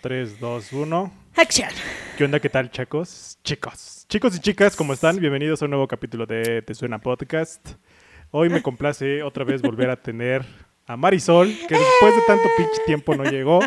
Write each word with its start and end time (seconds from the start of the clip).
3, 0.00 0.40
2, 0.40 0.72
1. 0.72 1.12
Action. 1.36 1.68
¿Qué 2.16 2.24
onda? 2.24 2.40
¿Qué 2.40 2.48
tal, 2.48 2.70
chicos? 2.70 3.38
Chicos. 3.44 4.06
Chicos 4.08 4.36
y 4.36 4.40
chicas, 4.40 4.76
¿cómo 4.76 4.92
están? 4.92 5.20
Bienvenidos 5.20 5.60
a 5.62 5.66
un 5.66 5.70
nuevo 5.72 5.86
capítulo 5.86 6.26
de 6.26 6.62
Te 6.62 6.74
Suena 6.74 6.98
Podcast. 6.98 7.74
Hoy 8.30 8.48
me 8.48 8.62
complace 8.62 9.22
otra 9.22 9.44
vez 9.44 9.60
volver 9.62 9.90
a 9.90 9.96
tener 9.96 10.44
a 10.86 10.96
Marisol, 10.96 11.48
que 11.68 11.74
después 11.74 12.14
de 12.16 12.22
tanto 12.26 12.44
pinche 12.56 12.82
tiempo 12.86 13.14
no 13.14 13.24
llegó. 13.24 13.60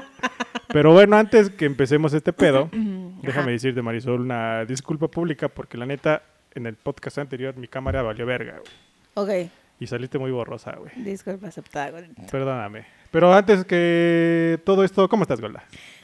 Pero 0.70 0.92
bueno, 0.94 1.18
antes 1.18 1.50
que 1.50 1.66
empecemos 1.66 2.14
este 2.14 2.34
pedo, 2.34 2.70
déjame 3.22 3.52
decirte, 3.52 3.82
Marisol, 3.82 4.22
una 4.22 4.66
disculpa 4.66 5.08
pública 5.08 5.48
porque 5.50 5.78
la 5.78 5.86
neta, 5.86 6.24
en 6.56 6.66
el 6.66 6.76
podcast 6.76 7.18
anterior 7.20 7.56
mi 7.58 7.68
cámara 7.68 8.02
valió 8.02 8.26
verga, 8.26 8.60
güey. 9.16 9.46
Ok, 9.46 9.52
Y 9.80 9.88
saliste 9.88 10.18
muy 10.18 10.32
borrosa, 10.32 10.76
güey. 10.78 10.92
disculpa 11.04 11.48
aceptada. 11.48 11.92
Perdóname. 12.32 12.86
Pero 13.12 13.32
antes 13.34 13.64
que 13.66 14.60
todo 14.66 14.84
esto, 14.84 15.08
¿cómo 15.08 15.24
estás, 15.24 15.40
Golda? 15.40 15.64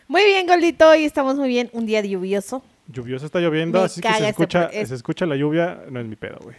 Muy 0.10 0.26
bien, 0.26 0.48
Goldito, 0.48 0.90
hoy 0.90 1.06
estamos 1.06 1.36
muy 1.36 1.48
bien. 1.48 1.70
Un 1.72 1.86
día 1.86 2.02
lluvioso. 2.02 2.64
Lluvioso 2.88 3.28
está 3.28 3.40
lloviendo, 3.40 3.78
Me 3.80 3.86
así 3.86 4.02
que 4.02 4.08
se 4.08 4.14
este 4.16 4.30
escucha, 4.30 4.66
es- 4.74 4.90
se 4.90 4.96
escucha 4.96 5.26
la 5.28 5.36
lluvia, 5.36 5.82
no 5.92 6.00
es 6.00 6.08
mi 6.08 6.16
pedo, 6.16 6.40
güey. 6.42 6.56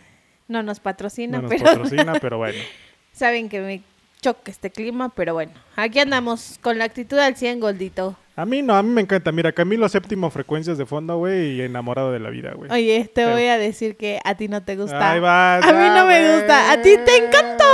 No 0.47 0.63
nos 0.63 0.79
patrocina, 0.79 1.39
No 1.39 1.43
nos 1.43 1.51
pero 1.51 1.65
patrocina, 1.65 2.13
pero 2.21 2.39
bueno. 2.39 2.59
saben 3.13 3.49
que 3.49 3.61
me 3.61 3.83
choca 4.23 4.53
este 4.53 4.71
clima, 4.71 5.09
pero 5.09 5.35
bueno. 5.35 5.51
Aquí 5.75 5.99
andamos 5.99 6.59
con 6.63 6.79
la 6.79 6.85
actitud 6.85 7.19
al 7.19 7.35
100, 7.35 7.59
Goldito. 7.59 8.17
A 8.37 8.47
mí 8.47 8.63
no, 8.63 8.77
a 8.77 8.83
mí 8.85 8.89
me 8.91 9.01
encanta. 9.01 9.33
Mira, 9.33 9.51
Camilo 9.51 9.89
séptimo 9.89 10.31
frecuencias 10.31 10.79
de 10.79 10.87
fondo, 10.87 11.19
güey, 11.19 11.57
y 11.57 11.63
enamorado 11.63 12.13
de 12.13 12.21
la 12.21 12.31
vida, 12.31 12.53
güey. 12.55 12.71
Oye, 12.71 13.03
te 13.13 13.23
Pero- 13.25 13.33
voy 13.33 13.47
a 13.47 13.59
decir 13.59 13.97
que 13.97 14.21
a 14.25 14.37
ti 14.37 14.47
no 14.47 14.63
te 14.63 14.77
gusta. 14.77 15.11
Ahí 15.11 15.19
vas, 15.19 15.65
A 15.65 15.73
mí 15.73 15.89
no 15.89 16.07
me 16.07 16.21
güey. 16.23 16.37
gusta. 16.39 16.71
A 16.73 16.81
ti 16.81 16.91
te 17.05 17.17
encantó. 17.17 17.65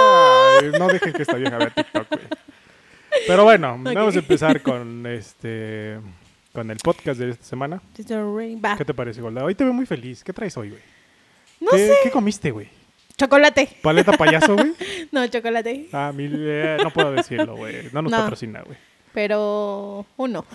Ay, 0.63 0.71
no 0.79 0.89
dejen 0.89 1.13
que 1.13 1.21
esta 1.23 1.37
vieja 1.37 1.59
vea 1.59 1.69
TikTok, 1.71 2.09
güey. 2.11 2.25
Pero 3.27 3.45
bueno, 3.45 3.79
vamos 3.83 4.17
a 4.17 4.19
empezar 4.19 4.63
con 4.63 5.07
este 5.07 5.99
con 6.53 6.71
el 6.71 6.79
podcast 6.79 7.21
de 7.21 7.31
esta 7.31 7.45
semana. 7.45 7.83
¿Qué 7.95 8.85
te 8.85 8.95
parece, 8.95 9.21
Golda? 9.21 9.45
Hoy 9.45 9.55
te 9.55 9.65
veo 9.65 9.73
muy 9.75 9.85
feliz. 9.87 10.25
¿Qué 10.25 10.33
traes 10.33 10.57
hoy, 10.57 10.71
güey? 10.71 10.83
No 11.61 11.71
¿Qué, 11.73 11.79
sé. 11.89 11.95
¿Qué 12.05 12.11
comiste, 12.11 12.51
güey? 12.51 12.69
Chocolate. 13.19 13.69
¿Paleta 13.83 14.13
payaso, 14.13 14.55
güey? 14.57 14.73
No, 15.13 15.27
chocolate. 15.29 15.89
Ah, 15.93 16.13
mil, 16.15 16.35
eh, 16.37 16.77
no 16.83 16.91
puedo 16.91 17.13
decirlo, 17.13 17.57
güey. 17.57 17.89
No 17.93 18.03
nos 18.03 18.11
No. 18.13 18.19
patrocina, 18.19 18.63
güey. 18.63 18.77
Pero 19.13 20.05
uno. 20.17 20.45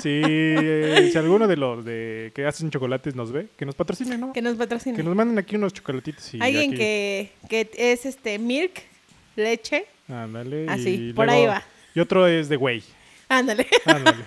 Si, 0.00 0.22
eh, 0.24 1.08
si 1.10 1.18
alguno 1.18 1.48
de 1.48 1.56
los 1.56 1.84
de 1.84 2.30
que 2.34 2.46
hacen 2.46 2.70
chocolates 2.70 3.16
nos 3.16 3.32
ve, 3.32 3.48
que 3.56 3.66
nos 3.66 3.74
patrocine, 3.74 4.16
¿no? 4.16 4.32
Que 4.32 4.40
nos 4.42 4.54
patrocine. 4.56 4.96
Que 4.96 5.02
nos 5.02 5.16
manden 5.16 5.38
aquí 5.38 5.56
unos 5.56 5.72
chocolatitos 5.72 6.34
y 6.34 6.40
Alguien 6.40 6.70
aquí- 6.70 6.76
que, 6.78 7.32
que 7.48 7.70
es 7.92 8.06
este 8.06 8.38
milk, 8.38 8.80
leche. 9.34 9.86
Ándale. 10.12 10.66
Así, 10.68 11.08
y 11.08 11.12
por 11.12 11.26
luego- 11.26 11.40
ahí 11.40 11.46
va. 11.46 11.62
Y 11.94 12.00
otro 12.00 12.26
es 12.26 12.48
de 12.48 12.56
güey. 12.56 12.82
Ándale. 13.28 13.66
Ándale. 13.84 14.18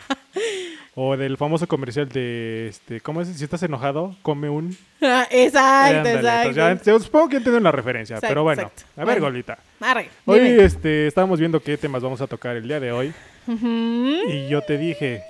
o 0.95 1.17
del 1.17 1.37
famoso 1.37 1.67
comercial 1.67 2.07
de, 2.09 2.67
este, 2.69 3.01
¿cómo 3.01 3.21
es? 3.21 3.27
Si 3.29 3.43
estás 3.43 3.63
enojado, 3.63 4.15
come 4.21 4.47
un... 4.49 4.77
Ah, 5.01 5.27
exacto, 5.31 6.07
exacto. 6.09 6.59
entonces 6.59 6.85
ya- 6.85 6.99
supongo 6.99 7.29
que 7.29 7.37
entienden 7.37 7.63
la 7.63 7.71
referencia, 7.71 8.15
Exacto, 8.15 8.31
pero 8.31 8.43
bueno. 8.43 8.61
exacto. 8.63 8.83
A 8.95 9.05
ver, 9.05 9.15
Bueno. 9.19 9.21
Golita. 9.25 9.57
Arre, 9.79 10.09
Hoy 10.25 10.39
este, 10.39 11.07
estábamos 11.07 11.39
viendo 11.39 11.59
qué 11.61 11.77
temas 11.77 12.01
vamos 12.03 12.21
a 12.21 12.27
tocar 12.27 12.55
el 12.55 12.67
día 12.67 12.79
de 12.79 12.91
hoy. 12.91 13.13
Y 13.47 14.47
yo 14.49 14.61
te 14.61 14.77
dije, 14.77 15.23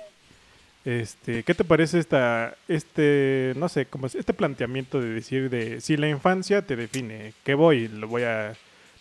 este, 0.84 1.42
¿qué 1.42 1.54
te 1.54 1.64
parece 1.64 1.98
esta, 1.98 2.54
este, 2.68 3.54
no 3.56 3.68
sé, 3.68 3.86
como 3.86 4.06
es- 4.06 4.14
este 4.14 4.34
planteamiento 4.34 5.00
de 5.00 5.08
decir 5.08 5.50
de 5.50 5.80
si 5.80 5.96
la 5.96 6.08
infancia 6.08 6.62
te 6.62 6.76
define? 6.76 7.32
¿Qué 7.42 7.54
voy? 7.54 7.88
Lo 7.88 8.06
voy 8.06 8.22
a, 8.22 8.52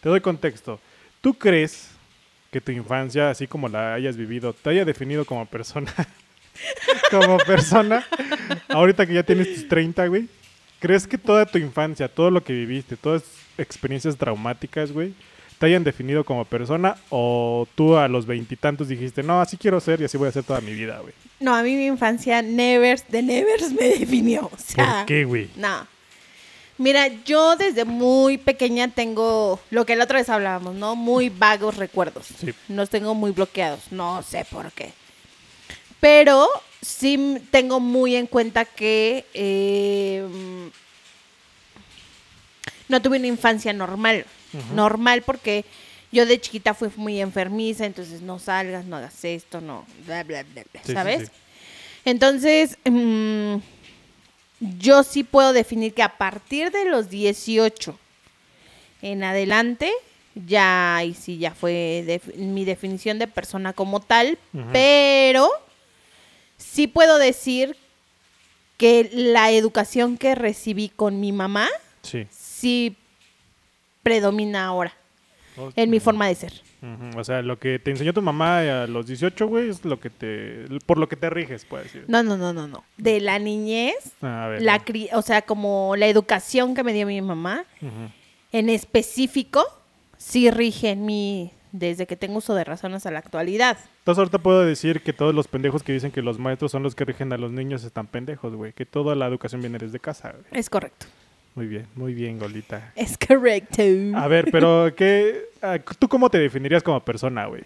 te 0.01 0.09
doy 0.09 0.21
contexto. 0.21 0.79
¿Tú 1.23 1.33
crees 1.33 1.87
que 2.51 2.59
tu 2.59 2.73
infancia, 2.73 3.29
así 3.29 3.47
como 3.47 3.69
la 3.69 3.93
hayas 3.93 4.17
vivido, 4.17 4.51
te 4.51 4.71
haya 4.71 4.83
definido 4.83 5.23
como 5.23 5.45
persona? 5.45 5.89
como 7.11 7.37
persona, 7.37 8.05
ahorita 8.67 9.07
que 9.07 9.13
ya 9.13 9.23
tienes 9.23 9.55
tus 9.55 9.69
30, 9.69 10.05
güey. 10.07 10.27
¿Crees 10.81 11.07
que 11.07 11.17
toda 11.17 11.45
tu 11.45 11.57
infancia, 11.57 12.09
todo 12.09 12.29
lo 12.29 12.43
que 12.43 12.51
viviste, 12.51 12.97
todas 12.97 13.23
experiencias 13.57 14.17
traumáticas, 14.17 14.91
güey, 14.91 15.13
te 15.59 15.67
hayan 15.67 15.85
definido 15.85 16.25
como 16.25 16.43
persona 16.43 16.97
o 17.09 17.69
tú 17.73 17.95
a 17.95 18.09
los 18.09 18.25
veintitantos 18.25 18.89
dijiste, 18.89 19.23
no, 19.23 19.39
así 19.39 19.55
quiero 19.55 19.79
ser 19.79 20.01
y 20.01 20.03
así 20.03 20.17
voy 20.17 20.27
a 20.27 20.33
ser 20.33 20.43
toda 20.43 20.59
mi 20.59 20.73
vida, 20.73 20.99
güey? 20.99 21.13
No, 21.39 21.55
a 21.55 21.63
mí 21.63 21.73
mi 21.77 21.85
infancia 21.85 22.41
nevers 22.41 23.07
de 23.07 23.21
nevers 23.21 23.71
me 23.71 23.97
definió. 23.97 24.49
O 24.53 24.57
sea, 24.57 24.97
¿Por 24.97 25.05
qué, 25.05 25.23
güey? 25.23 25.49
No. 25.55 25.87
Mira, 26.77 27.07
yo 27.23 27.55
desde 27.55 27.85
muy 27.85 28.37
pequeña 28.37 28.87
tengo 28.87 29.59
lo 29.69 29.85
que 29.85 29.95
la 29.95 30.05
otra 30.05 30.17
vez 30.19 30.29
hablábamos, 30.29 30.73
¿no? 30.75 30.95
Muy 30.95 31.29
vagos 31.29 31.77
recuerdos. 31.77 32.27
Sí. 32.39 32.53
Los 32.67 32.89
tengo 32.89 33.13
muy 33.13 33.31
bloqueados. 33.31 33.91
No 33.91 34.23
sé 34.23 34.45
por 34.49 34.71
qué. 34.71 34.91
Pero 35.99 36.47
sí 36.81 37.37
tengo 37.51 37.79
muy 37.79 38.15
en 38.15 38.27
cuenta 38.27 38.65
que 38.65 39.25
eh, 39.33 40.25
no 42.89 43.01
tuve 43.01 43.17
una 43.17 43.27
infancia 43.27 43.71
normal. 43.73 44.25
Normal 44.75 45.23
porque 45.23 45.65
yo 46.11 46.27
de 46.27 46.39
chiquita 46.39 46.75
fui 46.75 46.89
muy 46.95 47.19
enfermiza, 47.21 47.85
entonces 47.85 48.21
no 48.21 48.37
salgas, 48.37 48.85
no 48.85 48.97
hagas 48.97 49.25
esto, 49.25 49.61
no, 49.61 49.83
bla, 50.05 50.23
bla, 50.23 50.43
bla, 50.43 50.63
bla, 50.71 50.81
Sí, 50.85 50.93
¿sabes? 50.93 51.27
sí. 51.29 51.33
Entonces, 52.05 52.77
mm, 52.85 53.55
yo 54.79 55.03
sí 55.03 55.23
puedo 55.23 55.53
definir 55.53 55.93
que 55.93 56.03
a 56.03 56.17
partir 56.17 56.71
de 56.71 56.85
los 56.85 57.09
18 57.09 57.97
en 59.01 59.23
adelante, 59.23 59.91
ya 60.35 60.95
ahí 60.97 61.13
sí 61.13 61.37
ya 61.37 61.53
fue 61.53 62.21
mi 62.35 62.65
definición 62.65 63.19
de 63.19 63.27
persona 63.27 63.73
como 63.73 63.99
tal, 63.99 64.37
pero 64.71 65.49
sí 66.57 66.87
puedo 66.87 67.17
decir 67.17 67.75
que 68.77 69.09
la 69.13 69.51
educación 69.51 70.17
que 70.17 70.35
recibí 70.35 70.89
con 70.89 71.19
mi 71.19 71.31
mamá 71.31 71.69
Sí. 72.01 72.27
sí 72.31 72.95
predomina 74.01 74.65
ahora 74.65 74.93
en 75.75 75.89
mi 75.89 75.99
forma 75.99 76.27
de 76.27 76.35
ser. 76.35 76.61
O 77.15 77.23
sea, 77.23 77.41
lo 77.41 77.57
que 77.59 77.79
te 77.79 77.91
enseñó 77.91 78.13
tu 78.13 78.21
mamá 78.21 78.59
a 78.83 78.87
los 78.87 79.07
18, 79.07 79.47
güey, 79.47 79.69
es 79.69 79.85
lo 79.85 79.99
que 79.99 80.09
te, 80.09 80.65
por 80.85 80.97
lo 80.97 81.07
que 81.07 81.15
te 81.15 81.29
riges, 81.29 81.63
puedes 81.65 81.85
decir. 81.93 82.05
No, 82.09 82.23
no, 82.23 82.35
no, 82.35 82.51
no, 82.51 82.67
no. 82.67 82.83
De 82.97 83.21
la 83.21 83.39
niñez, 83.39 84.11
A 84.21 84.47
ver. 84.47 84.61
la 84.61 84.83
cri- 84.83 85.09
o 85.13 85.21
sea, 85.21 85.43
como 85.43 85.95
la 85.95 86.07
educación 86.07 86.75
que 86.75 86.83
me 86.83 86.91
dio 86.93 87.07
mi 87.07 87.21
mamá, 87.21 87.63
en 88.51 88.69
específico, 88.69 89.63
sí 90.17 90.51
rige 90.51 90.89
en 90.91 91.05
mí 91.05 91.51
desde 91.71 92.05
que 92.05 92.15
tengo 92.15 92.37
uso 92.37 92.53
de 92.53 92.63
razón 92.63 92.93
hasta 92.93 93.09
la 93.11 93.19
actualidad. 93.19 93.77
Entonces 93.99 94.19
ahorita 94.19 94.37
puedo 94.39 94.63
decir 94.63 95.01
que 95.01 95.11
todos 95.13 95.33
los 95.33 95.47
pendejos 95.47 95.81
que 95.83 95.93
dicen 95.93 96.11
que 96.11 96.21
los 96.21 96.37
maestros 96.37 96.71
son 96.71 96.83
los 96.83 96.93
que 96.95 97.03
rigen 97.05 97.33
a 97.33 97.37
los 97.37 97.51
niños 97.51 97.83
están 97.83 98.05
pendejos, 98.07 98.53
güey. 98.55 98.73
Que 98.73 98.85
toda 98.85 99.15
la 99.15 99.25
educación 99.25 99.61
viene 99.61 99.79
desde 99.79 99.99
casa, 99.99 100.31
güey. 100.33 100.43
Es 100.51 100.69
correcto. 100.69 101.07
Muy 101.55 101.67
bien, 101.67 101.87
muy 101.95 102.13
bien, 102.13 102.39
Golita. 102.39 102.91
Es 102.95 103.17
correcto. 103.17 103.83
A 104.15 104.27
ver, 104.27 104.49
pero 104.51 104.91
¿qué, 104.95 105.45
¿tú 105.99 106.07
cómo 106.09 106.29
te 106.29 106.39
definirías 106.39 106.81
como 106.83 106.99
persona, 107.03 107.45
güey? 107.45 107.63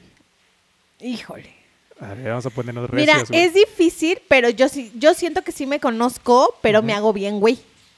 Híjole. 0.99 1.53
A 1.99 2.13
ver, 2.13 2.29
vamos 2.29 2.45
a 2.45 2.49
ponernos 2.49 2.91
Mira, 2.91 3.13
recios, 3.19 3.31
es 3.31 3.53
difícil, 3.53 4.19
pero 4.27 4.49
yo 4.49 4.67
sí, 4.69 4.91
yo 4.95 5.13
siento 5.13 5.41
que 5.43 5.51
sí 5.51 5.65
me 5.65 5.79
conozco, 5.79 6.55
pero 6.61 6.83
me 6.83 6.93
hago 6.93 7.11
bien, 7.13 7.39
güey. 7.39 7.55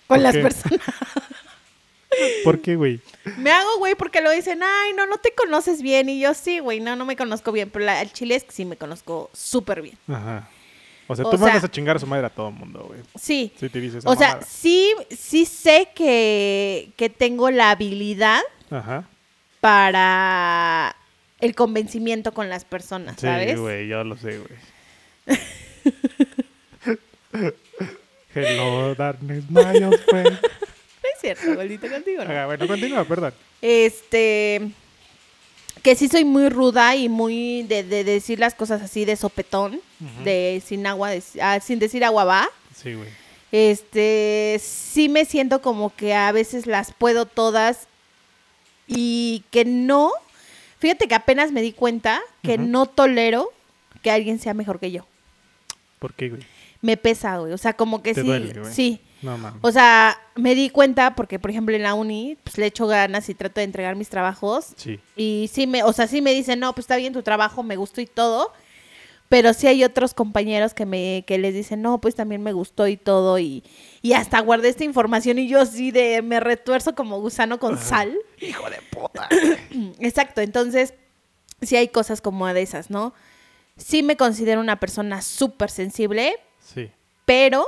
¿Por 0.07 0.17
Con 0.17 0.23
las 0.23 0.35
qué? 0.35 0.41
personas. 0.41 0.79
¿Por 2.43 2.59
qué, 2.61 2.75
güey? 2.75 2.99
Me 3.37 3.51
hago, 3.51 3.77
güey, 3.77 3.95
porque 3.95 4.21
lo 4.21 4.31
dicen, 4.31 4.61
ay, 4.63 4.93
no, 4.93 5.05
no 5.05 5.17
te 5.17 5.31
conoces 5.33 5.81
bien. 5.81 6.09
Y 6.09 6.19
yo 6.19 6.33
sí, 6.33 6.59
güey, 6.59 6.79
no, 6.79 6.95
no 6.95 7.05
me 7.05 7.15
conozco 7.15 7.51
bien. 7.51 7.69
Pero 7.69 7.85
la- 7.85 8.01
el 8.01 8.11
chile 8.11 8.35
es 8.35 8.43
que 8.43 8.51
sí 8.51 8.65
me 8.65 8.77
conozco 8.77 9.29
súper 9.33 9.81
bien. 9.81 9.97
Ajá. 10.07 10.49
O 11.11 11.15
sea, 11.15 11.25
O 11.25 11.31
tú 11.31 11.37
sea- 11.37 11.47
mandas 11.47 11.63
a 11.63 11.71
chingar 11.71 11.95
a 11.95 11.99
su 11.99 12.05
madre 12.05 12.27
a 12.27 12.29
todo 12.29 12.49
el 12.49 12.53
mundo, 12.53 12.83
güey. 12.87 12.99
Sí. 13.19 13.51
Sí 13.59 13.67
te 13.69 13.81
dices 13.81 14.03
O 14.05 14.15
sea, 14.15 14.27
mamada. 14.29 14.45
sí, 14.47 14.93
sí 15.09 15.45
sé 15.47 15.89
que, 15.95 16.91
que 16.95 17.09
tengo 17.09 17.49
la 17.49 17.71
habilidad 17.71 18.41
Ajá. 18.69 19.05
para 19.59 20.95
el 21.39 21.55
convencimiento 21.55 22.31
con 22.31 22.47
las 22.47 22.63
personas, 22.63 23.15
Sí, 23.15 23.21
¿sabes? 23.25 23.59
güey, 23.59 23.87
yo 23.87 24.03
lo 24.03 24.15
sé, 24.17 24.37
güey. 24.39 24.59
Hello, 28.35 28.93
darkness, 28.95 29.43
my 29.49 29.63
friend. 30.07 30.39
No 31.01 31.07
es 31.15 31.21
cierto, 31.21 31.55
gordito 31.55 31.89
contigo, 31.89 32.23
¿no? 32.25 32.31
Ah, 32.31 32.45
bueno, 32.45 32.67
continúa, 32.67 33.03
perdón. 33.05 33.33
Este, 33.61 34.69
que 35.83 35.95
sí 35.95 36.07
soy 36.07 36.25
muy 36.25 36.49
ruda 36.49 36.95
y 36.95 37.09
muy 37.09 37.63
de, 37.63 37.83
de 37.83 38.03
decir 38.03 38.39
las 38.39 38.55
cosas 38.55 38.81
así 38.81 39.05
de 39.05 39.15
sopetón, 39.15 39.79
de 40.23 40.61
sin 40.65 40.85
agua, 40.87 41.09
de- 41.11 41.23
ah, 41.41 41.59
sin 41.59 41.79
decir 41.79 42.03
agua 42.03 42.23
va. 42.23 42.49
Sí, 42.75 42.93
güey. 42.93 43.09
Este, 43.51 44.59
sí 44.63 45.09
me 45.09 45.25
siento 45.25 45.61
como 45.61 45.95
que 45.95 46.13
a 46.13 46.31
veces 46.31 46.67
las 46.67 46.93
puedo 46.93 47.25
todas 47.25 47.87
y 48.87 49.43
que 49.51 49.65
no, 49.65 50.11
fíjate 50.79 51.07
que 51.07 51.15
apenas 51.15 51.51
me 51.51 51.61
di 51.61 51.73
cuenta 51.73 52.21
que 52.43 52.57
no 52.57 52.85
tolero 52.85 53.49
que 54.01 54.11
alguien 54.11 54.39
sea 54.39 54.53
mejor 54.53 54.79
que 54.79 54.91
yo. 54.91 55.05
¿Por 55.99 56.13
qué, 56.13 56.29
güey? 56.29 56.41
Me 56.81 56.95
pesa, 56.95 57.37
güey. 57.39 57.51
O 57.53 57.57
sea, 57.57 57.73
como 57.73 58.01
que 58.01 58.13
Te 58.13 58.21
sí, 58.21 58.27
duele, 58.27 58.53
güey. 58.59 58.73
sí. 58.73 59.01
No 59.21 59.37
mames. 59.37 59.59
O 59.63 59.71
sea, 59.71 60.17
me 60.35 60.55
di 60.55 60.69
cuenta 60.69 61.15
porque, 61.15 61.39
por 61.39 61.51
ejemplo, 61.51 61.75
en 61.75 61.83
la 61.83 61.93
uni, 61.93 62.37
pues 62.43 62.57
le 62.57 62.65
echo 62.67 62.87
ganas 62.87 63.27
y 63.29 63.35
trato 63.35 63.59
de 63.59 63.65
entregar 63.65 63.95
mis 63.95 64.09
trabajos. 64.09 64.67
Sí. 64.77 64.99
Y 65.15 65.49
sí 65.53 65.67
me, 65.67 65.83
o 65.83 65.91
sea, 65.93 66.07
sí 66.07 66.21
me 66.21 66.33
dicen, 66.33 66.59
no, 66.59 66.73
pues 66.73 66.83
está 66.85 66.95
bien 66.95 67.13
tu 67.13 67.21
trabajo, 67.23 67.61
me 67.63 67.75
gustó 67.75 68.01
y 68.01 68.05
todo. 68.05 68.51
Pero 69.27 69.53
sí 69.53 69.67
hay 69.67 69.83
otros 69.83 70.15
compañeros 70.15 70.73
que 70.73 70.87
me 70.87 71.23
que 71.27 71.37
les 71.37 71.53
dicen, 71.53 71.83
no, 71.83 72.01
pues 72.01 72.15
también 72.15 72.41
me 72.41 72.51
gustó 72.51 72.87
y 72.87 72.97
todo, 72.97 73.37
y, 73.37 73.63
y 74.01 74.13
hasta 74.13 74.39
guardé 74.39 74.69
esta 74.69 74.83
información 74.85 75.37
y 75.37 75.47
yo 75.47 75.67
sí 75.67 75.91
de 75.91 76.23
me 76.23 76.39
retuerzo 76.39 76.95
como 76.95 77.19
gusano 77.21 77.59
con 77.59 77.77
sal. 77.77 78.17
Hijo 78.41 78.67
de 78.71 78.77
puta. 78.89 79.29
Exacto, 79.99 80.41
entonces 80.41 80.95
sí 81.61 81.75
hay 81.75 81.89
cosas 81.89 82.21
como 82.21 82.47
de 82.47 82.61
esas, 82.63 82.89
¿no? 82.89 83.13
Sí 83.77 84.01
me 84.01 84.17
considero 84.17 84.61
una 84.61 84.79
persona 84.79 85.21
súper 85.21 85.69
sensible, 85.69 86.35
Sí. 86.59 86.89
pero 87.25 87.65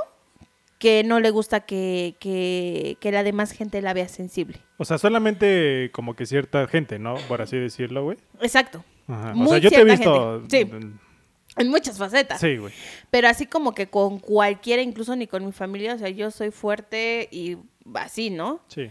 que 0.82 1.04
no 1.04 1.20
le 1.20 1.30
gusta 1.30 1.60
que, 1.60 2.16
que, 2.18 2.96
que 2.98 3.12
la 3.12 3.22
demás 3.22 3.52
gente 3.52 3.80
la 3.82 3.94
vea 3.94 4.08
sensible. 4.08 4.58
O 4.78 4.84
sea, 4.84 4.98
solamente 4.98 5.90
como 5.92 6.16
que 6.16 6.26
cierta 6.26 6.66
gente, 6.66 6.98
¿no? 6.98 7.14
Por 7.28 7.40
así 7.40 7.56
decirlo, 7.56 8.02
güey. 8.02 8.18
Exacto. 8.40 8.84
Ajá. 9.06 9.30
O 9.30 9.36
Muy 9.36 9.48
sea, 9.50 9.58
yo 9.58 9.70
te 9.70 9.80
he 9.80 9.84
visto. 9.84 10.40
gente. 10.40 10.66
Sí. 10.66 10.86
En 11.56 11.68
muchas 11.68 11.98
facetas. 11.98 12.40
Sí, 12.40 12.56
güey. 12.56 12.72
Pero 13.12 13.28
así 13.28 13.46
como 13.46 13.76
que 13.76 13.90
con 13.90 14.18
cualquiera, 14.18 14.82
incluso 14.82 15.14
ni 15.14 15.28
con 15.28 15.46
mi 15.46 15.52
familia, 15.52 15.94
o 15.94 15.98
sea, 15.98 16.08
yo 16.08 16.32
soy 16.32 16.50
fuerte 16.50 17.28
y 17.30 17.58
así, 17.94 18.30
¿no? 18.30 18.60
Sí. 18.66 18.90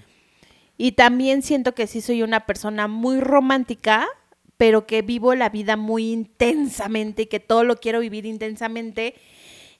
Y 0.77 0.93
también 0.93 1.41
siento 1.41 1.75
que 1.75 1.87
sí 1.87 1.99
soy 1.99 2.23
una 2.23 2.45
persona 2.45 2.87
muy 2.87 3.19
romántica, 3.19 4.07
pero 4.55 4.87
que 4.87 5.01
vivo 5.01 5.35
la 5.35 5.49
vida 5.49 5.75
muy 5.75 6.09
intensamente 6.13 7.23
y 7.23 7.25
que 7.25 7.41
todo 7.41 7.65
lo 7.65 7.75
quiero 7.75 7.99
vivir 7.99 8.25
intensamente 8.25 9.13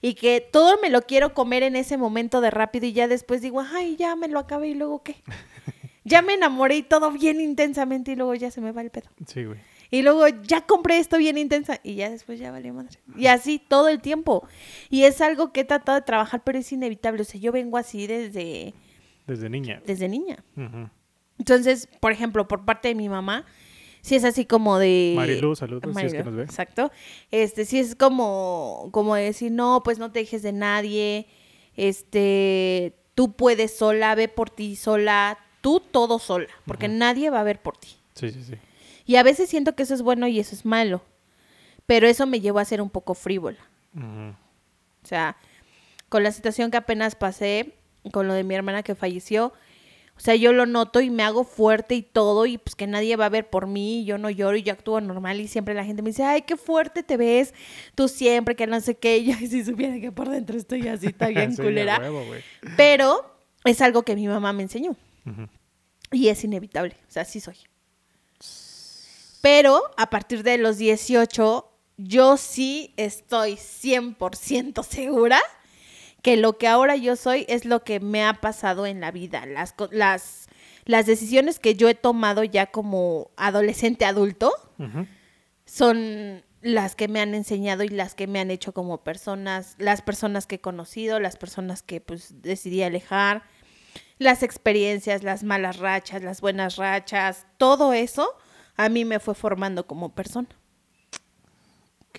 y 0.02 0.14
que 0.14 0.40
todo 0.40 0.78
me 0.82 0.90
lo 0.90 1.02
quiero 1.02 1.32
comer 1.32 1.62
en 1.62 1.76
ese 1.76 1.96
momento 1.96 2.40
de 2.42 2.50
rápido 2.50 2.84
y 2.86 2.92
ya 2.92 3.08
después 3.08 3.40
digo, 3.40 3.60
ay, 3.62 3.96
ya 3.96 4.14
me 4.16 4.28
lo 4.28 4.38
acabé 4.38 4.68
y 4.68 4.74
luego 4.74 5.02
qué. 5.02 5.16
Ya 6.04 6.20
me 6.20 6.34
enamoré 6.34 6.74
y 6.78 6.82
todo 6.82 7.12
bien 7.12 7.40
intensamente 7.40 8.10
y 8.10 8.16
luego 8.16 8.34
ya 8.34 8.50
se 8.50 8.60
me 8.60 8.72
va 8.72 8.82
el 8.82 8.90
pedo. 8.90 9.08
Sí, 9.24 9.44
güey. 9.44 9.60
Y 9.88 10.02
luego 10.02 10.26
ya 10.26 10.62
compré 10.62 10.98
esto 10.98 11.16
bien 11.16 11.38
intensa 11.38 11.78
y 11.84 11.94
ya 11.94 12.10
después 12.10 12.40
ya 12.40 12.50
valió 12.50 12.74
madre. 12.74 12.98
Y 13.16 13.28
así 13.28 13.60
todo 13.60 13.86
el 13.88 14.00
tiempo. 14.00 14.44
Y 14.90 15.04
es 15.04 15.20
algo 15.20 15.52
que 15.52 15.60
he 15.60 15.64
tratado 15.64 16.00
de 16.00 16.04
trabajar, 16.04 16.42
pero 16.42 16.58
es 16.58 16.72
inevitable. 16.72 17.22
O 17.22 17.24
sea, 17.24 17.40
yo 17.40 17.52
vengo 17.52 17.78
así 17.78 18.08
desde, 18.08 18.74
Desde 19.28 19.48
niña. 19.48 19.80
desde 19.86 20.08
niña. 20.08 20.42
Entonces, 21.38 21.88
por 22.00 22.10
ejemplo, 22.10 22.48
por 22.48 22.64
parte 22.64 22.88
de 22.88 22.96
mi 22.96 23.08
mamá, 23.08 23.46
sí 24.02 24.16
es 24.16 24.24
así 24.24 24.44
como 24.44 24.78
de... 24.78 25.14
Marilu, 25.16 25.56
saludos, 25.56 25.96
si 25.96 26.06
es 26.06 26.12
que 26.12 26.22
nos 26.22 26.34
ve. 26.34 26.42
Exacto. 26.42 26.92
Este, 27.30 27.64
sí 27.64 27.78
es 27.78 27.94
como, 27.94 28.90
como 28.92 29.14
decir, 29.14 29.50
no, 29.50 29.82
pues 29.82 29.98
no 29.98 30.12
te 30.12 30.18
dejes 30.18 30.42
de 30.42 30.52
nadie. 30.52 31.26
Este, 31.76 32.94
tú 33.14 33.32
puedes 33.32 33.74
sola, 33.74 34.14
ve 34.14 34.28
por 34.28 34.50
ti 34.50 34.76
sola. 34.76 35.38
Tú 35.62 35.80
todo 35.80 36.18
sola, 36.18 36.48
porque 36.66 36.88
nadie 36.88 37.30
va 37.30 37.38
a 37.38 37.44
ver 37.44 37.62
por 37.62 37.76
ti. 37.76 37.96
Sí, 38.14 38.30
sí, 38.30 38.42
sí. 38.42 38.54
Y 39.06 39.14
a 39.16 39.22
veces 39.22 39.48
siento 39.48 39.76
que 39.76 39.84
eso 39.84 39.94
es 39.94 40.02
bueno 40.02 40.26
y 40.26 40.40
eso 40.40 40.54
es 40.56 40.64
malo. 40.64 41.02
Pero 41.86 42.08
eso 42.08 42.26
me 42.26 42.40
llevó 42.40 42.58
a 42.58 42.64
ser 42.64 42.82
un 42.82 42.90
poco 42.90 43.14
frívola. 43.14 43.58
O 43.94 45.06
sea, 45.06 45.36
con 46.08 46.24
la 46.24 46.32
situación 46.32 46.70
que 46.70 46.78
apenas 46.78 47.14
pasé, 47.14 47.74
con 48.12 48.26
lo 48.26 48.34
de 48.34 48.42
mi 48.42 48.54
hermana 48.54 48.82
que 48.82 48.94
falleció, 48.94 49.52
o 50.16 50.20
sea, 50.20 50.36
yo 50.36 50.52
lo 50.52 50.66
noto 50.66 51.00
y 51.00 51.10
me 51.10 51.22
hago 51.24 51.42
fuerte 51.44 51.94
y 51.94 52.02
todo, 52.02 52.46
y 52.46 52.58
pues 52.58 52.76
que 52.76 52.86
nadie 52.86 53.16
va 53.16 53.26
a 53.26 53.28
ver 53.30 53.50
por 53.50 53.66
mí, 53.66 54.00
y 54.00 54.04
yo 54.04 54.18
no 54.18 54.30
lloro 54.30 54.56
y 54.56 54.62
yo 54.62 54.72
actúo 54.72 55.00
normal, 55.00 55.40
y 55.40 55.48
siempre 55.48 55.74
la 55.74 55.84
gente 55.84 56.02
me 56.02 56.10
dice, 56.10 56.22
ay, 56.24 56.42
qué 56.42 56.56
fuerte 56.56 57.02
te 57.02 57.16
ves, 57.16 57.54
tú 57.94 58.06
siempre, 58.08 58.54
que 58.54 58.66
no 58.66 58.80
sé 58.80 58.96
qué, 58.96 59.18
y 59.18 59.32
yo 59.32 59.34
si 59.38 59.64
supiera 59.64 59.98
que 60.00 60.12
por 60.12 60.28
dentro 60.28 60.56
estoy 60.56 60.86
así, 60.88 61.06
está 61.08 61.26
bien 61.28 61.56
Sí, 61.56 61.62
culera. 61.62 61.98
huevo. 61.98 62.24
Pero 62.76 63.34
es 63.64 63.80
algo 63.80 64.02
que 64.02 64.14
mi 64.14 64.26
mamá 64.28 64.52
me 64.52 64.62
enseñó. 64.62 64.96
Y 66.10 66.28
es 66.28 66.44
inevitable, 66.44 66.94
o 67.08 67.10
sea, 67.10 67.24
sí 67.24 67.40
soy. 67.40 67.56
Pero 69.40 69.82
a 69.96 70.08
partir 70.10 70.42
de 70.44 70.58
los 70.58 70.78
18, 70.78 71.68
yo 71.96 72.36
sí 72.36 72.92
estoy 72.96 73.54
100% 73.54 74.84
segura 74.84 75.40
que 76.22 76.36
lo 76.36 76.56
que 76.56 76.68
ahora 76.68 76.96
yo 76.96 77.16
soy 77.16 77.44
es 77.48 77.64
lo 77.64 77.82
que 77.82 78.00
me 78.00 78.24
ha 78.24 78.34
pasado 78.34 78.86
en 78.86 79.00
la 79.00 79.10
vida. 79.10 79.44
Las, 79.44 79.74
las, 79.90 80.46
las 80.84 81.06
decisiones 81.06 81.58
que 81.58 81.74
yo 81.74 81.88
he 81.88 81.94
tomado 81.94 82.44
ya 82.44 82.66
como 82.66 83.30
adolescente 83.36 84.04
adulto 84.04 84.52
son 85.66 86.44
las 86.60 86.94
que 86.94 87.08
me 87.08 87.20
han 87.20 87.34
enseñado 87.34 87.82
y 87.82 87.88
las 87.88 88.14
que 88.14 88.28
me 88.28 88.38
han 88.38 88.52
hecho 88.52 88.72
como 88.72 89.02
personas, 89.02 89.74
las 89.78 90.00
personas 90.00 90.46
que 90.46 90.56
he 90.56 90.60
conocido, 90.60 91.18
las 91.18 91.36
personas 91.36 91.82
que 91.82 92.00
pues 92.00 92.40
decidí 92.40 92.84
alejar, 92.84 93.42
las 94.18 94.44
experiencias, 94.44 95.24
las 95.24 95.42
malas 95.42 95.78
rachas, 95.78 96.22
las 96.22 96.40
buenas 96.40 96.76
rachas, 96.76 97.46
todo 97.58 97.92
eso 97.92 98.36
a 98.76 98.88
mí 98.88 99.04
me 99.04 99.18
fue 99.18 99.34
formando 99.34 99.88
como 99.88 100.14
persona. 100.14 100.48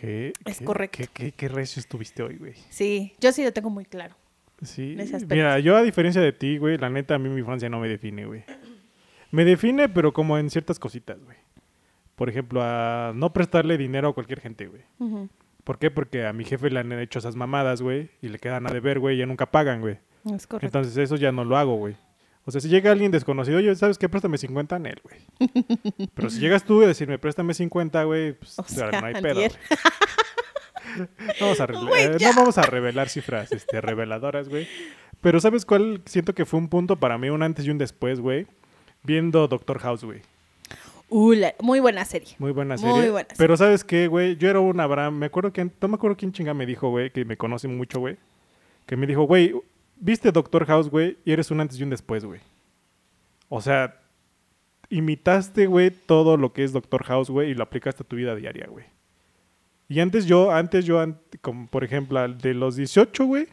¿Qué, 0.03 0.33
Es 0.43 0.59
qué- 0.59 0.65
correcto. 0.65 1.03
Qué, 1.13 1.31
qué, 1.31 1.47
recio 1.47 1.79
estuviste 1.79 2.23
hoy, 2.23 2.35
güey. 2.35 2.55
Sí, 2.69 3.13
yo 3.21 3.31
sí 3.31 3.41
lo 3.41 3.53
tengo 3.53 3.69
muy 3.69 3.85
claro. 3.85 4.15
Sí. 4.61 4.97
Mira, 5.29 5.59
yo 5.59 5.77
a 5.77 5.81
diferencia 5.81 6.21
de 6.21 6.33
ti, 6.33 6.57
güey, 6.57 6.77
la 6.77 6.89
neta, 6.89 7.15
a 7.15 7.19
mí 7.19 7.29
mi 7.29 7.39
infancia 7.39 7.69
no 7.69 7.79
me 7.79 7.87
define, 7.87 8.25
güey. 8.25 8.43
Me 9.31 9.45
define, 9.45 9.87
pero 9.87 10.11
como 10.11 10.37
en 10.37 10.49
ciertas 10.49 10.77
cositas, 10.77 11.23
güey. 11.23 11.37
Por 12.15 12.27
ejemplo, 12.29 12.61
a 12.61 13.13
no 13.15 13.31
prestarle 13.31 13.77
dinero 13.77 14.09
a 14.09 14.13
cualquier 14.13 14.41
gente, 14.41 14.67
güey. 14.67 14.81
¿Por 15.63 15.79
qué? 15.79 15.89
Porque 15.89 16.25
a 16.25 16.33
mi 16.33 16.43
jefe 16.43 16.69
le 16.69 16.81
han 16.81 16.91
hecho 16.99 17.19
esas 17.19 17.37
mamadas, 17.37 17.81
güey, 17.81 18.09
y 18.21 18.27
le 18.27 18.39
quedan 18.39 18.67
a 18.67 18.73
deber, 18.73 18.99
güey, 18.99 19.15
y 19.15 19.19
ya 19.19 19.25
nunca 19.25 19.49
pagan, 19.51 19.79
güey. 19.79 19.99
Es 20.35 20.47
correcto. 20.47 20.65
Entonces 20.65 20.97
eso 20.97 21.15
ya 21.15 21.31
no 21.31 21.45
lo 21.45 21.55
hago, 21.55 21.75
güey. 21.77 21.95
O 22.45 22.51
sea, 22.51 22.59
si 22.59 22.67
llega 22.67 22.91
alguien 22.91 23.11
desconocido, 23.11 23.57
oye, 23.57 23.73
¿sabes 23.75 23.97
qué? 23.97 24.09
Préstame 24.09 24.37
50 24.37 24.75
en 24.75 24.85
él, 24.87 25.01
güey. 25.03 25.21
Pero 26.13 26.29
si 26.29 26.39
llegas 26.39 26.65
tú 26.65 26.83
y 26.83 26.85
decirme, 26.85 27.17
préstame 27.17 27.53
50, 27.53 28.03
güey, 28.03 28.33
pues 28.33 28.59
O 28.59 28.63
sea, 28.63 28.91
no 28.91 29.05
hay 29.05 29.21
pedo, 29.21 29.39
vamos, 31.39 31.61
a 31.61 31.65
eh, 31.97 32.17
no 32.19 32.33
vamos 32.35 32.57
a 32.57 32.63
revelar 32.63 33.09
cifras 33.09 33.51
este, 33.51 33.81
reveladoras, 33.81 34.49
güey. 34.49 34.67
Pero 35.21 35.39
¿sabes 35.39 35.65
cuál? 35.65 36.01
Siento 36.05 36.35
que 36.35 36.45
fue 36.45 36.59
un 36.59 36.67
punto 36.67 36.97
para 36.97 37.17
mí, 37.17 37.29
un 37.29 37.43
antes 37.43 37.65
y 37.65 37.69
un 37.69 37.77
después, 37.77 38.19
güey. 38.19 38.45
Viendo 39.03 39.47
Doctor 39.47 39.79
House, 39.79 40.03
güey. 40.03 40.21
Uh, 41.09 41.33
la- 41.33 41.55
muy 41.61 41.79
buena 41.79 42.03
serie. 42.05 42.35
Muy 42.39 42.51
buena 42.51 42.75
Muy 42.75 42.93
serie. 42.93 43.11
buena 43.11 43.29
serie. 43.29 43.37
Pero 43.37 43.55
¿sabes 43.55 43.83
qué, 43.83 44.07
güey? 44.07 44.35
Yo 44.35 44.49
era 44.49 44.59
un 44.59 44.79
Abraham. 44.79 45.17
Me 45.17 45.27
acuerdo 45.27 45.53
que... 45.53 45.63
No 45.63 45.87
me 45.87 45.95
acuerdo 45.95 46.17
quién 46.17 46.33
chinga 46.33 46.53
me 46.53 46.65
dijo, 46.65 46.89
güey, 46.89 47.11
que 47.11 47.23
me 47.23 47.37
conoce 47.37 47.67
mucho, 47.67 47.99
güey. 47.99 48.17
Que 48.85 48.97
me 48.97 49.07
dijo, 49.07 49.23
güey, 49.23 49.53
viste 50.03 50.31
Doctor 50.31 50.65
House, 50.65 50.89
güey, 50.89 51.17
y 51.23 51.31
eres 51.31 51.49
un 51.49 51.61
antes 51.61 51.79
y 51.79 51.83
un 51.83 51.89
después, 51.89 52.25
güey. 52.25 52.41
O 53.49 53.61
sea, 53.61 53.99
imitaste, 54.89 55.67
güey, 55.67 55.91
todo 55.91 56.37
lo 56.37 56.51
que 56.53 56.63
es 56.63 56.73
Doctor 56.73 57.03
House, 57.05 57.29
güey, 57.29 57.51
y 57.51 57.53
lo 57.53 57.63
aplicaste 57.63 58.03
a 58.03 58.07
tu 58.07 58.15
vida 58.17 58.35
diaria, 58.35 58.67
güey. 58.67 58.85
Y 59.87 59.99
antes 59.99 60.25
yo, 60.25 60.51
antes 60.51 60.85
yo, 60.85 61.03
como 61.41 61.67
por 61.67 61.83
ejemplo, 61.83 62.27
de 62.27 62.53
los 62.53 62.75
18, 62.75 63.25
güey, 63.25 63.47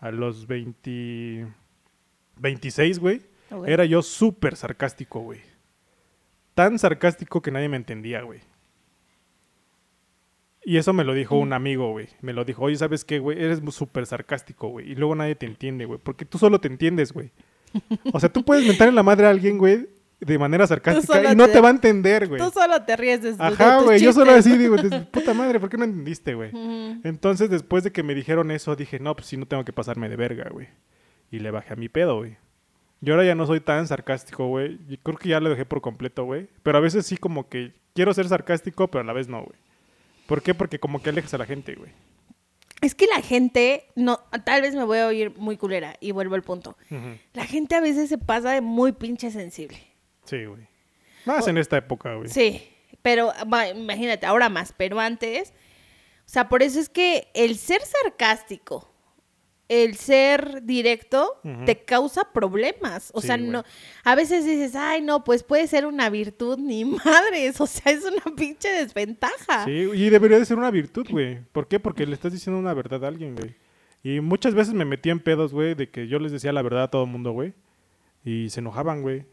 a 0.00 0.10
los 0.10 0.46
20... 0.46 1.46
26, 2.36 2.98
güey, 2.98 3.22
Ok. 3.50 3.68
era 3.68 3.84
yo 3.84 4.02
súper 4.02 4.56
sarcástico, 4.56 5.20
güey. 5.20 5.40
Tan 6.54 6.78
sarcástico 6.78 7.40
que 7.40 7.50
nadie 7.50 7.68
me 7.68 7.76
entendía, 7.76 8.22
güey. 8.22 8.40
Y 10.64 10.76
eso 10.76 10.92
me 10.92 11.04
lo 11.04 11.12
dijo 11.14 11.36
un 11.36 11.52
amigo, 11.52 11.90
güey. 11.90 12.08
Me 12.20 12.32
lo 12.32 12.44
dijo, 12.44 12.62
oye, 12.62 12.76
¿sabes 12.76 13.04
qué, 13.04 13.18
güey? 13.18 13.42
Eres 13.42 13.60
súper 13.70 14.06
sarcástico, 14.06 14.68
güey. 14.68 14.90
Y 14.92 14.94
luego 14.94 15.14
nadie 15.14 15.34
te 15.34 15.46
entiende, 15.46 15.84
güey. 15.86 15.98
Porque 16.02 16.24
tú 16.24 16.38
solo 16.38 16.60
te 16.60 16.68
entiendes, 16.68 17.12
güey. 17.12 17.30
O 18.12 18.20
sea, 18.20 18.28
tú 18.28 18.44
puedes 18.44 18.66
mentar 18.66 18.88
en 18.88 18.94
la 18.94 19.02
madre 19.02 19.26
a 19.26 19.30
alguien, 19.30 19.58
güey, 19.58 19.88
de 20.20 20.38
manera 20.38 20.64
sarcástica 20.66 21.32
y 21.32 21.36
no 21.36 21.46
te- 21.46 21.54
te 21.54 21.60
va 21.60 21.68
a 21.68 21.72
entender, 21.72 22.28
güey. 22.28 22.40
Tú 22.40 22.50
solo 22.50 22.80
te 22.82 22.96
ríes 22.96 23.22
de, 23.22 23.32
de 23.32 23.42
Ajá, 23.42 23.80
güey. 23.80 23.98
Yo 24.00 24.12
solo 24.12 24.30
así 24.32 24.56
digo, 24.56 24.76
"Des- 24.76 25.06
puta 25.10 25.34
madre, 25.34 25.58
¿por 25.58 25.68
qué 25.68 25.76
no 25.78 25.84
entendiste, 25.84 26.34
güey? 26.34 26.50
Entonces, 27.02 27.50
después 27.50 27.82
de 27.82 27.90
que 27.90 28.02
me 28.04 28.14
dijeron 28.14 28.50
eso, 28.52 28.76
dije, 28.76 29.00
no, 29.00 29.16
pues 29.16 29.26
sí, 29.26 29.36
no 29.36 29.46
tengo 29.46 29.64
que 29.64 29.72
pasarme 29.72 30.08
de 30.08 30.16
verga, 30.16 30.48
güey. 30.52 30.68
Y 31.32 31.38
le 31.40 31.50
bajé 31.50 31.72
a 31.72 31.76
mi 31.76 31.88
pedo, 31.88 32.18
güey. 32.18 32.36
Yo 33.00 33.14
ahora 33.14 33.26
ya 33.26 33.34
no 33.34 33.46
soy 33.46 33.58
tan 33.60 33.88
sarcástico, 33.88 34.46
güey. 34.46 34.78
Creo 35.02 35.16
que 35.18 35.30
ya 35.30 35.40
lo 35.40 35.50
dejé 35.50 35.64
por 35.64 35.80
completo, 35.80 36.24
güey. 36.24 36.46
Pero 36.62 36.78
a 36.78 36.80
veces 36.80 37.04
sí 37.04 37.16
como 37.16 37.48
que 37.48 37.72
quiero 37.94 38.14
ser 38.14 38.28
sarcástico, 38.28 38.88
pero 38.88 39.02
a 39.02 39.04
la 39.06 39.12
vez 39.12 39.26
no, 39.28 39.42
güey. 39.42 39.58
¿Por 40.32 40.42
qué? 40.42 40.54
Porque 40.54 40.78
como 40.78 41.02
que 41.02 41.10
alejas 41.10 41.34
a 41.34 41.36
la 41.36 41.44
gente, 41.44 41.74
güey. 41.74 41.90
Es 42.80 42.94
que 42.94 43.06
la 43.06 43.20
gente, 43.20 43.84
no, 43.96 44.18
tal 44.46 44.62
vez 44.62 44.74
me 44.74 44.82
voy 44.82 44.96
a 44.96 45.06
oír 45.06 45.36
muy 45.36 45.58
culera 45.58 45.98
y 46.00 46.12
vuelvo 46.12 46.36
al 46.36 46.42
punto. 46.42 46.78
La 47.34 47.44
gente 47.44 47.74
a 47.74 47.82
veces 47.82 48.08
se 48.08 48.16
pasa 48.16 48.52
de 48.52 48.62
muy 48.62 48.92
pinche 48.92 49.30
sensible. 49.30 49.76
Sí, 50.24 50.46
güey. 50.46 50.66
Más 51.26 51.46
en 51.48 51.58
esta 51.58 51.76
época, 51.76 52.14
güey. 52.14 52.30
Sí, 52.30 52.66
pero 53.02 53.30
imagínate, 53.74 54.24
ahora 54.24 54.48
más, 54.48 54.72
pero 54.74 55.00
antes, 55.00 55.50
o 55.50 56.30
sea, 56.30 56.48
por 56.48 56.62
eso 56.62 56.80
es 56.80 56.88
que 56.88 57.28
el 57.34 57.58
ser 57.58 57.82
sarcástico, 57.82 58.90
el 59.68 59.96
ser 59.96 60.62
directo, 60.64 61.40
te 61.64 61.84
causa 61.84 62.30
problemas. 62.32 63.10
O 63.14 63.20
Sí, 63.20 63.28
sea, 63.28 63.36
no, 63.38 63.64
a 64.04 64.14
veces 64.14 64.44
dices, 64.44 64.74
ay, 64.76 65.00
no, 65.00 65.24
pues 65.24 65.42
puede 65.42 65.66
ser 65.66 65.86
una 65.86 66.10
virtud, 66.10 66.58
ni 66.58 66.84
madres, 67.04 67.60
o 67.60 67.66
sea, 67.66 67.92
es 67.92 68.04
una 68.04 68.36
pinche 68.36 68.68
desventaja. 68.68 69.64
Sí, 69.64 69.70
y 69.94 70.10
debería 70.10 70.38
de 70.38 70.44
ser 70.44 70.58
una 70.58 70.70
virtud, 70.70 71.06
güey. 71.10 71.40
¿Por 71.52 71.68
qué? 71.68 71.80
Porque 71.80 72.06
le 72.06 72.14
estás 72.14 72.32
diciendo 72.32 72.58
una 72.60 72.74
verdad 72.74 73.04
a 73.04 73.08
alguien, 73.08 73.34
güey. 73.34 73.54
Y 74.02 74.20
muchas 74.20 74.54
veces 74.54 74.74
me 74.74 74.84
metí 74.84 75.10
en 75.10 75.20
pedos, 75.20 75.52
güey, 75.52 75.74
de 75.74 75.88
que 75.90 76.08
yo 76.08 76.18
les 76.18 76.32
decía 76.32 76.52
la 76.52 76.62
verdad 76.62 76.82
a 76.84 76.90
todo 76.90 77.04
el 77.04 77.10
mundo, 77.10 77.30
güey. 77.32 77.54
Y 78.24 78.50
se 78.50 78.60
enojaban, 78.60 79.00
güey. 79.02 79.24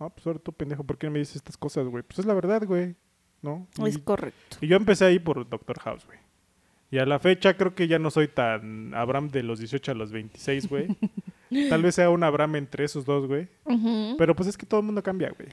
Ah, 0.00 0.10
pues 0.10 0.26
ahora 0.26 0.38
tú, 0.38 0.52
pendejo, 0.52 0.84
¿por 0.84 0.98
qué 0.98 1.08
me 1.10 1.18
dices 1.20 1.36
estas 1.36 1.56
cosas, 1.56 1.86
güey? 1.86 2.02
Pues 2.02 2.18
es 2.18 2.26
la 2.26 2.34
verdad, 2.34 2.64
güey. 2.66 2.94
¿No? 3.42 3.68
Es 3.86 3.98
correcto. 3.98 4.56
y 4.60 4.66
yo 4.66 4.76
empecé 4.76 5.04
ahí 5.04 5.20
por 5.20 5.48
Doctor 5.48 5.78
House, 5.78 6.04
güey. 6.06 6.17
Y 6.90 6.98
a 6.98 7.06
la 7.06 7.18
fecha 7.18 7.56
creo 7.56 7.74
que 7.74 7.86
ya 7.86 7.98
no 7.98 8.10
soy 8.10 8.28
tan 8.28 8.94
Abraham 8.94 9.28
de 9.30 9.42
los 9.42 9.58
18 9.58 9.92
a 9.92 9.94
los 9.94 10.10
26, 10.10 10.68
güey. 10.68 10.88
Tal 11.68 11.82
vez 11.82 11.94
sea 11.94 12.10
un 12.10 12.22
Abraham 12.24 12.56
entre 12.56 12.84
esos 12.84 13.04
dos, 13.04 13.26
güey. 13.26 13.48
Ujú. 13.64 14.16
Pero 14.16 14.34
pues 14.34 14.48
es 14.48 14.56
que 14.56 14.66
todo 14.66 14.80
el 14.80 14.86
mundo 14.86 15.02
cambia, 15.02 15.30
güey. 15.36 15.48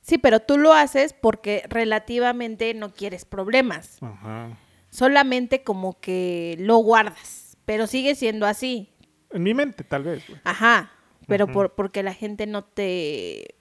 Sí, 0.00 0.18
pero 0.18 0.40
tú 0.40 0.58
lo 0.58 0.72
haces 0.72 1.12
porque 1.12 1.64
relativamente 1.68 2.74
no 2.74 2.92
quieres 2.92 3.24
problemas. 3.24 3.98
Ajá. 4.02 4.56
Solamente 4.90 5.62
como 5.62 6.00
que 6.00 6.56
lo 6.58 6.76
guardas, 6.78 7.56
pero 7.64 7.86
sigue 7.86 8.14
siendo 8.14 8.46
así. 8.46 8.90
En 9.30 9.42
mi 9.42 9.54
mente, 9.54 9.84
tal 9.84 10.02
vez, 10.02 10.26
güey. 10.28 10.40
Ajá, 10.44 10.92
pero 11.26 11.46
por, 11.46 11.74
porque 11.74 12.02
la 12.02 12.14
gente 12.14 12.46
no 12.46 12.64
te... 12.64 13.54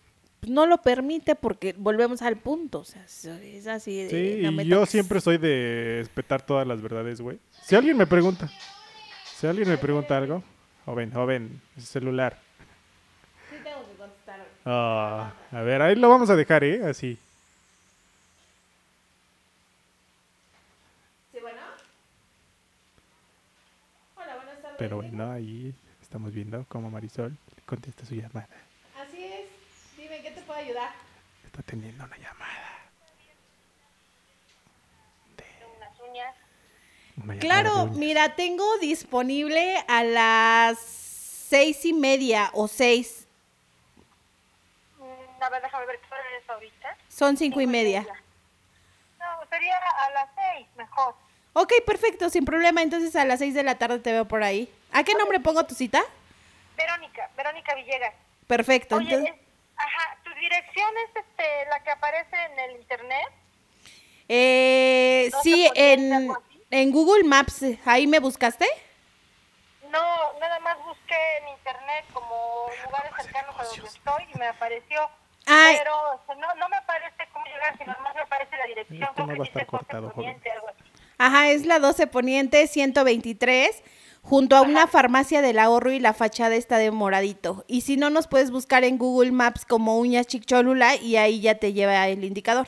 No 0.48 0.66
lo 0.66 0.80
permite 0.82 1.36
porque 1.36 1.74
volvemos 1.78 2.22
al 2.22 2.36
punto. 2.38 2.80
O 2.80 2.84
sea, 2.84 3.04
es- 3.06 3.68
así 3.68 4.04
de... 4.04 4.10
Sí, 4.10 4.44
no 4.44 4.52
me 4.52 4.64
y 4.64 4.68
yo 4.68 4.86
siempre 4.86 5.22
soy 5.22 5.38
de 5.38 5.98
respetar 6.00 6.44
todas 6.46 6.66
las 6.68 6.82
verdades, 6.82 7.22
güey. 7.22 7.40
Si 7.62 7.76
alguien 7.76 7.96
me 7.98 8.08
pregunta, 8.08 8.50
si 9.36 9.46
alguien 9.48 9.70
me 9.70 9.78
pregunta 9.78 10.18
algo, 10.18 10.44
joven, 10.86 11.12
joven, 11.12 11.62
celular. 11.78 12.40
Sí 13.50 13.56
tengo 13.64 13.88
que 13.92 13.98
contestar. 13.98 14.40
Ah, 14.66 15.32
a 15.52 15.62
ver, 15.62 15.82
ahí 15.84 15.96
lo 15.96 16.10
vamos 16.10 16.30
a 16.32 16.36
dejar, 16.36 16.64
¿eh? 16.64 16.84
Así. 16.86 17.20
¿Sí, 21.32 21.38
bueno? 21.40 21.60
Hola, 24.16 24.36
buenas 24.38 24.56
tardes. 24.62 24.76
Pero 24.78 24.98
bueno, 24.98 25.32
ahí 25.32 25.74
estamos 26.02 26.34
viendo 26.34 26.66
cómo 26.68 26.90
Marisol 26.90 27.38
contesta 27.66 28.06
su 28.06 28.16
llamada. 28.16 28.50
Así 29.08 29.18
es. 29.24 29.98
Dime, 29.98 30.22
¿qué 30.24 30.32
te 30.32 30.41
puedo 30.52 30.64
ayudar? 30.66 30.90
Está 31.46 31.62
teniendo 31.64 32.04
una 32.04 32.18
llamada. 32.18 32.68
unas 35.78 36.00
uñas. 36.10 36.36
Una 37.24 37.38
Claro, 37.40 37.74
de 37.76 37.82
uñas. 37.84 37.96
mira, 37.98 38.36
tengo 38.36 38.78
disponible 38.80 39.84
a 39.88 40.04
las 40.04 40.78
seis 40.80 41.86
y 41.86 41.94
media 41.94 42.50
o 42.54 42.68
seis. 42.68 43.28
Mm, 44.98 45.42
A 45.44 45.50
ver, 45.50 45.62
déjame 45.62 45.86
ver 45.86 46.00
qué 46.00 46.08
es 46.44 46.50
ahorita. 46.50 46.98
Son 47.10 47.38
cinco 47.38 47.62
y 47.62 47.68
media. 47.68 48.02
No, 49.20 49.26
sería 49.50 49.78
a 49.78 50.10
las 50.12 50.30
seis, 50.36 50.68
mejor. 50.76 51.16
Ok, 51.54 51.74
perfecto, 51.86 52.30
sin 52.30 52.44
problema. 52.46 52.82
Entonces 52.82 53.16
a 53.16 53.24
las 53.26 53.40
seis 53.40 53.54
de 53.54 53.64
la 53.64 53.76
tarde 53.78 54.00
te 54.00 54.12
veo 54.12 54.26
por 54.26 54.44
ahí. 54.44 54.70
¿A 54.92 55.04
qué 55.04 55.14
nombre 55.16 55.40
pongo 55.40 55.66
tu 55.66 55.76
cita? 55.76 56.02
Verónica, 56.78 57.30
Verónica 57.38 57.74
Villegas. 57.76 58.14
Perfecto. 58.48 58.98
Oye, 58.98 59.14
entonces- 59.14 59.36
es- 59.36 59.41
ajá, 59.82 60.18
tu 60.24 60.34
dirección 60.36 60.90
es 61.08 61.24
este, 61.26 61.66
la 61.70 61.84
que 61.84 61.92
aparece 61.92 62.36
en 62.36 62.60
el 62.60 62.76
internet. 62.78 63.28
Eh, 64.28 65.30
¿No 65.32 65.38
te 65.38 65.44
sí, 65.44 65.70
en, 65.76 66.32
en 66.70 66.92
Google 66.92 67.24
Maps, 67.24 67.64
¿ahí 67.86 68.08
me 68.08 68.20
buscaste? 68.20 68.66
No, 69.92 70.40
nada 70.40 70.60
más 70.60 70.78
busqué 70.86 71.38
en 71.42 71.50
internet 71.50 72.06
como 72.14 72.68
lugares 72.86 73.12
cercanos 73.22 73.56
a 73.60 73.64
donde 73.66 73.88
estoy 73.88 74.24
y 74.34 74.38
me 74.38 74.48
apareció. 74.48 75.10
Ay. 75.46 75.76
Pero 75.80 75.94
o 76.14 76.26
sea, 76.26 76.36
no, 76.36 76.56
no 76.56 76.70
me 76.70 76.78
aparece 76.78 77.28
cómo 77.34 77.46
llegar, 77.46 77.78
sino 77.78 77.94
más 78.02 78.16
me 78.16 78.22
aparece 78.22 78.56
la 78.56 78.66
dirección. 78.68 79.10
No 79.18 79.28
va 79.28 79.34
a 79.34 79.48
estar 79.48 79.66
cortado, 79.66 80.14
así. 80.16 80.26
Ajá, 81.18 81.50
es 81.50 81.66
la 81.66 81.80
12 81.80 82.08
Poniente 82.08 82.68
123, 82.68 83.84
junto 84.22 84.56
a 84.56 84.62
una 84.62 84.88
farmacia 84.88 85.42
del 85.42 85.60
ahorro 85.60 85.92
y 85.92 86.00
la 86.00 86.14
fachada 86.14 86.56
está 86.56 86.78
de 86.78 86.92
moradito. 86.92 87.66
Y 87.68 87.82
si 87.82 87.98
no, 87.98 88.10
nos 88.10 88.28
puedes 88.28 88.52
buscar 88.52 88.84
en 88.84 88.98
Google 88.98 89.32
Maps 89.32 89.66
como 89.66 89.98
Uñas 89.98 90.28
Chicholula 90.28 90.96
y 90.96 91.18
ahí 91.18 91.42
ya 91.42 91.56
te 91.56 91.74
lleva 91.74 92.08
el 92.08 92.24
indicador. 92.24 92.68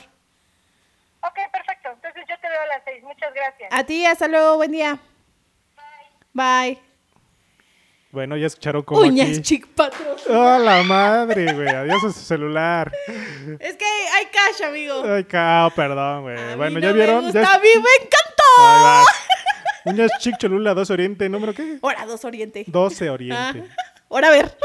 Ok, 1.22 1.36
perfecto. 1.52 1.88
Entonces 1.94 2.22
yo 2.28 2.34
te 2.40 2.48
veo 2.48 2.60
a 2.60 2.66
las 2.66 2.82
seis. 2.84 3.02
Muchas 3.02 3.32
gracias. 3.34 3.68
A 3.72 3.84
ti, 3.84 4.04
hasta 4.04 4.28
luego, 4.28 4.56
buen 4.56 4.72
día. 4.72 4.98
Bye. 6.32 6.80
Bueno, 8.10 8.36
ya 8.36 8.46
escucharon 8.46 8.82
cómo 8.82 9.00
Uñas 9.00 9.30
aquí... 9.30 9.42
Chic 9.42 9.66
Patrón. 9.68 10.16
¡Oh, 10.28 10.58
la 10.58 10.82
madre, 10.84 11.52
güey! 11.52 11.66
Adiós 11.68 12.04
a 12.04 12.12
su 12.12 12.20
celular. 12.20 12.92
Es 13.58 13.76
que 13.76 13.84
hay 13.84 14.26
cash, 14.26 14.62
amigo. 14.68 15.02
Ay, 15.04 15.24
cao, 15.24 15.70
perdón, 15.70 16.22
güey. 16.22 16.56
Bueno, 16.56 16.74
no 16.74 16.80
¿ya 16.80 16.88
me 16.88 16.92
vieron? 16.92 17.24
gusta, 17.24 17.42
Ya 17.42 17.54
a 17.54 17.58
mí 17.58 17.68
me 17.74 18.04
encantó. 18.04 18.42
Ahí 18.60 18.82
va. 18.84 19.04
Uñas 19.84 20.10
Chic 20.20 20.36
Cholula 20.38 20.74
2 20.74 20.90
Oriente, 20.90 21.28
¿número 21.28 21.54
qué? 21.54 21.78
Hora 21.80 22.06
2 22.06 22.24
Oriente. 22.24 22.64
12 22.66 23.08
Ah, 23.08 23.12
Oriente. 23.12 23.64
Hora 24.08 24.28
a 24.28 24.30
ver. 24.30 24.56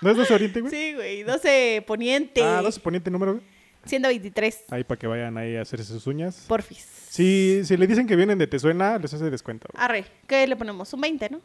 ¿No 0.00 0.10
es 0.10 0.16
12 0.16 0.34
Oriente, 0.34 0.60
güey? 0.60 0.72
Sí, 0.72 0.94
güey. 0.94 1.22
12 1.22 1.84
Poniente. 1.86 2.42
Ah, 2.42 2.62
12 2.62 2.80
Poniente, 2.80 3.10
¿número 3.10 3.32
güey? 3.34 3.44
123. 3.86 4.64
Ahí 4.70 4.84
para 4.84 4.98
que 4.98 5.06
vayan 5.06 5.36
ahí 5.38 5.56
a 5.56 5.62
hacerse 5.62 5.84
sus 5.86 6.06
uñas. 6.06 6.44
Porfis. 6.46 6.86
Si, 7.08 7.62
si 7.64 7.76
le 7.76 7.86
dicen 7.86 8.06
que 8.06 8.14
vienen 8.16 8.38
de 8.38 8.46
Te 8.46 8.58
Suena, 8.58 8.98
les 8.98 9.12
hace 9.12 9.30
descuento. 9.30 9.68
güey. 9.72 9.84
Arre, 9.84 10.04
¿qué 10.26 10.46
le 10.46 10.56
ponemos? 10.56 10.92
Un 10.92 11.00
20, 11.00 11.30
¿no? 11.30 11.40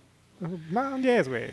No, 0.69 0.95
un 0.95 1.01
10, 1.01 1.29
güey. 1.29 1.49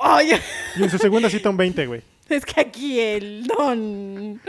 Oye, 0.00 0.40
Y 0.76 0.82
en 0.82 0.90
su 0.90 0.96
segunda 0.98 1.28
cita 1.28 1.50
un 1.50 1.56
20, 1.58 1.86
güey. 1.86 2.02
es 2.30 2.46
que 2.46 2.60
aquí 2.60 2.98
el 2.98 3.46
don. 3.46 4.40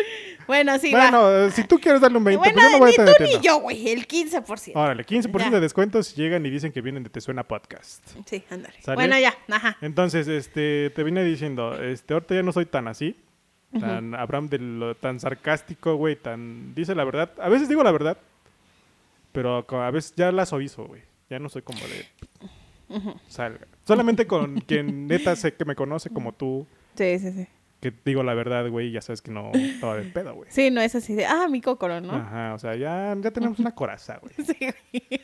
Bueno, 0.47 0.77
sí, 0.79 0.91
va. 0.93 1.09
Bueno, 1.09 1.31
eh, 1.45 1.51
si 1.51 1.63
tú 1.63 1.79
quieres 1.79 2.01
darle 2.01 2.17
un 2.17 2.23
20, 2.23 2.38
bueno, 2.39 2.53
pues 2.53 2.65
yo 2.65 2.71
no 2.71 2.77
voy 2.79 2.85
a 2.85 2.85
ni 2.88 2.91
estar 2.91 3.05
tú 3.05 3.12
metiendo. 3.23 3.38
ni 3.39 3.45
yo, 3.45 3.59
güey, 3.59 3.89
el 3.89 4.07
15%. 4.07 4.71
Órale, 4.75 5.05
15% 5.05 5.39
Ya. 5.39 5.50
de 5.51 5.59
descuento 5.59 6.03
si 6.03 6.15
llegan 6.15 6.45
y 6.45 6.50
dicen 6.50 6.71
que 6.71 6.81
vienen 6.81 7.03
de 7.03 7.09
Te 7.09 7.21
Suena 7.21 7.43
Podcast. 7.43 8.05
Sí, 8.25 8.43
ándale. 8.50 8.75
¿Sale? 8.81 8.95
Bueno, 8.95 9.17
ya, 9.19 9.35
ajá. 9.50 9.77
Entonces, 9.81 10.27
este, 10.27 10.89
te 10.91 11.03
vine 11.03 11.23
diciendo, 11.23 11.81
este, 11.81 12.13
ahorita 12.13 12.35
ya 12.35 12.43
no 12.43 12.51
soy 12.51 12.65
tan 12.65 12.88
así, 12.88 13.15
tan 13.79 14.13
Abraham 14.15 14.50
de 14.50 14.59
lo, 14.59 14.95
tan 14.95 15.19
sarcástico, 15.19 15.95
güey, 15.95 16.15
tan, 16.15 16.75
dice 16.75 16.93
la 16.95 17.03
verdad. 17.03 17.31
A 17.41 17.50
veces 17.50 17.67
digo 17.69 17.83
la 17.83 17.91
verdad, 17.91 18.17
pero 19.31 19.65
a 19.69 19.91
veces 19.91 20.13
ya 20.15 20.31
la 20.31 20.45
suavizo, 20.45 20.85
güey. 20.85 21.01
Ya 21.29 21.39
no 21.39 21.50
soy 21.50 21.63
como 21.63 21.79
de, 21.79 22.05
salga. 23.27 23.65
Solamente 23.88 24.27
con 24.27 24.59
quien 24.62 25.07
neta 25.07 25.35
sé 25.35 25.53
que 25.55 25.65
me 25.65 25.75
conoce 25.75 26.09
como 26.12 26.33
tú, 26.33 26.67
Sí, 26.95 27.17
sí, 27.17 27.31
sí. 27.31 27.47
Que 27.83 27.93
digo 28.05 28.23
la 28.23 28.33
verdad, 28.33 28.69
güey, 28.69 28.91
ya 28.91 29.01
sabes 29.01 29.21
que 29.21 29.29
no 29.29 29.51
estaba 29.53 29.97
de 29.97 30.03
pedo, 30.03 30.33
güey. 30.35 30.49
Sí, 30.49 30.71
no 30.71 30.79
es 30.79 30.95
así 30.95 31.15
de, 31.15 31.25
ah, 31.25 31.49
mi 31.49 31.59
cócoro, 31.59 31.99
¿no? 31.99 32.13
Ajá, 32.13 32.53
o 32.53 32.57
sea, 32.57 32.77
ya, 32.77 33.13
ya 33.21 33.31
tenemos 33.33 33.59
una 33.59 33.75
coraza, 33.75 34.19
güey. 34.21 34.33
Sí, 34.37 34.55
güey. 34.57 35.21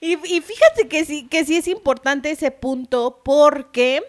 y, 0.00 0.12
y 0.36 0.40
fíjate 0.40 0.86
que 0.86 1.04
sí, 1.04 1.26
que 1.26 1.44
sí 1.44 1.56
es 1.56 1.66
importante 1.66 2.30
ese 2.30 2.52
punto 2.52 3.22
porque 3.24 4.04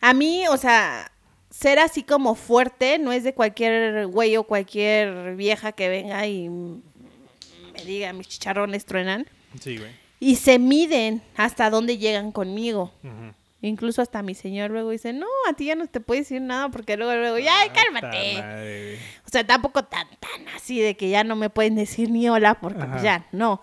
a 0.00 0.14
mí, 0.14 0.44
o 0.48 0.56
sea, 0.56 1.10
ser 1.50 1.80
así 1.80 2.04
como 2.04 2.36
fuerte 2.36 3.00
no 3.00 3.10
es 3.10 3.24
de 3.24 3.34
cualquier 3.34 4.06
güey 4.06 4.36
o 4.36 4.44
cualquier 4.44 5.34
vieja 5.34 5.72
que 5.72 5.88
venga 5.88 6.24
y 6.28 6.48
me 6.48 7.84
diga 7.84 8.12
mis 8.12 8.28
chicharrones 8.28 8.84
truenan. 8.84 9.26
Sí, 9.60 9.78
güey. 9.78 9.90
Y 10.20 10.36
se 10.36 10.60
miden 10.60 11.22
hasta 11.34 11.70
dónde 11.70 11.98
llegan 11.98 12.30
conmigo. 12.30 12.92
Ujú. 13.02 13.34
Incluso 13.62 14.02
hasta 14.02 14.22
mi 14.22 14.34
señor 14.34 14.70
luego 14.70 14.90
dice, 14.90 15.12
no, 15.12 15.26
a 15.48 15.54
ti 15.54 15.66
ya 15.66 15.74
no 15.74 15.86
te 15.86 16.00
puedo 16.00 16.20
decir 16.20 16.42
nada 16.42 16.68
porque 16.68 16.96
luego, 16.96 17.14
luego, 17.14 17.38
ya, 17.38 17.62
Ah, 17.62 17.72
cálmate. 17.72 18.98
O 19.26 19.28
sea, 19.30 19.46
tampoco 19.46 19.84
tan, 19.84 20.06
tan 20.20 20.48
así 20.54 20.78
de 20.80 20.96
que 20.96 21.08
ya 21.08 21.24
no 21.24 21.36
me 21.36 21.48
pueden 21.50 21.74
decir 21.74 22.10
ni 22.10 22.28
hola 22.28 22.60
porque 22.60 22.78
pues 22.78 22.90
Ajá. 22.90 23.02
ya, 23.02 23.26
no. 23.32 23.60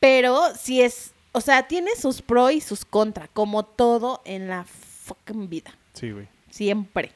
Pero 0.00 0.40
sí 0.56 0.80
es, 0.80 1.12
o 1.32 1.40
sea, 1.40 1.68
tiene 1.68 1.90
sus 1.96 2.22
pros 2.22 2.52
y 2.52 2.60
sus 2.60 2.84
contras, 2.84 3.28
como 3.32 3.64
todo 3.64 4.22
en 4.24 4.48
la 4.48 4.64
fucking 4.64 5.48
vida. 5.48 5.76
Sí, 5.92 6.10
güey. 6.10 6.26
Siempre. 6.50 7.12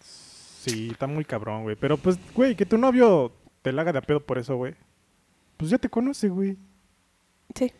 Sí, 0.00 0.88
está 0.90 1.06
muy 1.06 1.24
cabrón, 1.24 1.62
güey. 1.62 1.76
Pero 1.76 1.96
pues, 1.96 2.18
güey, 2.34 2.54
que 2.54 2.66
tu 2.66 2.76
novio 2.78 3.32
te 3.62 3.72
la 3.72 3.82
haga 3.82 3.92
de 3.92 3.98
a 3.98 4.02
pedo 4.02 4.20
por 4.20 4.38
eso, 4.38 4.56
güey. 4.56 4.74
Pues 5.56 5.70
ya 5.70 5.78
te 5.78 5.88
conoce, 5.88 6.28
güey. 6.28 6.56
Sí, 7.54 7.72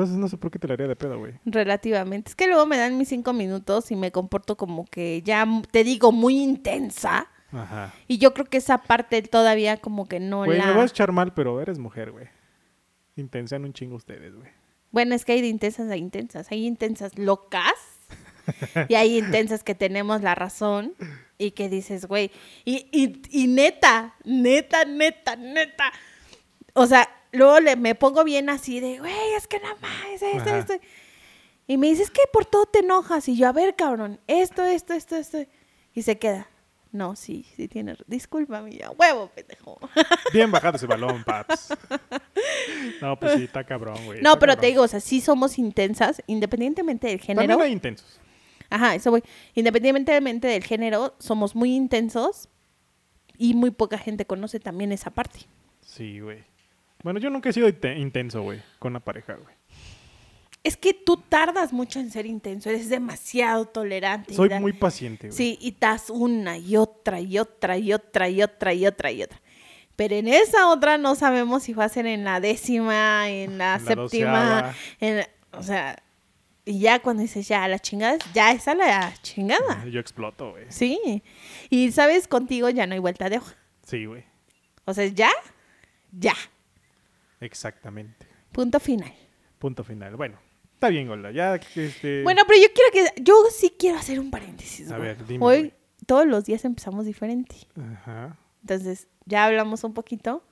Entonces 0.00 0.16
no 0.16 0.28
sé 0.28 0.38
por 0.38 0.50
qué 0.50 0.58
te 0.58 0.66
la 0.66 0.72
haría 0.74 0.88
de 0.88 0.96
pedo, 0.96 1.18
güey. 1.18 1.34
relativamente. 1.44 2.30
Es 2.30 2.34
que 2.34 2.46
luego 2.46 2.64
me 2.64 2.78
dan 2.78 2.96
mis 2.96 3.08
cinco 3.08 3.34
minutos 3.34 3.90
y 3.90 3.96
me 3.96 4.10
comporto 4.10 4.56
como 4.56 4.86
que 4.86 5.20
ya, 5.20 5.46
te 5.70 5.84
digo, 5.84 6.10
muy 6.10 6.40
intensa. 6.40 7.28
Ajá. 7.52 7.92
Y 8.08 8.16
yo 8.16 8.32
creo 8.32 8.46
que 8.46 8.56
esa 8.56 8.78
parte 8.78 9.20
todavía 9.20 9.76
como 9.76 10.08
que 10.08 10.18
no 10.18 10.46
Güey, 10.46 10.56
la... 10.56 10.68
me 10.68 10.72
vas 10.72 10.90
a 10.90 10.94
echar 10.94 11.12
mal, 11.12 11.34
pero 11.34 11.60
eres 11.60 11.78
mujer, 11.78 12.12
güey. 12.12 12.28
Intensan 13.16 13.66
un 13.66 13.74
chingo 13.74 13.96
ustedes, 13.96 14.34
güey. 14.34 14.48
Bueno, 14.90 15.14
es 15.14 15.26
que 15.26 15.32
hay 15.32 15.42
de 15.42 15.48
intensas 15.48 15.90
a 15.90 15.96
intensas. 15.98 16.50
Hay 16.50 16.64
intensas 16.66 17.18
locas 17.18 17.74
y 18.88 18.94
hay 18.94 19.18
intensas 19.18 19.62
que 19.62 19.74
tenemos 19.74 20.22
la 20.22 20.34
razón 20.34 20.94
y 21.36 21.50
que 21.50 21.68
dices, 21.68 22.06
güey, 22.06 22.30
y, 22.64 22.88
y, 22.90 23.20
y 23.30 23.48
neta, 23.48 24.14
neta, 24.24 24.86
neta, 24.86 25.36
neta. 25.36 25.92
O 26.72 26.86
sea, 26.86 27.06
luego 27.32 27.60
le, 27.60 27.76
me 27.76 27.94
pongo 27.94 28.24
bien 28.24 28.48
así 28.48 28.80
de, 28.80 28.98
güey, 28.98 29.34
es 29.36 29.46
que 29.46 29.60
nada 29.60 29.76
más, 29.80 30.22
esto, 30.22 30.54
esto. 30.54 30.74
Y 31.66 31.76
me 31.76 31.88
dices 31.88 32.10
que 32.10 32.22
por 32.32 32.46
todo 32.46 32.66
te 32.66 32.80
enojas. 32.80 33.28
Y 33.28 33.36
yo, 33.36 33.48
a 33.48 33.52
ver, 33.52 33.76
cabrón, 33.76 34.18
esto, 34.26 34.64
esto, 34.64 34.92
esto, 34.92 35.16
esto. 35.16 35.38
Y 35.94 36.02
se 36.02 36.18
queda. 36.18 36.48
No, 36.92 37.14
sí, 37.14 37.46
sí 37.54 37.68
tienes. 37.68 37.98
Disculpa, 38.08 38.68
ya, 38.68 38.90
huevo, 38.90 39.30
pendejo. 39.32 39.78
Bien 40.32 40.50
bajado 40.50 40.76
ese 40.76 40.86
balón, 40.86 41.22
paps. 41.22 41.68
No, 43.00 43.18
pues 43.18 43.34
sí, 43.34 43.44
está 43.44 43.62
cabrón, 43.62 44.04
güey. 44.04 44.20
No, 44.20 44.38
pero 44.38 44.56
te 44.56 44.66
digo, 44.66 44.82
o 44.82 44.88
sea, 44.88 44.98
sí 44.98 45.20
somos 45.20 45.58
intensas, 45.58 46.22
independientemente 46.26 47.06
del 47.06 47.20
género. 47.20 47.46
También 47.46 47.66
hay 47.68 47.72
intensos. 47.72 48.18
Ajá, 48.68 48.94
eso 48.96 49.10
voy. 49.12 49.22
Independientemente 49.54 50.48
del 50.48 50.64
género, 50.64 51.14
somos 51.18 51.54
muy 51.54 51.74
intensos 51.74 52.48
y 53.38 53.54
muy 53.54 53.70
poca 53.70 53.98
gente 53.98 54.26
conoce 54.26 54.58
también 54.58 54.90
esa 54.90 55.10
parte. 55.10 55.40
Sí, 55.80 56.20
güey. 56.20 56.49
Bueno, 57.02 57.18
yo 57.20 57.30
nunca 57.30 57.48
he 57.48 57.52
sido 57.52 57.68
inte- 57.68 57.96
intenso, 57.98 58.42
güey, 58.42 58.60
con 58.78 58.92
una 58.92 59.00
pareja, 59.00 59.34
güey. 59.34 59.54
Es 60.62 60.76
que 60.76 60.92
tú 60.92 61.16
tardas 61.16 61.72
mucho 61.72 62.00
en 62.00 62.10
ser 62.10 62.26
intenso, 62.26 62.68
eres 62.68 62.90
demasiado 62.90 63.64
tolerante. 63.64 64.34
Soy 64.34 64.50
muy 64.60 64.74
paciente, 64.74 65.28
güey. 65.28 65.36
Sí, 65.36 65.58
y 65.60 65.70
das 65.80 66.10
una 66.10 66.58
y 66.58 66.76
otra 66.76 67.18
y 67.20 67.38
otra 67.38 67.78
y 67.78 67.94
otra 67.94 68.28
y 68.28 68.42
otra 68.42 68.72
y 68.74 68.86
otra 68.86 69.10
y 69.10 69.22
otra. 69.22 69.40
Pero 69.96 70.14
en 70.16 70.28
esa 70.28 70.68
otra 70.68 70.98
no 70.98 71.14
sabemos 71.14 71.62
si 71.62 71.72
va 71.72 71.84
a 71.84 71.88
ser 71.88 72.06
en 72.06 72.24
la 72.24 72.40
décima, 72.40 73.28
en 73.30 73.56
la 73.56 73.76
En 73.76 73.84
la 73.84 73.94
séptima, 73.94 74.74
en 75.00 75.16
la- 75.18 75.28
o 75.52 75.62
sea, 75.62 76.02
y 76.66 76.78
ya 76.80 76.98
cuando 77.00 77.22
dices 77.22 77.48
ya 77.48 77.66
la 77.66 77.78
chingada, 77.78 78.18
ya 78.34 78.52
es 78.52 78.68
a 78.68 78.74
la 78.74 79.14
chingada. 79.22 79.86
Yo 79.86 79.98
exploto, 79.98 80.50
güey. 80.52 80.66
Sí. 80.68 81.22
Y 81.70 81.90
sabes, 81.92 82.28
contigo 82.28 82.68
ya 82.68 82.86
no 82.86 82.92
hay 82.92 82.98
vuelta 83.00 83.30
de 83.30 83.38
hoja. 83.38 83.56
Sí, 83.86 84.04
güey. 84.04 84.24
O 84.84 84.92
sea, 84.92 85.06
ya, 85.06 85.30
ya. 86.12 86.34
Exactamente. 87.40 88.26
Punto 88.52 88.78
final. 88.80 89.12
Punto 89.58 89.84
final. 89.84 90.16
Bueno, 90.16 90.38
está 90.74 90.88
bien, 90.88 91.08
Golda. 91.08 91.30
Ya, 91.30 91.54
este... 91.54 92.22
Bueno, 92.22 92.42
pero 92.46 92.60
yo 92.60 92.68
quiero 92.74 92.90
que. 93.14 93.22
Yo 93.22 93.34
sí 93.50 93.74
quiero 93.78 93.98
hacer 93.98 94.18
un 94.20 94.30
paréntesis. 94.30 94.90
A 94.90 94.98
ver, 94.98 95.24
dime, 95.26 95.44
Hoy 95.44 95.72
todos 96.06 96.26
los 96.26 96.44
días 96.44 96.64
empezamos 96.64 97.06
diferente. 97.06 97.56
Ajá. 97.94 98.36
Entonces, 98.62 99.08
ya 99.26 99.44
hablamos 99.46 99.84
un 99.84 99.94
poquito. 99.94 100.42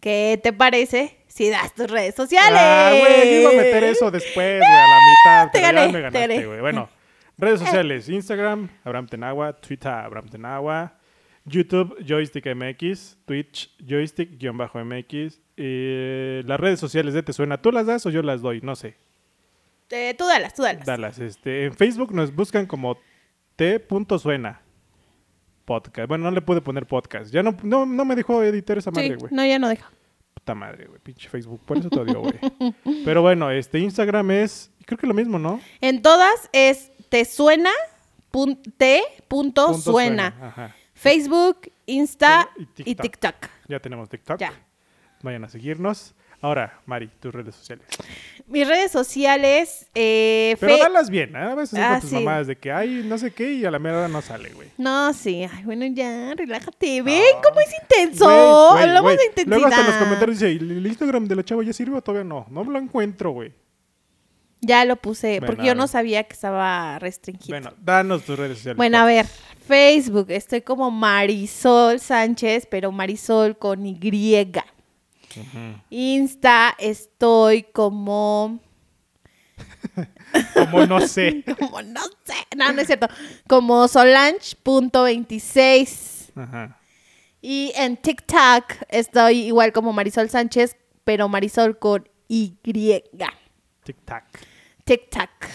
¿Qué 0.00 0.38
te 0.42 0.52
parece 0.52 1.16
si 1.28 1.48
das 1.48 1.72
tus 1.74 1.90
redes 1.90 2.14
sociales? 2.14 2.60
Ah, 2.62 2.92
güey, 2.98 3.40
iba 3.40 3.50
a 3.50 3.54
meter 3.54 3.84
eso 3.84 4.10
después, 4.10 4.58
güey, 4.58 4.70
a 4.70 4.86
la 4.86 4.98
mitad. 5.46 5.50
Te 5.52 5.60
gané, 5.62 5.86
me 5.86 5.92
te 5.92 6.00
ganaste, 6.02 6.20
gané. 6.20 6.46
güey. 6.46 6.60
Bueno, 6.60 6.90
redes 7.38 7.60
sociales, 7.64 8.08
Instagram, 8.10 8.68
Abraham 8.84 9.06
Tenagua, 9.06 9.54
Twitter, 9.54 9.90
Abraham 9.90 10.28
Tenagua, 10.28 10.98
YouTube, 11.44 11.96
Joystick 12.06 12.46
MX, 12.54 13.18
Twitch, 13.26 13.70
Joystick-MX, 13.86 15.40
eh, 15.56 16.42
las 16.46 16.58
redes 16.60 16.80
sociales 16.80 17.14
de 17.14 17.22
Te 17.22 17.32
Suena, 17.32 17.60
¿tú 17.60 17.70
las 17.70 17.86
das 17.86 18.06
o 18.06 18.10
yo 18.10 18.22
las 18.22 18.40
doy? 18.40 18.60
No 18.62 18.74
sé. 18.76 18.96
Eh, 19.90 20.14
tú 20.16 20.26
dalas, 20.26 20.54
tú 20.54 20.62
dalas. 20.62 20.86
Dalas. 20.86 21.18
Este, 21.18 21.66
en 21.66 21.74
Facebook 21.74 22.12
nos 22.14 22.34
buscan 22.34 22.66
como 22.66 22.96
T.suena 23.56 24.62
podcast. 25.64 26.08
Bueno, 26.08 26.24
no 26.24 26.30
le 26.30 26.40
pude 26.42 26.60
poner 26.60 26.86
podcast. 26.86 27.30
Ya 27.32 27.42
no, 27.42 27.54
no, 27.62 27.86
no 27.86 28.04
me 28.04 28.16
dejó 28.16 28.42
editar 28.42 28.76
esa 28.78 28.90
madre, 28.90 29.08
Sí, 29.10 29.14
güey. 29.14 29.32
no, 29.32 29.44
ya 29.46 29.58
no 29.58 29.68
deja. 29.68 29.90
Puta 30.34 30.54
madre, 30.54 30.86
güey. 30.86 30.98
Pinche 31.00 31.28
Facebook. 31.28 31.60
Por 31.64 31.78
eso 31.78 31.88
te 31.90 32.00
odio, 32.00 32.20
güey. 32.20 32.34
Pero 33.04 33.22
bueno, 33.22 33.50
este 33.50 33.78
Instagram 33.78 34.30
es. 34.32 34.70
Creo 34.86 34.98
que 34.98 35.06
lo 35.06 35.14
mismo, 35.14 35.38
¿no? 35.38 35.60
En 35.80 36.02
todas 36.02 36.48
es 36.52 36.90
te 37.08 37.24
suena, 37.24 37.70
pun- 38.32 38.60
te 38.76 39.02
punto, 39.28 39.66
Punto 39.68 39.92
suena. 39.92 40.34
Ajá. 40.40 40.76
Facebook, 41.04 41.70
Insta 41.86 42.48
Y 42.76 42.90
y 42.92 42.94
TikTok. 42.94 43.34
Ya 43.68 43.78
tenemos 43.78 44.08
TikTok. 44.08 44.38
Ya. 44.40 44.52
Vayan 45.22 45.44
a 45.44 45.48
seguirnos. 45.50 46.14
Ahora, 46.40 46.78
Mari, 46.86 47.08
tus 47.20 47.32
redes 47.34 47.54
sociales. 47.54 47.86
Mis 48.46 48.66
redes 48.68 48.90
sociales, 48.90 49.86
eh, 49.94 50.56
Pero 50.60 50.76
fe- 50.76 50.82
dalas 50.82 51.08
bien, 51.08 51.34
¿eh? 51.36 51.38
A 51.38 51.54
veces 51.54 51.78
Ah, 51.78 51.92
con 51.92 52.00
tus 52.02 52.10
sí. 52.10 52.16
mamadas 52.16 52.46
de 52.46 52.56
que 52.56 52.70
hay 52.72 53.02
no 53.04 53.16
sé 53.16 53.32
qué 53.32 53.52
y 53.52 53.64
a 53.64 53.70
la 53.70 53.78
mera 53.78 54.08
no 54.08 54.20
sale, 54.20 54.50
güey. 54.50 54.68
No, 54.76 55.12
sí. 55.14 55.46
Ay, 55.50 55.64
bueno, 55.64 55.86
ya, 55.86 56.34
relájate. 56.34 57.00
¿Ven 57.02 57.22
cómo 57.42 57.60
es 57.60 57.70
intenso? 57.82 58.28
Hablamos 58.72 59.02
güey. 59.02 59.16
de 59.16 59.24
intensidad. 59.26 59.56
Luego 59.56 59.66
hasta 59.68 59.80
en 59.80 59.86
los 59.86 59.96
comentarios 59.96 60.38
dice, 60.40 60.52
¿el 60.52 60.70
el 60.70 60.86
Instagram 60.86 61.26
de 61.26 61.36
la 61.36 61.44
chava 61.44 61.62
ya 61.62 61.72
sirve 61.72 61.96
o 61.96 62.02
todavía 62.02 62.24
no? 62.24 62.46
No 62.50 62.64
lo 62.64 62.78
encuentro, 62.78 63.30
güey. 63.30 63.52
Ya 64.64 64.84
lo 64.84 64.96
puse, 64.96 65.40
Bueno, 65.40 65.46
porque 65.46 65.66
yo 65.66 65.74
no 65.74 65.86
sabía 65.86 66.24
que 66.24 66.32
estaba 66.32 66.98
restringido. 66.98 67.60
Bueno, 67.60 67.74
danos 67.80 68.24
tus 68.24 68.38
redes 68.38 68.58
sociales. 68.58 68.76
Bueno, 68.76 68.98
a 68.98 69.04
ver, 69.04 69.26
Facebook, 69.26 70.26
estoy 70.30 70.62
como 70.62 70.90
Marisol 70.90 72.00
Sánchez, 72.00 72.66
pero 72.70 72.92
Marisol 72.92 73.58
con 73.58 73.84
Y. 73.84 73.98
Ujú. 75.36 75.80
Insta, 75.90 76.74
estoy 76.78 77.64
como, 77.64 78.60
Como 80.54 80.86
no 80.86 81.00
sé. 81.00 81.44
como 81.58 81.82
no 81.82 82.00
sé, 82.24 82.34
no, 82.56 82.72
no 82.72 82.80
es 82.80 82.86
cierto, 82.86 83.08
como 83.48 83.88
Solange.26. 83.88 86.30
Ajá. 86.36 86.78
Y 87.40 87.72
en 87.76 87.96
TikTok 87.98 88.64
estoy 88.88 89.42
igual 89.42 89.72
como 89.72 89.92
Marisol 89.92 90.30
Sánchez, 90.30 90.76
pero 91.04 91.28
Marisol 91.28 91.78
con 91.78 92.08
Y. 92.26 92.56
Tic-tac. 94.84 95.30
TikTok. 95.40 95.50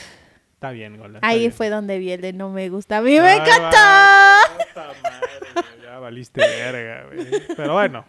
Está 0.56 0.72
bien, 0.72 0.96
está 1.02 1.20
Ahí 1.22 1.40
bien. 1.40 1.52
fue 1.54 1.70
donde 1.70 2.00
vi 2.00 2.12
el 2.12 2.20
de 2.22 2.34
no 2.34 2.50
me 2.50 2.68
gusta. 2.70 2.98
A 2.98 3.02
mí 3.02 3.12
me 3.12 3.20
Ay, 3.22 3.40
encantó. 3.40 3.78
va, 3.78 4.94
madre, 5.04 5.68
Ya 5.84 6.00
valiste 6.00 6.42
verga, 6.42 7.06
güey. 7.06 7.28
Pero 7.56 7.74
bueno. 7.74 8.06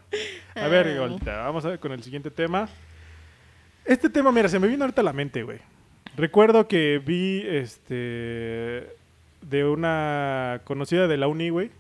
A 0.57 0.67
ver. 0.69 0.99
Golita, 0.99 1.39
vamos 1.43 1.65
a 1.65 1.69
ver 1.69 1.79
con 1.79 1.93
el 1.93 2.03
siguiente 2.03 2.31
tema. 2.31 2.69
Este 3.85 4.11
tema, 4.11 4.33
mira, 4.33 4.49
se 4.49 4.59
me 4.59 4.67
vino 4.67 4.83
ahorita 4.85 5.01
a 5.01 5.05
la 5.05 5.13
mente, 5.13 5.43
güey. 5.45 5.59
Recuerdo 6.17 6.67
que 6.67 6.99
vi 7.05 7.45
este 7.47 8.97
de 9.43 9.65
una 9.65 10.61
conocida 10.65 11.07
de 11.07 11.17
la 11.17 11.29
uni, 11.29 11.51
güey. 11.51 11.71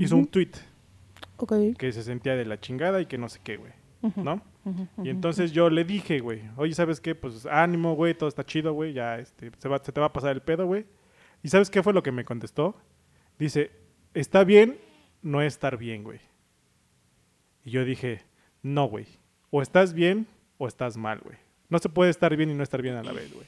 Hizo 0.00 0.16
un 0.16 0.26
tweet 0.26 0.50
Ok. 1.36 1.52
que 1.78 1.92
se 1.92 2.02
sentía 2.02 2.34
de 2.36 2.44
la 2.44 2.60
chingada 2.60 3.00
y 3.00 3.06
que 3.06 3.18
no 3.18 3.28
sé 3.28 3.40
qué, 3.44 3.56
güey. 3.56 3.72
¿No? 4.16 4.40
Y 5.02 5.10
entonces 5.10 5.52
yo 5.52 5.68
le 5.70 5.84
dije, 5.84 6.20
güey, 6.20 6.42
oye, 6.56 6.74
¿sabes 6.74 7.00
qué? 7.00 7.14
Pues 7.14 7.46
ánimo, 7.46 7.94
güey, 7.94 8.14
todo 8.14 8.28
está 8.28 8.44
chido, 8.44 8.72
güey, 8.72 8.92
ya 8.92 9.18
este, 9.18 9.50
se, 9.58 9.68
va, 9.68 9.78
se 9.82 9.92
te 9.92 10.00
va 10.00 10.06
a 10.06 10.12
pasar 10.12 10.32
el 10.32 10.42
pedo, 10.42 10.66
güey. 10.66 10.86
¿Y 11.42 11.48
sabes 11.48 11.70
qué 11.70 11.82
fue 11.82 11.92
lo 11.92 12.02
que 12.02 12.12
me 12.12 12.24
contestó? 12.24 12.74
Dice, 13.38 13.70
está 14.14 14.44
bien 14.44 14.78
no 15.22 15.42
estar 15.42 15.76
bien, 15.76 16.02
güey. 16.04 16.20
Y 17.64 17.70
yo 17.70 17.84
dije, 17.84 18.22
no, 18.62 18.86
güey, 18.86 19.06
o 19.50 19.62
estás 19.62 19.92
bien 19.92 20.26
o 20.58 20.66
estás 20.66 20.96
mal, 20.96 21.20
güey. 21.20 21.36
No 21.68 21.78
se 21.78 21.88
puede 21.88 22.10
estar 22.10 22.34
bien 22.36 22.50
y 22.50 22.54
no 22.54 22.62
estar 22.62 22.82
bien 22.82 22.96
a 22.96 23.02
la 23.02 23.12
vez, 23.12 23.32
güey. 23.32 23.46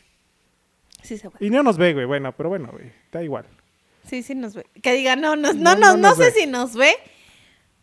Sí 1.03 1.19
se 1.19 1.31
puede. 1.31 1.45
Y 1.45 1.51
no 1.51 1.63
nos 1.63 1.77
ve, 1.79 1.93
güey, 1.95 2.07
bueno, 2.07 2.33
pero 2.37 2.49
bueno, 2.49 2.69
güey, 2.73 2.93
da 3.11 3.23
igual. 3.23 3.47
Sí, 4.07 4.23
sí 4.23 4.35
nos 4.35 4.55
ve. 4.55 4.67
Que 4.83 4.93
diga, 4.93 5.17
no, 5.17 5.37
no, 5.37 5.53
No, 5.53 5.75
no, 5.75 5.75
no, 5.75 5.81
no 5.81 5.97
no, 5.97 6.09
nos 6.09 6.17
sé 6.17 6.25
ve. 6.25 6.31
si 6.33 6.47
nos 6.47 6.75
ve, 6.77 6.93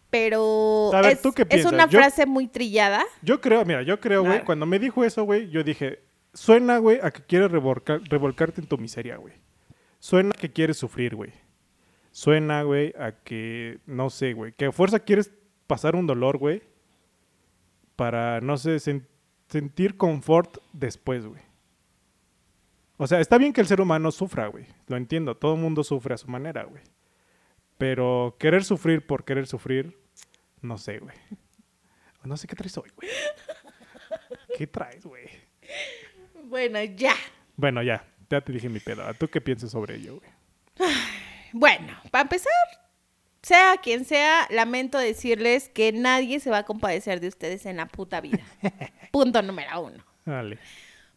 pero 0.10 0.92
A 0.94 1.02
ver, 1.02 1.14
es, 1.14 1.22
¿tú 1.22 1.32
qué 1.32 1.44
es 1.44 1.48
piensas? 1.48 1.72
una 1.74 1.88
Yo- 1.88 2.00
frase 2.00 2.26
muy 2.26 2.48
trillada. 2.48 3.04
Yo 3.22 3.40
creo, 3.42 3.64
mira, 3.66 3.82
yo 3.84 4.00
creo, 4.00 4.24
güey, 4.24 4.44
cuando 4.44 4.66
me 4.66 4.80
dijo 4.80 5.04
eso, 5.04 5.24
güey, 5.24 5.50
yo 5.50 5.64
dije, 5.64 6.04
suena, 6.34 6.78
güey, 6.80 7.00
a 7.02 7.12
que 7.12 7.24
quieres 7.24 7.52
revolcar- 7.52 8.02
revolcarte 8.10 8.62
en 8.62 8.68
tu 8.68 8.78
miseria, 8.78 9.18
güey. 9.18 9.34
Suena 10.00 10.32
a 10.36 10.40
que 10.40 10.52
quieres 10.52 10.78
sufrir, 10.78 11.16
güey. 11.16 11.32
Suena, 12.12 12.64
güey, 12.64 12.94
a 12.98 13.12
que, 13.12 13.80
no 13.86 14.10
sé, 14.10 14.34
güey, 14.34 14.54
que 14.54 14.66
a 14.66 14.72
fuerza 14.72 15.00
quieres 15.00 15.32
pasar 15.68 15.96
un 15.96 16.08
dolor, 16.08 16.38
güey, 16.38 16.64
para, 17.96 18.42
no 18.42 18.58
sé, 18.58 18.78
sen- 18.78 19.06
sentir 19.48 19.98
confort 19.98 20.58
después, 20.74 21.26
güey. 21.26 21.42
O 22.98 23.08
sea, 23.08 23.20
está 23.20 23.38
bien 23.38 23.54
que 23.54 23.62
el 23.62 23.68
ser 23.68 23.80
humano 23.82 24.12
sufra, 24.12 24.48
güey. 24.48 24.66
Lo 24.88 24.98
entiendo, 24.98 25.36
todo 25.36 25.54
el 25.56 25.62
mundo 25.62 25.84
sufre 25.84 26.14
a 26.14 26.18
su 26.18 26.28
manera, 26.30 26.64
güey. 26.64 26.84
Pero 27.80 28.36
querer 28.38 28.66
sufrir 28.66 29.08
por 29.08 29.24
querer 29.24 29.48
sufrir, 29.48 29.98
no 30.62 30.78
sé, 30.78 31.00
güey. 31.00 31.16
No 32.26 32.36
sé 32.36 32.46
qué 32.46 32.56
traes 32.56 32.78
hoy, 32.78 32.92
güey. 32.94 33.10
¿Qué 34.58 34.68
traes, 34.68 35.06
güey? 35.06 35.24
Bueno, 36.44 36.84
ya. 36.84 37.16
Bueno, 37.56 37.82
ya, 37.82 38.06
ya 38.30 38.42
te 38.42 38.52
dije 38.52 38.68
mi 38.68 38.82
pedo. 38.82 39.02
¿Tú 39.14 39.30
qué 39.30 39.40
piensas 39.40 39.72
sobre 39.72 39.96
ello, 39.96 40.20
güey? 40.20 40.90
Bueno, 41.54 41.98
para 42.12 42.24
empezar, 42.24 42.52
sea 43.42 43.78
quien 43.82 44.04
sea, 44.04 44.46
lamento 44.50 44.98
decirles 44.98 45.70
que 45.70 45.94
nadie 45.94 46.42
se 46.42 46.50
va 46.50 46.60
a 46.60 46.66
compadecer 46.66 47.22
de 47.22 47.30
ustedes 47.30 47.66
en 47.66 47.78
la 47.78 47.86
puta 47.88 48.20
vida. 48.20 48.44
Punto 49.12 49.42
número 49.42 49.82
uno. 49.82 50.04
Dale. 50.26 50.60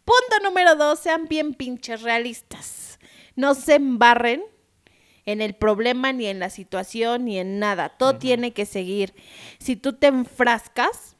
Punto 0.04 0.44
número 0.44 0.76
dos, 0.76 1.00
sean 1.00 1.26
bien 1.26 1.54
pinches 1.54 2.02
realistas. 2.02 3.00
No 3.34 3.54
se 3.54 3.74
embarren 3.74 4.44
en 5.24 5.40
el 5.40 5.54
problema, 5.54 6.12
ni 6.12 6.26
en 6.26 6.38
la 6.38 6.50
situación, 6.50 7.24
ni 7.26 7.38
en 7.38 7.58
nada. 7.58 7.90
Todo 7.90 8.18
tiene 8.18 8.52
que 8.52 8.66
seguir. 8.66 9.14
Si 9.58 9.76
tú 9.76 9.92
te 9.94 10.08
enfrascas, 10.08 11.16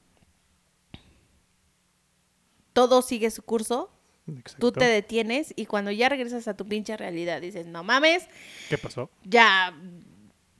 todo 2.72 3.02
sigue 3.02 3.30
su 3.30 3.42
curso, 3.42 3.90
Exacto. 4.28 4.58
tú 4.58 4.72
te 4.72 4.84
detienes 4.84 5.52
y 5.56 5.66
cuando 5.66 5.90
ya 5.90 6.08
regresas 6.08 6.48
a 6.48 6.56
tu 6.56 6.66
pinche 6.66 6.96
realidad 6.96 7.40
dices, 7.40 7.66
no 7.66 7.82
mames, 7.84 8.26
¿Qué 8.68 8.78
pasó? 8.78 9.10
ya 9.24 9.74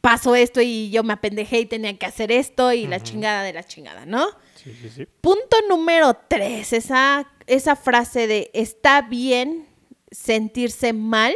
pasó 0.00 0.35
esto 0.35 0.61
y 0.61 0.90
yo 0.90 1.05
me 1.05 1.12
apendejé 1.12 1.61
y 1.61 1.66
tenía 1.66 1.96
que 1.96 2.07
hacer 2.07 2.33
esto 2.33 2.72
y 2.72 2.87
la 2.87 3.00
chingada 3.00 3.42
de 3.44 3.52
la 3.52 3.62
chingada, 3.62 4.05
¿no? 4.05 4.26
Sí, 4.57 4.74
sí, 4.81 4.90
sí. 4.90 5.07
Punto 5.20 5.57
número 5.68 6.14
tres, 6.28 6.72
esa, 6.72 7.31
esa 7.46 7.76
frase 7.76 8.26
de 8.26 8.50
está 8.52 9.02
bien 9.02 9.66
sentirse 10.11 10.92
mal. 10.92 11.35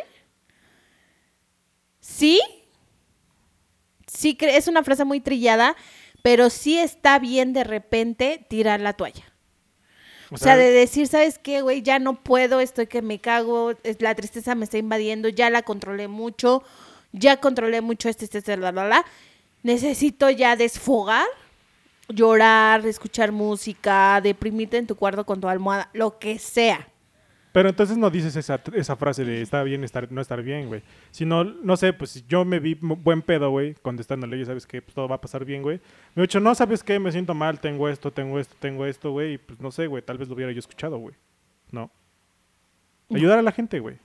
Sí, 2.07 2.41
sí, 4.07 4.39
es 4.41 4.69
una 4.69 4.85
frase 4.85 5.05
muy 5.05 5.21
trillada, 5.21 5.75
pero 6.23 6.51
sí 6.51 6.79
está 6.79 7.19
bien 7.19 7.53
de 7.53 7.65
repente 7.65 8.47
tirar 8.49 8.81
la 8.81 8.93
toalla. 8.93 9.25
O 10.31 10.39
sea, 10.39 10.57
de 10.57 10.71
decir, 10.71 11.09
¿sabes 11.09 11.39
qué, 11.39 11.63
güey? 11.63 11.83
Ya 11.83 11.99
no 11.99 12.23
puedo, 12.23 12.61
estoy 12.61 12.87
que 12.87 13.03
me 13.03 13.19
cago, 13.19 13.73
la 13.99 14.15
tristeza 14.15 14.55
me 14.55 14.65
está 14.65 14.79
invadiendo, 14.79 15.29
ya 15.29 15.51
la 15.51 15.63
controlé 15.63 16.07
mucho, 16.09 16.63
ya 17.13 17.39
controlé 17.39 17.81
mucho 17.81 18.09
este, 18.09 18.25
este, 18.25 18.39
este, 18.39 18.57
la, 18.57 18.73
la, 18.73 18.87
la. 18.87 19.05
Necesito 19.63 20.31
ya 20.31 20.57
desfogar 20.57 21.27
llorar, 22.09 22.87
escuchar 22.87 23.33
música, 23.33 24.21
deprimirte 24.23 24.79
en 24.79 24.87
tu 24.87 24.95
cuarto 24.95 25.27
con 25.27 25.41
tu 25.41 25.49
almohada, 25.49 25.91
lo 25.93 26.19
que 26.19 26.39
sea. 26.39 26.89
Pero 27.57 27.71
entonces 27.71 27.97
no 27.97 28.11
dices 28.11 28.37
esa, 28.37 28.61
esa 28.75 28.97
frase 28.97 29.25
de 29.25 29.41
está 29.41 29.63
bien 29.63 29.83
estar, 29.83 30.13
no 30.13 30.21
estar 30.21 30.43
bien, 30.43 30.69
güey. 30.69 30.83
Sino, 31.11 31.43
no 31.43 31.79
sé, 31.79 31.95
pues 31.95 32.23
yo 32.29 32.45
me 32.45 32.61
vi 32.61 32.75
buen 32.75 33.23
pedo, 33.23 33.49
güey, 33.49 33.73
contestándole, 33.81 34.39
ya 34.39 34.45
sabes 34.45 34.67
que 34.67 34.83
pues, 34.83 34.95
todo 34.95 35.09
va 35.09 35.15
a 35.15 35.21
pasar 35.23 35.47
bien, 35.47 35.63
güey. 35.63 35.81
Me 36.15 36.23
he 36.23 36.27
dicho, 36.27 36.39
no, 36.39 36.55
¿sabes 36.55 36.83
qué? 36.83 36.99
Me 36.99 37.11
siento 37.11 37.33
mal, 37.33 37.59
tengo 37.59 37.89
esto, 37.89 38.13
tengo 38.13 38.39
esto, 38.39 38.55
tengo 38.61 38.85
esto, 38.85 39.11
güey. 39.11 39.33
Y 39.33 39.39
pues 39.39 39.59
no 39.59 39.71
sé, 39.71 39.87
güey, 39.87 40.03
tal 40.03 40.19
vez 40.19 40.29
lo 40.29 40.35
hubiera 40.35 40.53
yo 40.53 40.59
escuchado, 40.59 40.99
güey. 40.99 41.15
No. 41.71 41.91
Ayudar 43.11 43.39
a 43.39 43.43
la 43.43 43.53
gente, 43.53 43.81
güey. 43.81 43.97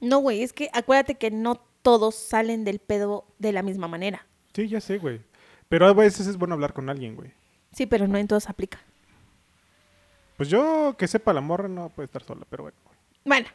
No, 0.00 0.20
güey, 0.20 0.42
es 0.42 0.54
que 0.54 0.70
acuérdate 0.72 1.16
que 1.16 1.30
no 1.30 1.60
todos 1.82 2.14
salen 2.14 2.64
del 2.64 2.78
pedo 2.78 3.26
de 3.38 3.52
la 3.52 3.62
misma 3.62 3.86
manera. 3.86 4.26
Sí, 4.54 4.66
ya 4.66 4.80
sé, 4.80 4.96
güey. 4.96 5.20
Pero 5.68 5.86
a 5.86 5.92
veces 5.92 6.26
es 6.26 6.38
bueno 6.38 6.54
hablar 6.54 6.72
con 6.72 6.88
alguien, 6.88 7.16
güey. 7.16 7.32
Sí, 7.72 7.84
pero 7.84 8.08
no 8.08 8.16
en 8.16 8.28
todos 8.28 8.48
aplica. 8.48 8.80
Pues 10.36 10.48
yo, 10.48 10.94
que 10.98 11.06
sepa 11.06 11.32
la 11.32 11.40
morra, 11.40 11.68
no 11.68 11.88
puede 11.90 12.06
estar 12.06 12.22
sola, 12.22 12.44
pero 12.50 12.64
bueno. 12.64 12.76
Bueno, 13.24 13.46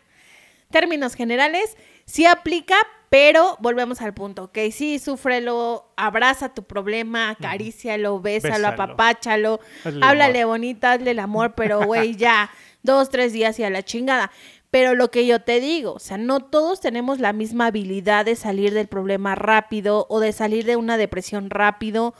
términos 0.71 1.13
generales, 1.15 1.75
sí 2.05 2.25
aplica, 2.25 2.75
pero 3.09 3.57
volvemos 3.59 4.01
al 4.01 4.13
punto, 4.13 4.45
¿ok? 4.45 4.57
Sí, 4.71 4.99
súfrelo, 4.99 5.91
abraza 5.97 6.53
tu 6.53 6.63
problema, 6.63 7.29
acarícialo, 7.31 8.19
bésalo, 8.21 8.53
Bésalo. 8.53 8.67
apapáchalo, 8.67 9.59
Hazle 9.83 10.05
háblale 10.05 10.41
amor. 10.41 10.53
bonito, 10.55 10.87
hazle 10.87 11.11
el 11.11 11.19
amor, 11.19 11.53
pero 11.55 11.81
güey, 11.85 12.15
ya, 12.15 12.49
dos, 12.83 13.09
tres 13.09 13.33
días 13.33 13.59
y 13.59 13.63
a 13.63 13.69
la 13.69 13.83
chingada. 13.83 14.31
Pero 14.71 14.93
lo 14.93 15.09
que 15.09 15.25
yo 15.25 15.41
te 15.41 15.59
digo, 15.59 15.93
o 15.93 15.99
sea, 15.99 16.17
no 16.19 16.39
todos 16.41 16.79
tenemos 16.79 17.19
la 17.19 17.33
misma 17.33 17.65
habilidad 17.67 18.25
de 18.25 18.35
salir 18.35 18.71
del 18.75 18.87
problema 18.87 19.33
rápido 19.33 20.05
o 20.09 20.19
de 20.19 20.31
salir 20.31 20.63
de 20.65 20.75
una 20.75 20.95
depresión 20.95 21.49
rápido, 21.49 22.13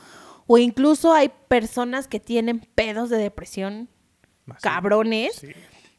o 0.48 0.58
incluso 0.58 1.14
hay 1.14 1.30
personas 1.46 2.08
que 2.08 2.18
tienen 2.18 2.58
pedos 2.74 3.08
de 3.08 3.18
depresión 3.18 3.88
Más 4.50 4.62
cabrones 4.62 5.34
Sí. 5.36 5.48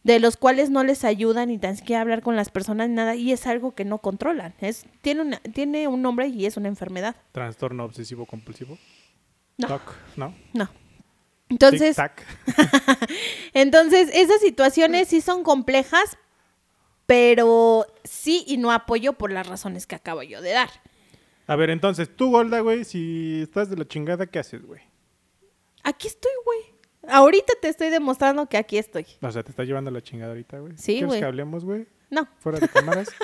de 0.04 0.20
los 0.20 0.38
cuales 0.38 0.70
no 0.70 0.84
les 0.84 1.04
ayudan 1.04 1.50
ni 1.50 1.58
tan 1.58 1.76
siquiera 1.78 2.02
hablar 2.02 2.22
con 2.22 2.36
las 2.36 2.50
personas 2.50 2.90
ni 2.90 2.96
nada 2.96 3.16
y 3.16 3.32
es 3.32 3.46
algo 3.48 3.74
que 3.76 3.84
no 3.86 3.98
controlan. 4.00 4.54
Es, 4.62 4.86
tiene, 5.02 5.22
una, 5.22 5.40
tiene 5.40 5.88
un 5.88 6.02
nombre 6.02 6.28
y 6.28 6.46
es 6.46 6.58
una 6.58 6.68
enfermedad. 6.68 7.16
Trastorno 7.32 7.84
obsesivo 7.86 8.26
compulsivo. 8.26 8.78
No. 9.58 9.68
TOC, 9.68 9.94
¿no? 10.18 10.36
No. 10.54 10.70
Entonces, 11.50 11.98
entonces, 13.54 14.10
esas 14.14 14.40
situaciones 14.42 15.08
sí 15.10 15.22
son 15.22 15.44
complejas, 15.44 16.18
pero 17.06 17.86
sí 18.04 18.44
y 18.48 18.58
no 18.58 18.72
apoyo 18.72 19.14
por 19.14 19.32
las 19.32 19.48
razones 19.48 19.86
que 19.86 19.96
acabo 19.96 20.24
yo 20.24 20.42
de 20.42 20.52
dar. 20.52 20.70
A 21.48 21.56
ver, 21.58 21.70
entonces, 21.70 22.10
tú, 22.16 22.32
Golda, 22.32 22.62
güey, 22.62 22.86
si 22.86 23.42
estás 23.42 23.70
de 23.70 23.76
la 23.76 23.86
chingada, 23.86 24.28
¿qué 24.28 24.40
haces, 24.40 24.66
güey? 24.66 24.82
Aquí 25.84 26.08
estoy, 26.08 26.32
güey. 26.46 26.60
Ahorita 27.08 27.54
te 27.62 27.68
estoy 27.70 27.90
demostrando 27.90 28.48
que 28.48 28.58
aquí 28.58 28.78
estoy. 28.78 29.06
O 29.22 29.32
sea, 29.32 29.44
te 29.44 29.50
está 29.50 29.64
llevando 29.64 29.90
la 29.92 30.02
chingada 30.02 30.32
ahorita, 30.32 30.60
güey. 30.60 30.74
Sí, 30.78 30.94
¿Quieres 30.94 31.08
güey. 31.08 31.20
que 31.20 31.26
hablemos, 31.26 31.66
güey? 31.66 31.88
No. 32.10 32.28
Fuera 32.40 32.60
de 32.60 32.68
cámaras. 32.70 33.10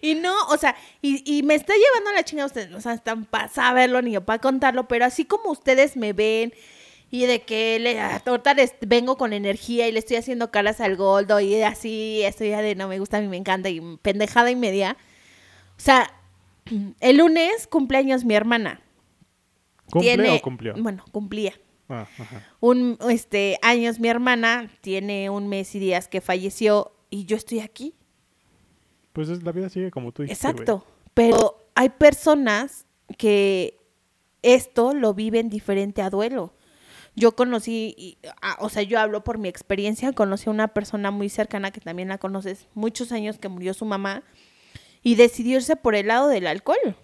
Y 0.00 0.14
no, 0.14 0.32
o 0.48 0.56
sea, 0.56 0.76
y, 1.02 1.22
y 1.30 1.42
me 1.42 1.54
está 1.54 1.72
llevando 1.74 2.12
la 2.12 2.24
chingada 2.24 2.46
ustedes, 2.46 2.72
o 2.72 2.80
sea, 2.80 2.92
están 2.94 3.24
para 3.24 3.48
saberlo 3.48 4.00
ni 4.00 4.12
yo 4.12 4.24
para 4.24 4.38
contarlo, 4.38 4.86
pero 4.86 5.04
así 5.04 5.24
como 5.24 5.50
ustedes 5.50 5.96
me 5.96 6.12
ven 6.12 6.54
y 7.10 7.26
de 7.26 7.42
que 7.42 7.78
le, 7.80 8.00
ahorita 8.00 8.54
les 8.54 8.74
vengo 8.86 9.16
con 9.16 9.32
energía 9.32 9.88
y 9.88 9.92
le 9.92 9.98
estoy 9.98 10.16
haciendo 10.16 10.50
caras 10.50 10.80
al 10.80 10.96
goldo 10.96 11.40
y 11.40 11.60
así, 11.62 12.22
estoy 12.22 12.50
ya 12.50 12.62
de 12.62 12.74
no 12.74 12.86
me 12.88 12.98
gusta, 12.98 13.18
a 13.18 13.20
mí 13.20 13.28
me 13.28 13.36
encanta 13.36 13.68
y 13.70 13.80
pendejada 14.02 14.50
y 14.50 14.56
media. 14.56 14.96
O 15.76 15.80
sea, 15.80 16.10
el 17.00 17.16
lunes 17.16 17.66
cumpleaños 17.66 18.24
mi 18.24 18.34
hermana. 18.34 18.80
¿Cumple 19.90 20.14
Tiene- 20.14 20.30
o 20.30 20.40
cumplió? 20.42 20.74
Bueno, 20.76 21.04
cumplía. 21.12 21.54
Ajá. 22.02 22.46
Un, 22.60 22.98
este, 23.10 23.58
años 23.62 23.98
mi 24.00 24.08
hermana, 24.08 24.70
tiene 24.80 25.30
un 25.30 25.48
mes 25.48 25.74
y 25.74 25.78
días 25.78 26.08
que 26.08 26.20
falleció 26.20 26.92
y 27.10 27.24
yo 27.24 27.36
estoy 27.36 27.60
aquí. 27.60 27.94
Pues 29.12 29.28
es- 29.28 29.42
la 29.42 29.52
vida 29.52 29.68
sigue 29.68 29.90
como 29.90 30.12
tú 30.12 30.22
dijiste. 30.22 30.48
Exacto. 30.48 30.84
Pero 31.14 31.58
hay 31.74 31.88
personas 31.90 32.86
que 33.18 33.78
esto 34.42 34.92
lo 34.94 35.14
viven 35.14 35.48
diferente 35.48 36.02
a 36.02 36.10
duelo. 36.10 36.52
Yo 37.16 37.36
conocí, 37.36 37.94
y, 37.96 38.18
o 38.58 38.68
sea, 38.68 38.82
yo 38.82 38.98
hablo 38.98 39.22
por 39.22 39.38
mi 39.38 39.48
experiencia, 39.48 40.12
conocí 40.12 40.48
a 40.48 40.52
una 40.52 40.68
persona 40.68 41.12
muy 41.12 41.28
cercana 41.28 41.70
que 41.70 41.80
también 41.80 42.08
la 42.08 42.18
conoces, 42.18 42.66
muchos 42.74 43.12
años 43.12 43.38
que 43.38 43.48
murió 43.48 43.72
su 43.72 43.84
mamá, 43.84 44.24
y 45.00 45.14
decidió 45.14 45.58
irse 45.58 45.76
por 45.76 45.94
el 45.94 46.08
lado 46.08 46.26
del 46.28 46.48
alcohol. 46.48 46.96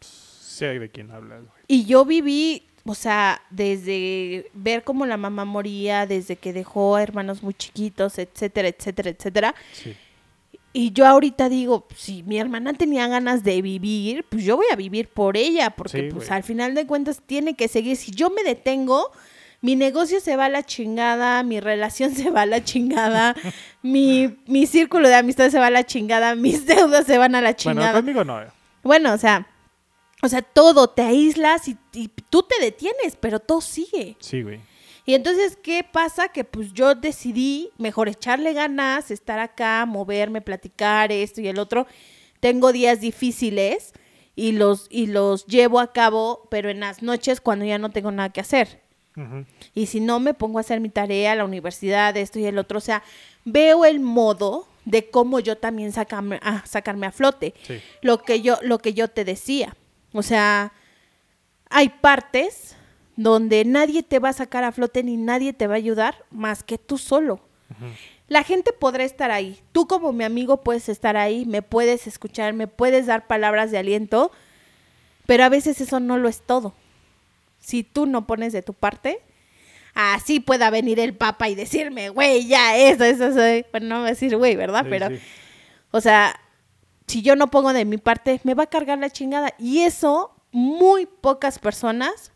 Sé 0.00 0.78
de 0.78 0.90
quién 0.90 1.10
hablas. 1.10 1.44
Y 1.68 1.84
yo 1.84 2.04
viví, 2.04 2.66
o 2.84 2.94
sea, 2.94 3.40
desde 3.50 4.50
ver 4.54 4.84
cómo 4.84 5.06
la 5.06 5.16
mamá 5.16 5.44
moría, 5.44 6.06
desde 6.06 6.36
que 6.36 6.52
dejó 6.52 6.96
a 6.96 7.02
hermanos 7.02 7.42
muy 7.42 7.54
chiquitos, 7.54 8.18
etcétera, 8.18 8.68
etcétera, 8.68 9.10
etcétera. 9.10 9.54
Sí. 9.72 9.96
Y 10.72 10.92
yo 10.92 11.06
ahorita 11.06 11.48
digo, 11.48 11.86
si 11.96 12.22
mi 12.22 12.38
hermana 12.38 12.72
tenía 12.74 13.08
ganas 13.08 13.42
de 13.42 13.60
vivir, 13.60 14.24
pues 14.28 14.44
yo 14.44 14.56
voy 14.56 14.66
a 14.72 14.76
vivir 14.76 15.08
por 15.08 15.36
ella, 15.36 15.70
porque 15.70 16.02
Sí, 16.02 16.08
pues 16.12 16.26
güey. 16.28 16.36
al 16.36 16.44
final 16.44 16.74
de 16.74 16.86
cuentas 16.86 17.20
tiene 17.26 17.54
que 17.54 17.66
seguir. 17.66 17.96
Si 17.96 18.12
yo 18.12 18.30
me 18.30 18.44
detengo, 18.44 19.10
mi 19.62 19.74
negocio 19.74 20.20
se 20.20 20.36
va 20.36 20.44
a 20.44 20.48
la 20.48 20.62
chingada, 20.62 21.42
mi 21.42 21.58
relación 21.58 22.14
se 22.14 22.30
va 22.30 22.42
a 22.42 22.46
la 22.46 22.62
chingada, 22.62 23.34
mi, 23.82 24.38
mi 24.46 24.66
círculo 24.66 25.08
de 25.08 25.16
amistad 25.16 25.50
se 25.50 25.58
va 25.58 25.66
a 25.66 25.70
la 25.70 25.84
chingada, 25.84 26.36
mis 26.36 26.64
deudas 26.66 27.04
se 27.04 27.18
van 27.18 27.34
a 27.34 27.40
la 27.40 27.48
Bueno, 27.50 27.56
chingada. 27.58 27.92
conmigo 27.92 28.24
no. 28.24 28.40
eh. 28.40 28.46
Bueno, 28.84 29.12
o 29.12 29.18
sea, 29.18 29.46
o 30.22 30.28
sea, 30.28 30.42
todo, 30.42 30.90
te 30.90 31.02
aíslas 31.02 31.68
y, 31.68 31.76
y 31.92 32.08
tú 32.08 32.42
te 32.42 32.62
detienes, 32.62 33.16
pero 33.18 33.40
todo 33.40 33.60
sigue. 33.60 34.16
Sí, 34.20 34.42
güey. 34.42 34.60
Y 35.06 35.14
entonces, 35.14 35.58
¿qué 35.60 35.84
pasa? 35.84 36.28
Que 36.28 36.44
pues 36.44 36.72
yo 36.72 36.94
decidí 36.94 37.70
mejor 37.78 38.08
echarle 38.08 38.52
ganas, 38.52 39.10
estar 39.10 39.38
acá, 39.38 39.84
moverme, 39.86 40.40
platicar 40.40 41.10
esto 41.10 41.40
y 41.40 41.48
el 41.48 41.58
otro. 41.58 41.86
Tengo 42.38 42.72
días 42.72 43.00
difíciles 43.00 43.92
y 44.36 44.52
los, 44.52 44.86
y 44.88 45.06
los 45.06 45.46
llevo 45.46 45.80
a 45.80 45.92
cabo, 45.92 46.46
pero 46.50 46.70
en 46.70 46.80
las 46.80 47.02
noches 47.02 47.40
cuando 47.40 47.64
ya 47.64 47.78
no 47.78 47.90
tengo 47.90 48.10
nada 48.12 48.30
que 48.30 48.40
hacer. 48.40 48.80
Y 49.74 49.86
si 49.86 50.00
no, 50.00 50.18
me 50.20 50.32
pongo 50.32 50.58
a 50.58 50.60
hacer 50.60 50.80
mi 50.80 50.88
tarea, 50.88 51.34
la 51.34 51.44
universidad, 51.44 52.16
esto 52.16 52.38
y 52.38 52.46
el 52.46 52.56
otro. 52.56 52.78
O 52.78 52.80
sea, 52.80 53.02
veo 53.44 53.84
el 53.84 54.00
modo 54.00 54.66
de 54.84 55.10
cómo 55.10 55.40
yo 55.40 55.58
también 55.58 55.92
sacarme, 55.92 56.40
a, 56.42 56.64
sacarme 56.64 57.06
a 57.06 57.12
flote. 57.12 57.52
Sí. 57.62 57.80
Lo 58.00 58.22
que 58.22 58.40
yo, 58.40 58.58
lo 58.62 58.78
que 58.78 58.94
yo 58.94 59.08
te 59.08 59.24
decía. 59.24 59.76
O 60.12 60.22
sea, 60.22 60.72
hay 61.68 61.88
partes 61.88 62.76
donde 63.16 63.64
nadie 63.64 64.02
te 64.02 64.18
va 64.18 64.30
a 64.30 64.34
sacar 64.34 64.64
a 64.64 64.72
flote 64.72 65.02
ni 65.02 65.16
nadie 65.16 65.52
te 65.52 65.66
va 65.66 65.74
a 65.74 65.76
ayudar 65.76 66.24
más 66.30 66.62
que 66.62 66.78
tú 66.78 66.98
solo. 66.98 67.40
La 68.28 68.42
gente 68.42 68.72
podrá 68.72 69.04
estar 69.04 69.30
ahí. 69.30 69.60
Tú 69.72 69.86
como 69.86 70.12
mi 70.12 70.24
amigo 70.24 70.58
puedes 70.58 70.88
estar 70.88 71.16
ahí, 71.16 71.44
me 71.46 71.62
puedes 71.62 72.06
escuchar, 72.06 72.52
me 72.52 72.66
puedes 72.66 73.06
dar 73.06 73.26
palabras 73.26 73.70
de 73.70 73.78
aliento, 73.78 74.32
pero 75.26 75.44
a 75.44 75.48
veces 75.48 75.80
eso 75.80 76.00
no 76.00 76.16
lo 76.16 76.28
es 76.28 76.40
todo. 76.40 76.74
Si 77.60 77.82
tú 77.82 78.06
no 78.06 78.26
pones 78.26 78.52
de 78.52 78.62
tu 78.62 78.72
parte, 78.72 79.20
así 79.94 80.40
pueda 80.40 80.70
venir 80.70 80.98
el 80.98 81.14
papa 81.14 81.48
y 81.48 81.54
decirme, 81.54 82.08
güey, 82.08 82.46
ya, 82.46 82.76
eso, 82.76 83.04
eso, 83.04 83.26
eso. 83.26 83.66
Bueno, 83.70 83.88
no 83.88 84.00
va 84.00 84.06
a 84.06 84.10
decir, 84.10 84.36
güey, 84.36 84.56
¿verdad? 84.56 84.84
Sí, 84.84 84.88
pero, 84.90 85.08
sí. 85.10 85.20
o 85.90 86.00
sea, 86.00 86.39
si 87.10 87.22
yo 87.22 87.34
no 87.34 87.50
pongo 87.50 87.72
de 87.72 87.84
mi 87.84 87.98
parte, 87.98 88.40
me 88.44 88.54
va 88.54 88.64
a 88.64 88.68
cargar 88.68 88.98
la 88.98 89.10
chingada. 89.10 89.52
Y 89.58 89.80
eso 89.80 90.32
muy 90.52 91.06
pocas 91.06 91.58
personas 91.58 92.32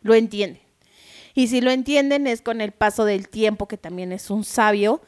lo 0.00 0.14
entienden. 0.14 0.60
Y 1.34 1.46
si 1.46 1.60
lo 1.60 1.70
entienden 1.70 2.26
es 2.26 2.42
con 2.42 2.60
el 2.60 2.72
paso 2.72 3.04
del 3.04 3.28
tiempo, 3.28 3.68
que 3.68 3.78
también 3.78 4.10
es 4.10 4.30
un 4.30 4.42
sabio. 4.42 5.00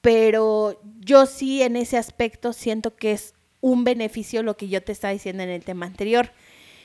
Pero 0.00 0.80
yo 0.98 1.26
sí 1.26 1.62
en 1.62 1.76
ese 1.76 1.96
aspecto 1.96 2.52
siento 2.52 2.96
que 2.96 3.12
es 3.12 3.34
un 3.60 3.84
beneficio 3.84 4.42
lo 4.42 4.56
que 4.56 4.68
yo 4.68 4.82
te 4.82 4.90
estaba 4.90 5.12
diciendo 5.12 5.44
en 5.44 5.50
el 5.50 5.64
tema 5.64 5.86
anterior. 5.86 6.32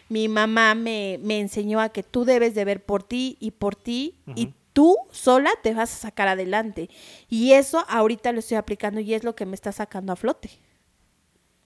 Mi 0.07 0.27
mamá 0.27 0.75
me, 0.75 1.19
me 1.23 1.39
enseñó 1.39 1.81
a 1.81 1.89
que 1.89 2.03
tú 2.03 2.25
debes 2.25 2.53
de 2.53 2.63
ver 2.63 2.85
por 2.85 3.01
ti 3.01 3.37
y 3.39 3.51
por 3.51 3.75
ti 3.75 4.15
y 4.35 4.53
tú 4.73 4.95
sola 5.11 5.49
te 5.63 5.73
vas 5.73 5.93
a 5.93 5.97
sacar 5.97 6.27
adelante. 6.27 6.91
Y 7.27 7.53
eso 7.53 7.85
ahorita 7.89 8.31
lo 8.33 8.39
estoy 8.39 8.57
aplicando 8.57 8.99
y 8.99 9.15
es 9.15 9.23
lo 9.23 9.35
que 9.35 9.47
me 9.47 9.55
está 9.55 9.71
sacando 9.71 10.13
a 10.13 10.15
flote. 10.15 10.51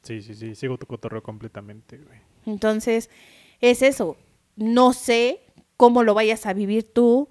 Sí, 0.04 0.22
sí, 0.22 0.36
sí. 0.36 0.56
Sigo 0.56 0.78
tu 0.78 0.86
cotorreo 0.86 1.24
completamente, 1.24 1.98
güey. 1.98 2.20
Entonces, 2.46 3.10
es 3.62 3.82
eso. 3.82 4.18
No 4.56 4.94
sé 4.94 5.40
cómo 5.78 6.04
lo 6.04 6.14
vayas 6.14 6.46
a 6.46 6.54
vivir 6.54 6.84
tú, 6.94 7.30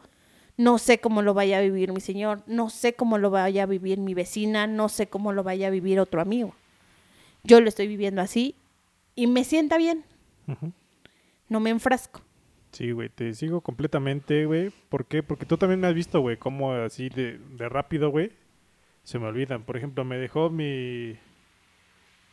no 0.56 0.78
sé 0.78 0.98
cómo 0.98 1.22
lo 1.22 1.34
vaya 1.34 1.58
a 1.58 1.60
vivir 1.60 1.92
mi 1.92 2.00
señor, 2.00 2.42
no 2.46 2.70
sé 2.70 2.94
cómo 2.94 3.18
lo 3.18 3.30
vaya 3.30 3.62
a 3.62 3.66
vivir 3.66 3.98
mi 3.98 4.14
vecina, 4.14 4.66
no 4.66 4.88
sé 4.88 5.08
cómo 5.08 5.32
lo 5.32 5.42
vaya 5.42 5.68
a 5.68 5.70
vivir 5.70 6.00
otro 6.00 6.20
amigo. 6.20 6.54
Yo 7.44 7.60
lo 7.60 7.68
estoy 7.68 7.86
viviendo 7.86 8.20
así 8.20 8.56
y 9.14 9.26
me 9.26 9.44
sienta 9.44 9.78
bien, 9.78 10.04
no 11.48 11.60
me 11.60 11.70
enfrasco. 11.70 12.20
Sí, 12.72 12.90
güey, 12.90 13.10
te 13.10 13.34
sigo 13.34 13.60
completamente, 13.60 14.46
güey. 14.46 14.70
¿Por 14.88 15.04
qué? 15.06 15.22
Porque 15.22 15.44
tú 15.44 15.58
también 15.58 15.80
me 15.80 15.86
has 15.88 15.94
visto, 15.94 16.20
güey, 16.20 16.38
cómo 16.38 16.72
así 16.72 17.10
de, 17.10 17.38
de 17.38 17.68
rápido, 17.68 18.10
güey, 18.10 18.32
se 19.02 19.18
me 19.18 19.26
olvidan. 19.26 19.64
Por 19.64 19.76
ejemplo, 19.76 20.04
me 20.04 20.16
dejó 20.16 20.48
mi... 20.48 21.16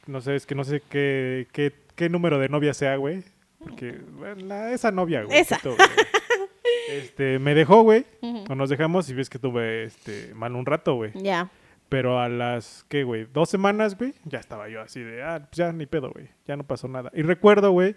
No 0.09 0.21
sé, 0.21 0.35
es 0.35 0.45
que 0.45 0.55
no 0.55 0.63
sé 0.63 0.81
qué, 0.89 1.47
qué, 1.51 1.73
qué 1.95 2.09
número 2.09 2.39
de 2.39 2.49
novia 2.49 2.73
sea, 2.73 2.95
güey. 2.95 3.23
Porque, 3.59 3.99
bueno, 4.17 4.45
la- 4.45 4.71
esa 4.73 4.91
novia, 4.91 5.23
güey. 5.23 5.37
Esa. 5.37 5.59
güey, 5.63 5.75
Este, 6.89 7.37
me 7.39 7.53
dejó, 7.53 7.83
güey. 7.83 8.05
O 8.49 8.55
nos 8.55 8.69
dejamos 8.69 9.09
y 9.09 9.13
ves 9.13 9.29
que 9.29 9.37
tuve, 9.39 9.83
este, 9.83 10.33
mal 10.33 10.55
un 10.55 10.65
rato, 10.65 10.95
güey. 10.95 11.11
Ya. 11.15 11.49
Pero 11.87 12.19
a 12.19 12.29
las, 12.29 12.85
¿qué, 12.89 13.03
güey? 13.03 13.25
Dos 13.33 13.49
semanas, 13.49 13.97
güey, 13.97 14.13
ya 14.25 14.39
estaba 14.39 14.69
yo 14.69 14.81
así 14.81 15.01
de, 15.01 15.23
ah, 15.23 15.39
pues 15.39 15.57
ya 15.57 15.71
ni 15.71 15.85
pedo, 15.87 16.11
güey. 16.11 16.27
Ya 16.47 16.55
no 16.55 16.63
pasó 16.63 16.87
nada. 16.87 17.11
Y 17.15 17.21
recuerdo, 17.23 17.71
güey, 17.71 17.95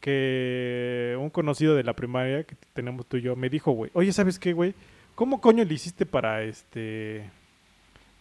que 0.00 1.16
un 1.20 1.30
conocido 1.30 1.74
de 1.74 1.84
la 1.84 1.94
primaria 1.94 2.44
que 2.44 2.56
tenemos 2.72 3.06
tú 3.06 3.16
y 3.18 3.22
yo 3.22 3.36
me 3.36 3.48
dijo, 3.50 3.72
güey, 3.72 3.90
oye, 3.94 4.12
¿sabes 4.12 4.38
qué, 4.38 4.52
güey? 4.52 4.74
¿Cómo 5.14 5.40
coño 5.40 5.64
le 5.64 5.74
hiciste 5.74 6.06
para, 6.06 6.42
este, 6.42 7.30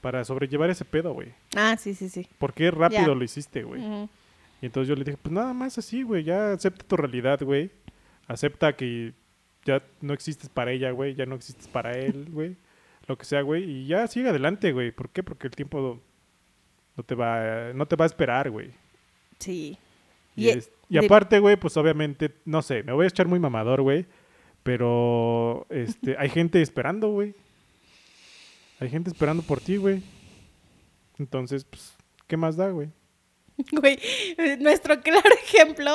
para 0.07 0.23
sobrellevar 0.23 0.69
ese 0.69 0.85
pedo, 0.85 1.11
güey? 1.13 1.33
Ah, 1.53 1.75
sí, 1.77 1.93
sí, 1.93 2.07
sí. 2.07 2.25
¿Por 2.39 2.53
qué 2.53 2.71
rápido 2.71 3.07
Ya. 3.07 3.13
lo 3.13 3.21
hiciste, 3.25 3.63
güey? 3.63 3.81
Y 4.61 4.65
entonces 4.67 4.87
yo 4.87 4.95
le 4.95 5.03
dije, 5.03 5.17
pues 5.21 5.33
nada 5.33 5.53
más 5.53 5.77
así, 5.77 6.01
güey, 6.03 6.23
ya 6.23 6.53
acepta 6.53 6.85
tu 6.87 6.95
realidad, 6.95 7.41
güey. 7.43 7.71
Acepta 8.25 8.73
que 8.77 9.11
ya 9.65 9.83
no 9.99 10.13
existes 10.13 10.47
para 10.47 10.71
ella, 10.71 10.91
güey, 10.91 11.13
ya 11.13 11.25
no 11.25 11.35
existes 11.35 11.67
para 11.67 11.91
él, 11.91 12.27
güey. 12.31 12.55
Lo 13.05 13.17
que 13.17 13.25
sea, 13.25 13.41
güey, 13.41 13.63
y 13.69 13.87
ya 13.87 14.07
sigue 14.07 14.29
adelante, 14.29 14.71
güey. 14.71 14.91
¿Por 14.91 15.09
qué? 15.09 15.23
Porque 15.23 15.47
el 15.47 15.55
tiempo 15.57 15.99
no 16.95 17.03
te 17.03 17.13
va, 17.13 17.73
no 17.73 17.85
te 17.85 17.97
va 17.97 18.05
a 18.05 18.07
esperar, 18.07 18.49
güey. 18.49 18.71
Sí. 19.39 19.77
Y, 20.37 20.45
Y- 20.45 20.49
es- 20.51 20.71
y 20.87 20.99
de- 20.99 21.05
aparte, 21.05 21.39
güey, 21.39 21.57
pues 21.57 21.75
obviamente, 21.75 22.33
no 22.45 22.61
sé, 22.61 22.81
me 22.83 22.93
voy 22.93 23.03
a 23.03 23.09
echar 23.09 23.27
muy 23.27 23.39
mamador, 23.39 23.81
güey. 23.81 24.05
Pero 24.63 25.65
este, 25.69 26.15
hay 26.17 26.29
gente 26.29 26.61
esperando, 26.61 27.09
güey. 27.09 27.35
Hay 28.79 28.89
gente 28.89 29.09
esperando 29.09 29.43
por 29.43 29.59
ti, 29.59 29.77
güey. 29.77 30.01
Entonces, 31.17 31.63
pues, 31.63 31.93
¿qué 32.27 32.37
más 32.37 32.55
da, 32.55 32.69
güey? 32.69 32.89
Güey, 33.71 33.97
nuestro 34.59 35.01
claro 35.01 35.29
ejemplo 35.43 35.91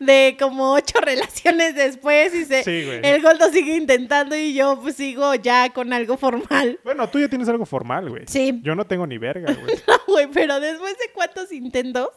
de 0.00 0.36
como 0.38 0.72
ocho 0.72 1.00
relaciones 1.02 1.74
después 1.74 2.34
y 2.34 2.44
se, 2.44 2.64
Sí, 2.64 2.84
el 3.02 3.22
Goldo 3.22 3.50
sigue 3.50 3.76
intentando 3.76 4.36
y 4.36 4.54
yo 4.54 4.80
pues 4.80 4.96
sigo 4.96 5.34
ya 5.36 5.72
con 5.72 5.92
algo 5.92 6.16
formal. 6.16 6.80
Bueno, 6.84 7.08
tú 7.08 7.20
ya 7.20 7.28
tienes 7.28 7.48
algo 7.48 7.66
formal, 7.66 8.10
güey. 8.10 8.24
Sí. 8.26 8.60
Yo 8.62 8.74
no 8.74 8.84
tengo 8.86 9.06
ni 9.06 9.18
verga, 9.18 9.52
güey. 9.54 9.76
No, 9.86 9.94
güey, 10.08 10.26
pero 10.32 10.58
después 10.60 10.94
de 10.94 11.12
cuántos 11.14 11.52
intentos, 11.52 12.10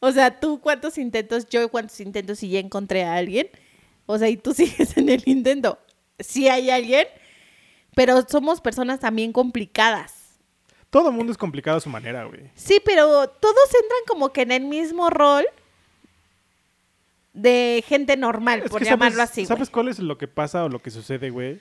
o 0.00 0.12
sea, 0.12 0.40
tú 0.40 0.60
cuántos 0.60 0.96
intentos, 0.96 1.46
yo 1.48 1.68
cuántos 1.68 2.00
intentos 2.00 2.42
y 2.42 2.50
ya 2.50 2.60
encontré 2.60 3.04
a 3.04 3.16
alguien, 3.16 3.48
o 4.06 4.16
sea, 4.18 4.28
y 4.28 4.36
tú 4.36 4.54
sigues 4.54 4.96
en 4.96 5.08
el 5.08 5.22
intento. 5.26 5.78
Sí 6.18 6.48
hay 6.48 6.70
alguien, 6.70 7.06
pero 7.98 8.22
somos 8.28 8.60
personas 8.60 9.00
también 9.00 9.32
complicadas. 9.32 10.38
Todo 10.88 11.08
el 11.08 11.16
mundo 11.16 11.32
es 11.32 11.36
complicado 11.36 11.78
a 11.78 11.80
su 11.80 11.90
manera, 11.90 12.26
güey. 12.26 12.48
Sí, 12.54 12.80
pero 12.84 13.26
todos 13.26 13.74
entran 13.74 14.00
como 14.06 14.32
que 14.32 14.42
en 14.42 14.52
el 14.52 14.66
mismo 14.66 15.10
rol 15.10 15.44
de 17.32 17.82
gente 17.88 18.16
normal, 18.16 18.62
Es 18.64 18.70
por 18.70 18.84
llamarlo 18.84 19.16
sabes, 19.16 19.30
así. 19.32 19.46
¿Sabes 19.46 19.68
cuál 19.68 19.88
es 19.88 19.98
lo 19.98 20.16
que 20.16 20.28
pasa 20.28 20.64
o 20.64 20.68
lo 20.68 20.80
que 20.80 20.92
sucede, 20.92 21.30
güey? 21.30 21.60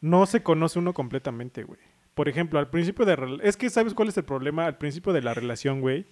No 0.00 0.26
se 0.26 0.44
conoce 0.44 0.78
uno 0.78 0.94
completamente, 0.94 1.64
güey. 1.64 1.80
Por 2.14 2.28
ejemplo, 2.28 2.60
al 2.60 2.70
principio 2.70 3.04
de... 3.04 3.40
Es 3.42 3.56
que 3.56 3.68
¿sabes 3.68 3.94
cuál 3.94 4.10
es 4.10 4.16
el 4.16 4.24
problema? 4.24 4.66
Al 4.66 4.78
principio 4.78 5.12
de 5.12 5.22
la 5.22 5.34
relación, 5.34 5.80
güey. 5.80 6.06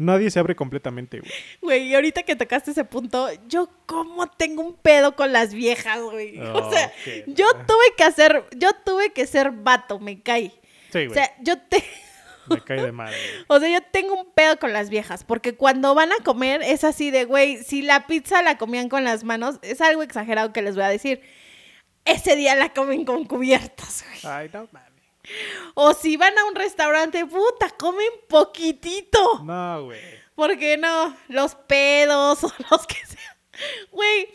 Nadie 0.00 0.30
se 0.30 0.38
abre 0.38 0.56
completamente, 0.56 1.20
güey. 1.20 1.30
Güey, 1.60 1.88
y 1.88 1.94
ahorita 1.94 2.22
que 2.22 2.34
tocaste 2.34 2.70
ese 2.70 2.86
punto, 2.86 3.28
yo 3.48 3.68
como 3.84 4.26
tengo 4.28 4.62
un 4.62 4.74
pedo 4.74 5.14
con 5.14 5.30
las 5.30 5.52
viejas, 5.52 6.00
güey. 6.00 6.40
o 6.54 6.72
sea, 6.72 6.90
yo 7.26 7.46
tuve 7.66 7.84
que 7.98 8.04
hacer, 8.04 8.46
yo 8.56 8.70
tuve 8.82 9.12
que 9.12 9.26
ser 9.26 9.50
vato, 9.50 9.98
me 9.98 10.22
cae. 10.22 10.52
Sí, 10.90 11.00
O 11.00 11.08
güey. 11.08 11.10
sea, 11.10 11.30
yo 11.42 11.58
te, 11.60 11.84
Me 12.48 12.62
cae 12.62 12.80
de 12.82 12.92
madre, 12.92 13.14
güey. 13.14 13.44
o 13.48 13.60
sea, 13.60 13.68
yo 13.68 13.82
tengo 13.92 14.14
un 14.14 14.32
pedo 14.32 14.58
con 14.58 14.72
las 14.72 14.88
viejas, 14.88 15.22
porque 15.22 15.54
cuando 15.54 15.94
van 15.94 16.12
a 16.12 16.24
comer 16.24 16.62
es 16.62 16.82
así 16.82 17.10
de, 17.10 17.26
güey, 17.26 17.58
si 17.58 17.82
la 17.82 18.06
pizza 18.06 18.40
la 18.40 18.56
comían 18.56 18.88
con 18.88 19.04
las 19.04 19.22
manos, 19.22 19.58
es 19.60 19.82
algo 19.82 20.02
exagerado 20.02 20.54
que 20.54 20.62
les 20.62 20.76
voy 20.76 20.84
a 20.84 20.88
decir. 20.88 21.20
Ese 22.06 22.36
día 22.36 22.54
la 22.54 22.72
comen 22.72 23.04
con 23.04 23.26
cubiertas, 23.26 24.02
güey. 24.06 24.34
Ay, 24.34 24.50
no 24.50 24.66
mames. 24.72 24.89
O 25.74 25.94
si 25.94 26.16
van 26.16 26.36
a 26.38 26.44
un 26.44 26.54
restaurante, 26.54 27.24
puta, 27.26 27.70
comen 27.70 28.10
poquitito. 28.28 29.40
No, 29.44 29.84
güey. 29.84 30.00
¿Por 30.34 30.58
qué 30.58 30.76
no? 30.76 31.16
Los 31.28 31.54
pedos 31.54 32.42
o 32.44 32.52
los 32.70 32.86
que 32.86 32.96
sean. 33.06 33.36
Güey, 33.90 34.28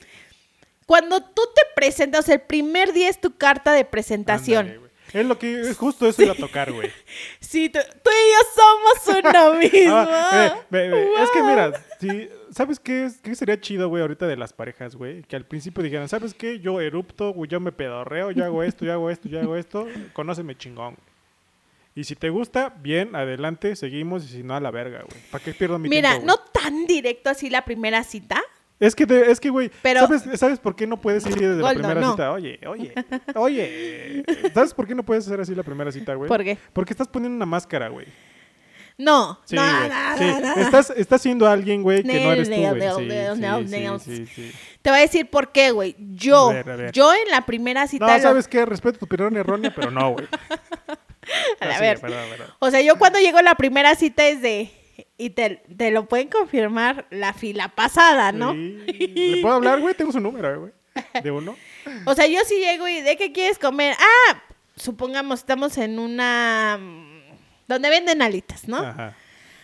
cuando 0.85 1.21
tú 1.21 1.41
te 1.55 1.61
presentas, 1.75 2.29
el 2.29 2.41
primer 2.41 2.93
día 2.93 3.09
es 3.09 3.19
tu 3.19 3.35
carta 3.37 3.71
de 3.71 3.85
presentación. 3.85 4.85
Es 5.13 5.25
lo 5.25 5.39
que... 5.39 5.61
Es 5.61 5.77
justo 5.77 6.07
eso 6.07 6.21
iba 6.23 6.33
a 6.33 6.35
tocar, 6.35 6.71
güey. 6.71 6.91
sí, 7.39 7.69
tú, 7.69 7.79
tú 8.03 8.09
y 8.11 8.31
yo 8.33 9.09
somos 9.09 9.23
uno 9.23 9.53
mismo. 9.59 9.95
Ah, 9.95 10.59
ve, 10.69 10.89
ve. 10.89 11.23
Es 11.23 11.31
que 11.31 11.41
mira, 11.41 11.71
si, 11.99 12.29
¿sabes 12.55 12.79
qué, 12.79 13.05
es- 13.05 13.17
qué 13.21 13.35
sería 13.35 13.59
chido, 13.59 13.89
güey, 13.89 14.01
ahorita 14.01 14.25
de 14.27 14.37
las 14.37 14.53
parejas, 14.53 14.95
güey? 14.95 15.23
Que 15.23 15.35
al 15.35 15.45
principio 15.45 15.83
dijeran, 15.83 16.07
¿sabes 16.07 16.33
qué? 16.33 16.59
Yo 16.59 16.79
erupto, 16.79 17.31
güey, 17.33 17.49
yo 17.49 17.59
me 17.59 17.71
pedorreo, 17.73 18.31
yo 18.31 18.45
hago 18.45 18.63
esto, 18.63 18.85
yo 18.85 18.93
hago 18.93 19.09
esto, 19.09 19.27
yo 19.27 19.39
hago 19.41 19.55
esto. 19.57 19.87
Conóceme 20.13 20.55
chingón. 20.57 20.95
Y 21.93 22.03
si 22.05 22.15
te 22.15 22.29
gusta, 22.29 22.73
bien, 22.81 23.15
adelante, 23.15 23.75
seguimos. 23.75 24.25
Y 24.25 24.27
si 24.27 24.43
no, 24.43 24.55
a 24.55 24.59
la 24.59 24.71
verga, 24.71 24.99
güey. 25.09 25.21
¿Para 25.31 25.43
qué 25.43 25.53
pierdo 25.53 25.77
mi 25.79 25.89
Mira, 25.89 26.11
tiempo? 26.11 26.27
no 26.27 26.35
güey? 26.37 26.49
tan 26.63 26.85
directo 26.87 27.29
así 27.29 27.49
la 27.49 27.63
primera 27.65 28.03
cita. 28.03 28.41
Es 28.79 28.93
que, 28.95 29.05
te- 29.07 29.31
es 29.31 29.39
que, 29.39 29.49
güey, 29.49 29.71
Pero- 29.81 30.01
¿sabes, 30.01 30.23
¿sabes 30.39 30.59
por 30.59 30.75
qué 30.75 30.85
no 30.87 30.99
puedes 30.99 31.25
ir 31.25 31.35
desde 31.35 31.61
la 31.61 31.73
primera 31.73 32.01
no. 32.01 32.11
cita? 32.11 32.31
Oye, 32.33 32.59
oye, 32.67 32.93
oye. 33.35 34.23
¿Sabes 34.53 34.73
por 34.73 34.85
qué 34.87 34.93
no 34.95 35.03
puedes 35.03 35.25
hacer 35.25 35.39
así 35.39 35.55
la 35.55 35.63
primera 35.63 35.91
cita, 35.91 36.13
güey? 36.15 36.27
¿Por 36.27 36.43
qué? 36.43 36.57
Porque 36.73 36.91
estás 36.91 37.07
poniendo 37.07 37.35
una 37.37 37.45
máscara, 37.45 37.87
güey. 37.87 38.07
No, 38.97 39.39
Sí, 39.43 39.55
no, 39.57 39.63
no, 39.65 40.17
sí. 40.17 40.23
no, 40.23 40.39
no. 40.39 40.55
Estás, 40.61 40.89
estás 40.91 41.21
siendo 41.21 41.47
alguien, 41.47 41.83
güey, 41.83 42.01
que 42.03 42.19
no 42.23 42.31
eres 42.31 42.49
tú, 42.49 42.55
güey. 42.55 44.25
Sí. 44.27 44.51
Te 44.81 44.89
voy 44.89 44.99
a 44.99 45.01
decir 45.01 45.29
por 45.29 45.51
qué, 45.51 45.71
güey. 45.71 45.95
Yo, 45.99 46.49
A 46.49 46.53
ver, 46.53 46.69
a 46.69 46.75
ver. 46.77 46.91
yo 46.91 47.13
en 47.13 47.29
la 47.31 47.41
primera 47.45 47.87
cita. 47.87 48.05
No, 48.07 48.13
lo- 48.15 48.21
¿sabes 48.21 48.47
qué? 48.47 48.65
Respeto 48.65 48.99
tu 48.99 49.05
opinión 49.05 49.35
errónea, 49.35 49.73
pero 49.75 49.91
no, 49.91 50.11
güey. 50.11 50.27
A 51.59 51.65
Ah, 51.65 51.73
sí, 51.75 51.81
ver. 51.81 51.99
perdón, 51.99 52.19
perdón. 52.29 52.47
O 52.59 52.69
sea, 52.69 52.81
yo 52.81 52.97
cuando 52.97 53.19
llego 53.19 53.39
a 53.39 53.41
la 53.41 53.55
primera 53.55 53.95
cita 53.95 54.25
es 54.27 54.41
de. 54.41 54.71
Y 55.17 55.31
te, 55.31 55.61
te 55.75 55.91
lo 55.91 56.05
pueden 56.07 56.27
confirmar 56.29 57.05
la 57.09 57.33
fila 57.33 57.69
pasada, 57.69 58.31
¿no? 58.31 58.53
Sí. 58.53 58.85
¿Le 59.35 59.41
puedo 59.41 59.55
hablar, 59.55 59.79
güey? 59.81 59.95
Tengo 59.95 60.11
su 60.11 60.19
número, 60.19 60.59
güey. 60.61 60.71
¿De 61.23 61.31
uno? 61.31 61.55
O 62.05 62.13
sea, 62.15 62.27
yo 62.27 62.39
sí 62.47 62.55
llego 62.59 62.87
y 62.87 63.01
¿de 63.01 63.15
qué 63.17 63.31
quieres 63.31 63.59
comer? 63.59 63.95
Ah, 63.99 64.41
supongamos 64.75 65.39
estamos 65.39 65.77
en 65.77 65.99
una... 65.99 66.79
donde 67.67 67.89
venden 67.89 68.21
alitas, 68.21 68.67
¿no? 68.67 68.77
Ajá. 68.77 69.15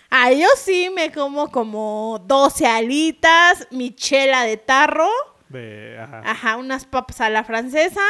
Ah, 0.10 0.32
yo 0.32 0.48
sí 0.58 0.90
me 0.94 1.12
como 1.12 1.52
como 1.52 2.22
12 2.26 2.68
alitas, 2.68 3.68
mi 3.72 3.96
chela 3.96 4.44
de 4.44 4.58
tarro, 4.58 5.10
De, 5.48 5.98
ajá. 6.00 6.22
ajá, 6.26 6.58
unas 6.58 6.86
papas 6.86 7.22
a 7.22 7.30
la 7.30 7.44
francesa, 7.46 8.02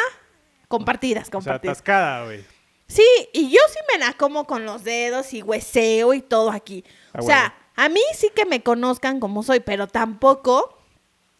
compartidas, 0.67 1.23
o 1.23 1.25
sea, 1.25 1.31
compartidas. 1.31 1.77
atascada, 1.77 2.25
güey. 2.25 2.43
Sí, 2.87 3.05
y 3.33 3.49
yo 3.51 3.59
sí 3.69 3.79
me 3.93 3.99
la 3.99 4.13
como 4.13 4.45
con 4.45 4.65
los 4.65 4.83
dedos 4.83 5.33
y 5.33 5.41
hueseo 5.43 6.13
y 6.13 6.21
todo 6.21 6.49
aquí. 6.51 6.83
Ah, 7.13 7.19
o 7.19 7.21
sea, 7.21 7.55
a 7.75 7.87
mí 7.87 8.01
sí 8.15 8.29
que 8.35 8.45
me 8.45 8.63
conozcan 8.63 9.19
como 9.19 9.43
soy, 9.43 9.59
pero 9.59 9.87
tampoco 9.87 10.77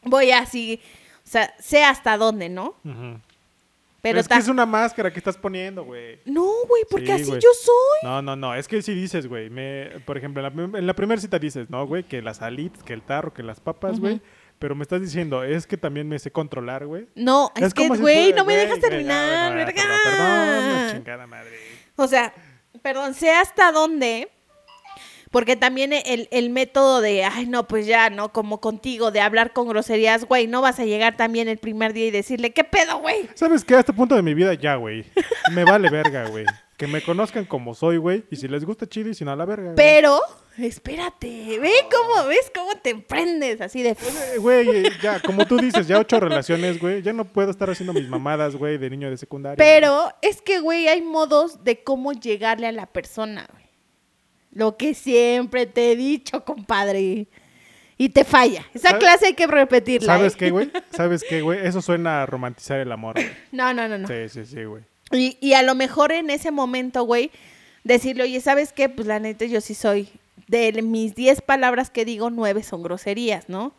voy 0.04 0.32
así, 0.32 0.80
o 1.26 1.28
sea, 1.30 1.54
sé 1.60 1.84
hasta 1.84 2.18
dónde, 2.18 2.50
¿no? 2.50 2.76
Ujú. 2.86 3.20
Pero 4.02 4.20
es 4.20 4.28
que 4.28 4.36
es 4.36 4.48
una 4.48 4.66
máscara 4.66 5.12
que 5.14 5.20
estás 5.20 5.38
poniendo, 5.38 5.84
güey. 5.84 6.20
No, 6.26 6.48
güey, 6.68 6.84
porque 6.90 7.06
Sí, 7.08 7.12
así 7.12 7.26
güey. 7.26 7.40
yo 7.42 7.50
soy. 7.54 8.00
No, 8.10 8.22
no, 8.22 8.36
no. 8.36 8.56
Es 8.56 8.68
que 8.68 8.82
si 8.82 8.94
dices, 8.94 9.28
güey. 9.28 9.50
Me, 9.50 10.00
por 10.06 10.18
ejemplo, 10.18 10.46
en 10.46 10.56
la, 10.72 10.80
en 10.80 10.88
la 10.88 10.96
primera 10.96 11.22
cita 11.22 11.38
dices, 11.38 11.70
¿no, 11.70 11.86
güey? 11.86 12.04
Que 12.04 12.22
las 12.22 12.42
alitas, 12.42 12.84
que 12.84 12.94
el 12.94 13.04
tarro, 13.04 13.34
que 13.34 13.44
las 13.44 13.60
papas, 13.60 14.00
güey. 14.00 14.20
Pero 14.58 14.76
me 14.76 14.84
estás 14.84 15.02
diciendo, 15.02 15.44
es 15.44 15.66
que 15.66 15.76
también 15.78 16.08
me 16.08 16.20
sé 16.20 16.32
controlar, 16.32 16.86
güey. 16.86 17.08
No, 17.16 17.52
es, 17.56 17.74
que, 17.74 17.84
si 17.84 17.98
güey, 17.98 18.34
no 18.34 18.46
me 18.46 18.56
dejas 18.56 18.80
terminar, 18.80 19.56
verga. 19.56 19.74
Perdón, 19.82 20.00
perdón, 20.04 20.92
chingada 20.92 21.28
madre. 21.28 21.58
O 21.96 22.08
sea, 22.08 22.34
perdón, 22.82 23.14
sé 23.14 23.32
hasta 23.32 23.72
dónde. 23.72 24.32
Porque 25.32 25.56
también 25.56 25.94
el, 25.94 26.28
el 26.32 26.50
método 26.50 27.00
de, 27.00 27.24
ay, 27.24 27.46
no, 27.46 27.66
pues 27.66 27.88
ya, 27.88 28.10
¿no? 28.10 28.34
Como 28.34 28.60
contigo, 28.60 29.12
de 29.12 29.22
hablar 29.22 29.54
con 29.54 29.70
groserías, 29.70 30.26
güey, 30.26 30.46
no 30.46 30.62
vas 30.62 30.80
a 30.80 30.86
llegar 30.86 31.16
también 31.16 31.48
el 31.48 31.58
primer 31.58 31.94
día 31.94 32.08
y 32.08 32.12
decirle, 32.12 32.52
¿qué 32.52 32.66
pedo, 32.66 33.00
güey? 33.00 33.30
¿Sabes 33.34 33.64
qué? 33.64 33.76
A 33.76 33.80
este 33.80 33.94
punto 33.94 34.14
de 34.16 34.22
mi 34.22 34.34
vida 34.34 34.54
ya, 34.54 34.76
güey. 34.76 35.06
Me 35.54 35.64
vale 35.64 35.90
verga, 35.90 36.28
güey. 36.28 36.46
Que 36.76 36.86
me 36.86 37.02
conozcan 37.02 37.46
como 37.46 37.74
soy, 37.76 37.96
güey. 37.96 38.26
Y 38.30 38.36
si 38.36 38.50
les 38.50 38.66
gusta 38.66 38.88
chido 38.88 39.10
y 39.10 39.14
si 39.14 39.24
no, 39.24 39.32
a 39.32 39.36
la 39.38 39.46
verga. 39.46 39.74
Pero, 39.76 40.20
espérate, 40.58 41.60
ve 41.60 41.72
cómo, 41.90 42.28
ves 42.28 42.52
cómo 42.54 42.72
te 42.82 42.90
emprendes, 42.90 43.62
así 43.62 43.84
de... 43.84 43.92
Eh, 43.92 44.38
Güey, 44.38 44.70
eh, 44.70 44.90
ya, 45.02 45.22
como 45.22 45.46
tú 45.46 45.58
dices, 45.58 45.88
ya 45.88 46.00
ocho 46.00 46.20
relaciones, 46.20 46.80
güey. 46.80 47.04
Ya 47.04 47.14
no 47.14 47.24
puedo 47.24 47.52
estar 47.52 47.70
haciendo 47.70 47.94
mis 47.94 48.10
mamadas, 48.10 48.58
güey, 48.58 48.78
de 48.78 48.90
niño 48.90 49.10
de 49.10 49.16
secundaria. 49.18 49.56
Pero 49.58 50.12
es 50.22 50.42
que, 50.42 50.60
güey, 50.60 50.90
hay 50.90 51.02
modos 51.02 51.64
de 51.64 51.84
cómo 51.84 52.12
llegarle 52.12 52.68
a 52.68 52.72
la 52.74 52.88
persona, 52.88 53.48
güey. 53.50 53.71
Lo 54.54 54.78
que 54.78 54.94
siempre 54.94 55.66
te 55.66 55.92
he 55.92 55.96
dicho, 55.96 56.44
compadre. 56.44 57.28
Y 57.98 58.10
te 58.10 58.24
falla. 58.24 58.66
Esa 58.74 58.90
¿Sabe- 58.90 59.00
clase 59.00 59.26
hay 59.28 59.34
que 59.34 59.48
repetirla. 59.48 60.18
¿Sabes 60.18 60.34
¿eh? 60.34 60.38
qué, 60.38 60.50
güey? 60.50 60.72
¿Sabes 60.92 61.24
qué, 61.28 61.42
güey? 61.42 61.66
Eso 61.66 61.82
suena 61.82 62.24
a 62.24 62.26
romantizar 62.26 62.80
el 62.80 62.92
amor, 62.92 63.16
güey. 63.16 63.30
No, 63.52 63.74
no, 63.74 63.88
no, 63.88 63.98
no. 63.98 64.08
Sí, 64.08 64.28
sí, 64.30 64.46
sí, 64.46 64.64
güey. 64.64 64.84
Y, 65.12 65.38
y 65.40 65.54
a 65.54 65.62
lo 65.62 65.76
mejor 65.76 66.12
en 66.12 66.30
ese 66.30 66.52
momento, 66.52 67.04
güey, 67.04 67.32
decirle, 67.84 68.24
oye, 68.24 68.42
¿sabes 68.42 68.74
qué? 68.74 68.90
Pues 68.90 69.08
la 69.08 69.20
neta, 69.20 69.46
yo 69.46 69.62
sí 69.62 69.76
soy. 69.76 70.10
De 70.48 70.82
mis 70.82 71.16
10 71.16 71.42
palabras 71.42 71.90
que 71.90 72.04
digo, 72.04 72.30
9 72.30 72.64
son 72.64 72.82
groserías, 72.84 73.48
¿no? 73.50 73.74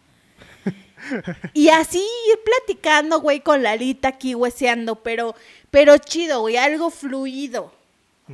Y 1.53 1.69
así 1.71 1.99
ir 1.99 2.39
platicando, 2.45 3.21
güey, 3.21 3.41
con 3.41 3.63
Lalita 3.63 4.09
aquí 4.09 4.35
hueseando, 4.37 5.03
pero, 5.03 5.35
pero 5.71 5.99
chido, 5.99 6.43
güey, 6.43 6.57
algo 6.57 6.91
fluido. 6.91 7.75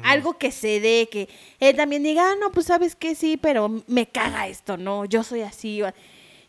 Algo 0.04 0.38
que 0.38 0.50
se 0.50 0.80
dé, 0.80 1.08
que 1.11 1.28
él 1.61 1.76
también 1.76 2.02
diga, 2.02 2.30
ah, 2.32 2.34
no, 2.40 2.50
pues 2.52 2.66
sabes 2.66 2.94
que 2.96 3.14
sí, 3.14 3.37
pero 3.37 3.82
me 3.87 4.06
caga 4.06 4.48
esto, 4.48 4.76
¿no? 4.76 5.04
Yo 5.04 5.22
soy 5.22 5.42
así. 5.42 5.80
va". 5.80 5.94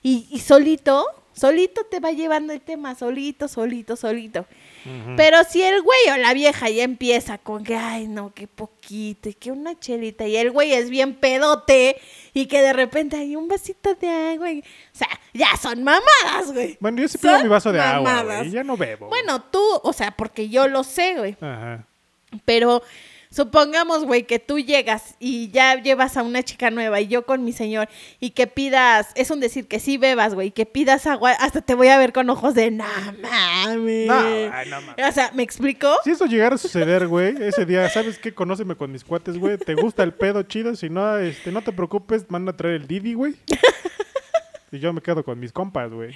Y, 0.01 0.27
y 0.31 0.39
solito, 0.39 1.05
solito 1.33 1.83
te 1.83 1.99
va 1.99 2.11
llevando 2.11 2.53
el 2.53 2.61
tema, 2.61 2.95
solito, 2.95 3.47
solito, 3.47 3.95
solito. 3.95 4.45
Pero 5.17 5.39
si 5.43 5.61
el 5.61 5.81
güey 5.81 5.99
o 6.13 6.17
la 6.17 6.33
vieja 6.33 6.69
ya 6.69 6.83
empieza 6.83 7.37
con 7.37 7.65
que, 7.65 7.75
ay, 7.75 8.07
no, 8.07 8.33
qué 8.33 8.47
poquito, 8.47 9.27
y 9.27 9.33
que 9.33 9.51
una 9.51 9.77
chelita, 9.77 10.25
y 10.25 10.37
el 10.37 10.51
güey 10.51 10.71
es 10.71 10.89
bien 10.89 11.15
pedote, 11.15 11.97
y 12.33 12.45
que 12.45 12.61
de 12.61 12.71
repente 12.71 13.17
hay 13.17 13.35
un 13.35 13.49
vasito 13.49 13.93
de 13.95 14.07
agua, 14.09 14.51
y- 14.51 14.59
o 14.61 14.63
sea, 14.97 15.09
ya 15.33 15.57
son 15.61 15.83
mamadas, 15.83 16.53
güey. 16.53 16.77
Bueno, 16.79 17.01
yo 17.01 17.09
sí 17.09 17.17
pido 17.17 17.43
mi 17.43 17.49
vaso 17.49 17.73
de 17.73 17.81
agua, 17.81 18.09
mamadas. 18.13 18.37
güey. 18.37 18.47
y 18.49 18.51
Ya 18.53 18.63
no 18.63 18.77
bebo. 18.77 19.07
Bueno, 19.09 19.41
tú, 19.43 19.61
o 19.83 19.91
sea, 19.91 20.11
porque 20.11 20.47
yo 20.47 20.67
lo 20.69 20.85
sé, 20.85 21.15
güey. 21.17 21.35
Ajá. 21.41 21.85
Pero 22.45 22.81
supongamos, 23.31 24.05
güey, 24.05 24.23
que 24.23 24.39
tú 24.39 24.59
llegas 24.59 25.15
y 25.19 25.49
ya 25.51 25.81
llevas 25.81 26.17
a 26.17 26.23
una 26.23 26.43
chica 26.43 26.71
nueva 26.71 26.99
y 26.99 27.07
yo 27.07 27.25
con 27.25 27.43
mi 27.43 27.51
señor 27.53 27.87
y 28.19 28.31
que 28.31 28.47
pidas, 28.47 29.09
es 29.15 29.29
un 29.31 29.39
decir 29.39 29.67
que 29.67 29.79
sí 29.79 29.97
bebas, 29.97 30.33
güey, 30.33 30.51
que 30.51 30.65
pidas 30.65 31.05
agua, 31.07 31.31
hasta 31.31 31.61
te 31.61 31.75
voy 31.75 31.89
a 31.89 31.97
ver 31.97 32.11
con 32.11 32.29
ojos 32.29 32.55
de, 32.55 32.71
no 32.71 32.85
mames. 33.21 34.07
No, 34.07 34.13
ay, 34.13 34.69
no 34.69 34.81
mames. 34.81 35.09
O 35.09 35.11
sea, 35.11 35.31
¿me 35.33 35.43
explicó? 35.43 35.95
Si 36.03 36.11
eso 36.11 36.25
llegara 36.25 36.55
a 36.55 36.57
suceder, 36.57 37.07
güey, 37.07 37.35
ese 37.41 37.65
día, 37.65 37.87
¿sabes 37.89 38.17
qué? 38.17 38.33
Conóceme 38.33 38.75
con 38.75 38.91
mis 38.91 39.03
cuates, 39.03 39.37
güey. 39.37 39.57
¿Te 39.57 39.75
gusta 39.75 40.03
el 40.03 40.13
pedo 40.13 40.43
chido? 40.43 40.75
Si 40.75 40.89
no, 40.89 41.17
este, 41.17 41.51
no 41.51 41.61
te 41.61 41.71
preocupes, 41.71 42.25
manda 42.29 42.51
a 42.51 42.57
traer 42.57 42.75
el 42.75 42.87
Didi, 42.87 43.13
güey. 43.13 43.35
Y 44.71 44.79
yo 44.79 44.93
me 44.93 45.01
quedo 45.01 45.23
con 45.23 45.39
mis 45.39 45.51
compas, 45.51 45.91
güey. 45.91 46.13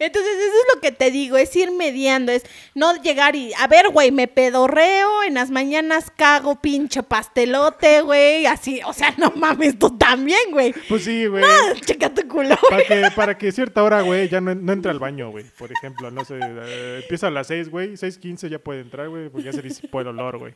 Entonces, 0.00 0.32
eso 0.32 0.46
es 0.46 0.74
lo 0.74 0.80
que 0.80 0.92
te 0.92 1.10
digo, 1.10 1.36
es 1.36 1.54
ir 1.54 1.70
mediando, 1.72 2.32
es 2.32 2.44
no 2.74 3.00
llegar 3.02 3.36
y, 3.36 3.52
a 3.52 3.66
ver, 3.66 3.90
güey, 3.90 4.10
me 4.10 4.28
pedorreo, 4.28 5.22
en 5.24 5.34
las 5.34 5.50
mañanas 5.50 6.10
cago 6.10 6.58
pinche 6.60 7.02
pastelote, 7.02 8.00
güey, 8.00 8.46
así, 8.46 8.80
o 8.86 8.94
sea, 8.94 9.14
no 9.18 9.30
mames, 9.36 9.78
tú 9.78 9.96
también, 9.98 10.52
güey. 10.52 10.74
Pues 10.88 11.04
sí, 11.04 11.26
güey. 11.26 11.44
Checa 11.84 12.14
tu 12.14 12.26
culo. 12.26 12.56
Para 12.70 12.84
que, 12.84 13.08
para 13.14 13.38
que 13.38 13.52
cierta 13.52 13.82
hora, 13.82 14.00
güey, 14.00 14.30
ya 14.30 14.40
no, 14.40 14.54
no 14.54 14.72
entre 14.72 14.90
al 14.90 14.98
baño, 14.98 15.30
güey. 15.30 15.44
Por 15.58 15.70
ejemplo, 15.70 16.10
no 16.10 16.24
sé, 16.24 16.38
eh, 16.40 17.00
empieza 17.02 17.26
a 17.26 17.30
las 17.30 17.48
6, 17.48 17.68
güey. 17.68 17.92
6.15 17.92 18.48
ya 18.48 18.58
puede 18.58 18.80
entrar, 18.80 19.10
güey, 19.10 19.28
porque 19.28 19.44
ya 19.44 19.52
se 19.52 19.60
disipó 19.60 20.00
el 20.00 20.08
olor, 20.08 20.38
güey. 20.38 20.54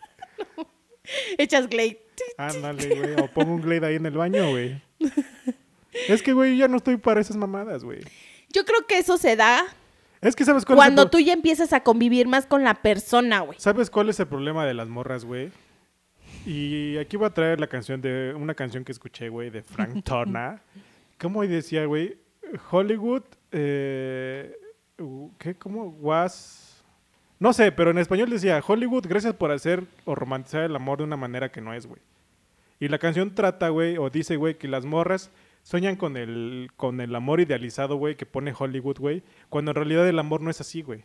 Echas 1.39 1.69
Glade. 1.69 2.01
Ándale, 2.39 2.95
güey. 2.95 3.13
O 3.23 3.29
pongo 3.29 3.55
un 3.55 3.61
Glade 3.61 3.87
ahí 3.87 3.97
en 3.97 4.07
el 4.07 4.17
baño, 4.17 4.49
güey. 4.49 4.81
Es 6.09 6.23
que, 6.23 6.33
güey, 6.33 6.57
ya 6.57 6.67
no 6.67 6.79
estoy 6.79 6.97
para 6.97 7.21
esas 7.21 7.37
mamadas, 7.37 7.85
güey. 7.85 8.01
Yo 8.55 8.65
creo 8.65 8.87
que 8.87 8.99
eso 8.99 9.19
se 9.19 9.35
da 9.35 9.65
Es 10.21 10.37
que, 10.37 10.45
¿sabes 10.45 10.65
cuál 10.65 10.79
es 10.79 10.85
el 10.85 10.95
cuando 10.95 11.11
tú 11.11 11.19
ya 11.19 11.33
empiezas 11.33 11.73
a 11.73 11.81
convivir 11.81 12.29
más 12.29 12.47
con 12.47 12.63
la 12.63 12.75
persona, 12.75 13.41
güey. 13.41 13.59
¿Sabes 13.59 13.91
cuál 13.91 14.09
es 14.09 14.21
el 14.21 14.29
problema 14.29 14.65
de 14.65 14.75
las 14.75 14.89
morras, 14.89 15.25
güey? 15.25 15.51
Y 16.47 16.97
aquí 16.99 17.17
voy 17.17 17.27
a 17.27 17.31
traer 17.31 17.59
la 17.59 17.67
canción 17.67 18.01
de 18.01 18.33
una 18.37 18.55
canción 18.55 18.85
que 18.85 18.93
escuché, 18.93 19.29
güey, 19.29 19.51
de 19.51 19.63
Frank 19.63 20.03
Torna. 20.05 20.63
¿Cómo 21.21 21.43
decía, 21.43 21.85
güey? 21.87 22.17
Hollywood, 22.71 23.23
eh, 23.51 24.57
¿qué? 25.39 25.57
¿Cómo? 25.57 25.89
Was... 26.01 26.85
No 27.41 27.53
sé, 27.53 27.73
pero 27.73 27.91
en 27.91 27.99
español 27.99 28.31
decía, 28.31 28.63
Hollywood, 28.65 29.07
gracias 29.09 29.35
por 29.35 29.51
hacer 29.51 29.85
o 30.05 30.15
romantizar 30.15 30.63
el 30.63 30.77
amor 30.77 30.99
de 30.99 31.05
una 31.05 31.17
manera 31.17 31.51
que 31.51 31.61
no 31.61 31.75
es, 31.75 31.87
güey. 31.87 32.01
Y 32.79 32.89
la 32.89 32.99
canción 32.99 33.35
trata, 33.35 33.71
güey, 33.71 33.99
o 33.99 34.09
dice, 34.09 34.37
güey, 34.37 34.57
que 34.57 34.69
las 34.69 34.85
morras 34.85 35.31
sueñan 35.65 35.97
con 35.97 36.17
el, 36.17 36.71
con 36.77 37.01
el 37.01 37.13
amor 37.17 37.41
idealizado, 37.41 37.97
güey, 37.97 38.15
que 38.15 38.27
pone 38.27 38.55
Hollywood, 38.57 38.99
güey, 38.99 39.23
cuando 39.49 39.73
en 39.73 39.75
realidad 39.77 40.09
el 40.09 40.19
amor 40.19 40.41
no 40.41 40.51
es 40.51 40.61
así, 40.61 40.83
güey. 40.83 41.03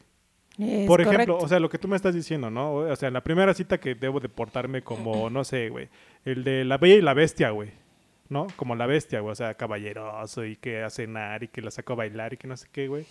Es 0.59 0.85
Por 0.85 0.99
ejemplo, 0.99 1.25
correcto. 1.25 1.45
o 1.45 1.47
sea, 1.47 1.59
lo 1.61 1.69
que 1.69 1.77
tú 1.77 1.87
me 1.87 1.95
estás 1.95 2.13
diciendo, 2.13 2.49
¿no? 2.51 2.73
O 2.75 2.95
sea, 2.97 3.07
en 3.07 3.13
la 3.13 3.23
primera 3.23 3.53
cita 3.53 3.79
que 3.79 3.95
debo 3.95 4.19
de 4.19 4.27
portarme 4.27 4.83
como, 4.83 5.29
no 5.31 5.43
sé, 5.45 5.69
güey, 5.69 5.87
el 6.25 6.43
de 6.43 6.65
la 6.65 6.77
bella 6.77 6.95
y 6.95 7.01
la 7.01 7.13
bestia, 7.13 7.51
güey, 7.51 7.71
¿no? 8.27 8.47
Como 8.57 8.75
la 8.75 8.85
bestia, 8.85 9.21
güey, 9.21 9.31
o 9.31 9.35
sea, 9.35 9.53
caballeroso 9.55 10.45
y 10.45 10.57
que 10.57 10.83
a 10.83 10.89
cenar 10.89 11.43
y 11.43 11.47
que 11.47 11.61
la 11.61 11.71
saco 11.71 11.93
a 11.93 11.95
bailar 11.95 12.33
y 12.33 12.37
que 12.37 12.47
no 12.47 12.57
sé 12.57 12.67
qué, 12.71 12.89
güey. 12.89 13.05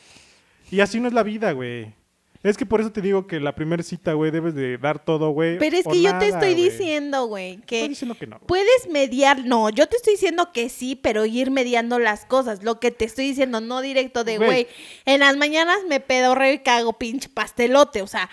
Y 0.70 0.80
así 0.80 1.00
no 1.00 1.08
es 1.08 1.14
la 1.14 1.22
vida, 1.22 1.52
güey. 1.52 1.94
Es 2.42 2.56
que 2.56 2.64
por 2.64 2.80
eso 2.80 2.92
te 2.92 3.00
digo 3.00 3.26
que 3.26 3.40
la 3.40 3.54
primera 3.54 3.82
cita, 3.82 4.12
güey, 4.12 4.30
debes 4.30 4.54
de 4.54 4.78
dar 4.78 5.04
todo, 5.04 5.30
güey. 5.30 5.58
Pero 5.58 5.76
es 5.76 5.84
que 5.84 6.00
yo 6.00 6.16
te 6.18 6.28
estoy 6.28 6.54
güey. 6.54 6.70
diciendo, 6.70 7.26
güey, 7.26 7.56
que 7.62 7.78
Estoy 7.78 7.88
diciendo 7.88 8.14
que 8.16 8.26
no. 8.28 8.36
güey. 8.36 8.46
puedes 8.46 8.88
mediar. 8.90 9.44
No, 9.44 9.70
yo 9.70 9.88
te 9.88 9.96
estoy 9.96 10.12
diciendo 10.14 10.50
que 10.52 10.68
sí, 10.68 10.94
pero 10.94 11.26
ir 11.26 11.50
mediando 11.50 11.98
las 11.98 12.26
cosas. 12.26 12.62
Lo 12.62 12.78
que 12.78 12.92
te 12.92 13.04
estoy 13.06 13.26
diciendo, 13.26 13.60
no 13.60 13.80
directo 13.80 14.22
de, 14.22 14.36
Güey. 14.36 14.48
güey, 14.48 14.66
en 15.04 15.20
las 15.20 15.36
mañanas 15.36 15.78
me 15.88 15.98
pedorreo 15.98 16.52
y 16.52 16.58
cago 16.60 16.92
pinche 16.92 17.28
pastelote. 17.28 18.02
O 18.02 18.06
sea, 18.06 18.30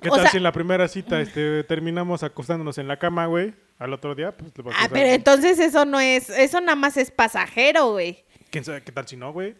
¿Qué 0.00 0.08
o 0.08 0.12
tal 0.12 0.22
sea, 0.22 0.30
si 0.30 0.36
en 0.36 0.44
la 0.44 0.52
primera 0.52 0.86
cita 0.86 1.20
este, 1.20 1.64
terminamos 1.64 2.22
acostándonos 2.22 2.78
en 2.78 2.86
la 2.86 2.98
cama, 2.98 3.26
güey? 3.26 3.52
Al 3.78 3.92
otro 3.92 4.14
día, 4.14 4.30
pues... 4.36 4.52
le 4.56 4.62
vas 4.62 4.76
a 4.76 4.84
Ah, 4.84 4.88
pero 4.92 5.08
entonces 5.08 5.58
eso 5.58 5.84
no 5.84 5.98
es, 5.98 6.30
eso 6.30 6.60
nada 6.60 6.76
más 6.76 6.96
es 6.96 7.10
pasajero, 7.10 7.92
güey. 7.92 8.24
¿Quién 8.50 8.64
sabe 8.64 8.82
qué 8.82 8.92
tal 8.92 9.08
si 9.08 9.16
no, 9.16 9.32
güey? 9.32 9.54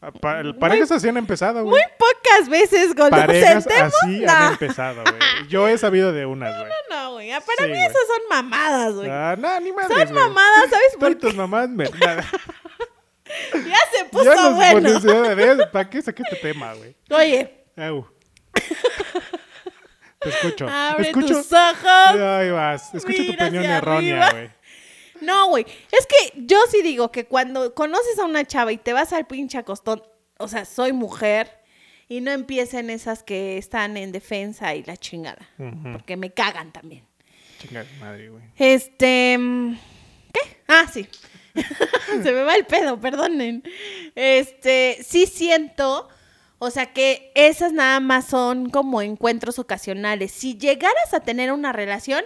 Ah, 0.00 0.12
pa- 0.12 0.42
parejas 0.60 0.92
así 0.92 1.08
han 1.08 1.16
empezado, 1.16 1.64
güey. 1.64 1.70
Muy 1.70 1.82
pocas 1.98 2.48
veces 2.48 2.94
nos 2.94 3.10
Parejas 3.10 3.64
sentemos. 3.64 3.94
así 4.02 4.20
no, 4.20 4.32
han 4.32 4.52
empezado, 4.52 5.02
güey. 5.02 5.48
Yo 5.48 5.66
he 5.68 5.78
sabido 5.78 6.12
de 6.12 6.26
unas, 6.26 6.56
güey. 6.58 6.70
no, 6.90 7.12
güey. 7.12 7.32
ah, 7.32 7.40
Para 7.40 7.64
Sí, 7.64 7.72
mí 7.72 7.78
güey. 7.78 7.82
esas 7.82 8.06
son 8.06 8.20
mamadas, 8.28 8.94
güey. 8.94 9.08
Ah, 9.10 9.36
no, 9.38 9.60
ni 9.60 9.72
madres, 9.72 9.96
son 9.98 10.08
güey. 10.12 10.24
mamadas, 10.28 10.70
¿sabes 10.70 10.96
por 11.00 11.08
qué? 11.08 11.14
tus 11.16 11.34
mamás, 11.34 11.68
me... 11.70 11.84
Ya 13.52 13.78
se 13.92 14.04
puso 14.10 14.24
Ya 14.34 14.48
bueno. 14.50 15.00
pones- 15.00 15.66
¿Para 15.72 15.90
qué 15.90 16.00
saqué 16.02 16.22
este 16.22 16.36
tema, 16.36 16.74
güey? 16.74 16.94
Oye, 17.10 17.64
Au. 17.76 18.06
Te 20.20 20.28
escucho. 20.30 20.68
abre 20.68 21.08
escucho. 21.08 21.28
tus 21.34 21.52
ojos. 21.52 22.20
Ahí 22.20 22.50
vas. 22.50 22.94
Escucho 22.94 23.24
tu 23.26 23.32
opinión 23.32 23.64
errónea, 23.64 24.30
güey. 24.30 24.50
No, 25.20 25.48
güey. 25.48 25.66
Es 25.92 26.06
que 26.06 26.44
yo 26.46 26.58
sí 26.70 26.82
digo 26.82 27.10
que 27.10 27.26
cuando 27.26 27.74
conoces 27.74 28.18
a 28.18 28.24
una 28.24 28.44
chava 28.44 28.72
y 28.72 28.78
te 28.78 28.92
vas 28.92 29.12
al 29.12 29.26
pinche 29.26 29.58
acostón, 29.58 30.02
o 30.38 30.48
sea, 30.48 30.64
soy 30.64 30.92
mujer 30.92 31.50
y 32.08 32.20
no 32.20 32.30
empiecen 32.30 32.90
esas 32.90 33.22
que 33.22 33.58
están 33.58 33.96
en 33.96 34.12
defensa 34.12 34.74
y 34.74 34.84
la 34.84 34.96
chingada. 34.96 35.48
Porque 35.92 36.16
me 36.16 36.30
cagan 36.30 36.72
también. 36.72 37.04
Chinga 37.58 37.84
madre, 38.00 38.28
güey. 38.28 38.42
Este. 38.56 39.36
mm, 39.38 39.78
¿Qué? 40.32 40.40
Ah, 40.68 40.86
sí. 40.92 41.08
Se 42.22 42.32
me 42.32 42.42
va 42.42 42.54
el 42.54 42.66
pedo, 42.66 43.00
perdonen. 43.00 43.62
Este, 44.14 44.98
sí 45.02 45.26
siento, 45.26 46.08
o 46.58 46.70
sea 46.70 46.92
que 46.92 47.32
esas 47.34 47.72
nada 47.72 48.00
más 48.00 48.26
son 48.26 48.70
como 48.70 49.02
encuentros 49.02 49.58
ocasionales. 49.58 50.32
Si 50.32 50.58
llegaras 50.58 51.14
a 51.14 51.20
tener 51.20 51.52
una 51.52 51.72
relación, 51.72 52.24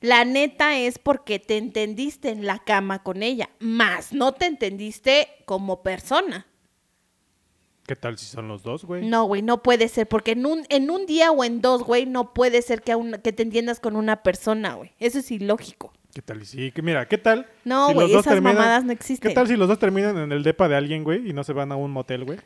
la 0.00 0.24
neta 0.24 0.76
es 0.78 0.98
porque 0.98 1.38
te 1.38 1.56
entendiste 1.56 2.30
en 2.30 2.46
la 2.46 2.58
cama 2.58 3.02
con 3.02 3.22
ella, 3.22 3.50
más 3.58 4.12
no 4.12 4.32
te 4.32 4.46
entendiste 4.46 5.28
como 5.46 5.82
persona. 5.82 6.46
¿Qué 7.86 7.94
tal 7.94 8.18
si 8.18 8.26
son 8.26 8.48
los 8.48 8.64
dos, 8.64 8.84
güey? 8.84 9.06
No, 9.06 9.24
güey, 9.26 9.42
no 9.42 9.62
puede 9.62 9.86
ser, 9.88 10.08
porque 10.08 10.32
en 10.32 10.44
un, 10.44 10.66
en 10.70 10.90
un 10.90 11.06
día 11.06 11.30
o 11.30 11.44
en 11.44 11.60
dos, 11.60 11.84
güey, 11.84 12.04
no 12.04 12.34
puede 12.34 12.60
ser 12.62 12.82
que, 12.82 12.90
a 12.92 12.96
una- 12.96 13.18
que 13.18 13.32
te 13.32 13.44
entiendas 13.44 13.78
con 13.78 13.94
una 13.94 14.22
persona, 14.24 14.74
güey. 14.74 14.90
Eso 14.98 15.20
es 15.20 15.30
ilógico. 15.30 15.92
¿Qué 16.12 16.20
tal? 16.22 16.42
y 16.42 16.46
Sí, 16.46 16.72
que 16.72 16.82
mira, 16.82 17.06
¿qué 17.06 17.18
tal? 17.18 17.46
No, 17.64 17.88
si 17.88 17.94
güey, 17.94 18.10
dos 18.10 18.26
esas 18.26 18.40
mamadas 18.42 18.82
no 18.82 18.88
¿Qué 18.88 18.94
existen. 18.94 19.34
tal 19.34 19.46
si 19.46 19.54
los 19.54 19.68
dos 19.68 19.78
terminan 19.78 20.18
en 20.18 20.32
el 20.32 20.42
depa 20.42 20.68
de 20.68 20.74
alguien, 20.74 21.04
güey, 21.04 21.28
y 21.28 21.32
no 21.32 21.44
se 21.44 21.52
van 21.52 21.70
a 21.70 21.76
un 21.76 21.92
motel, 21.92 22.24
güey? 22.24 22.40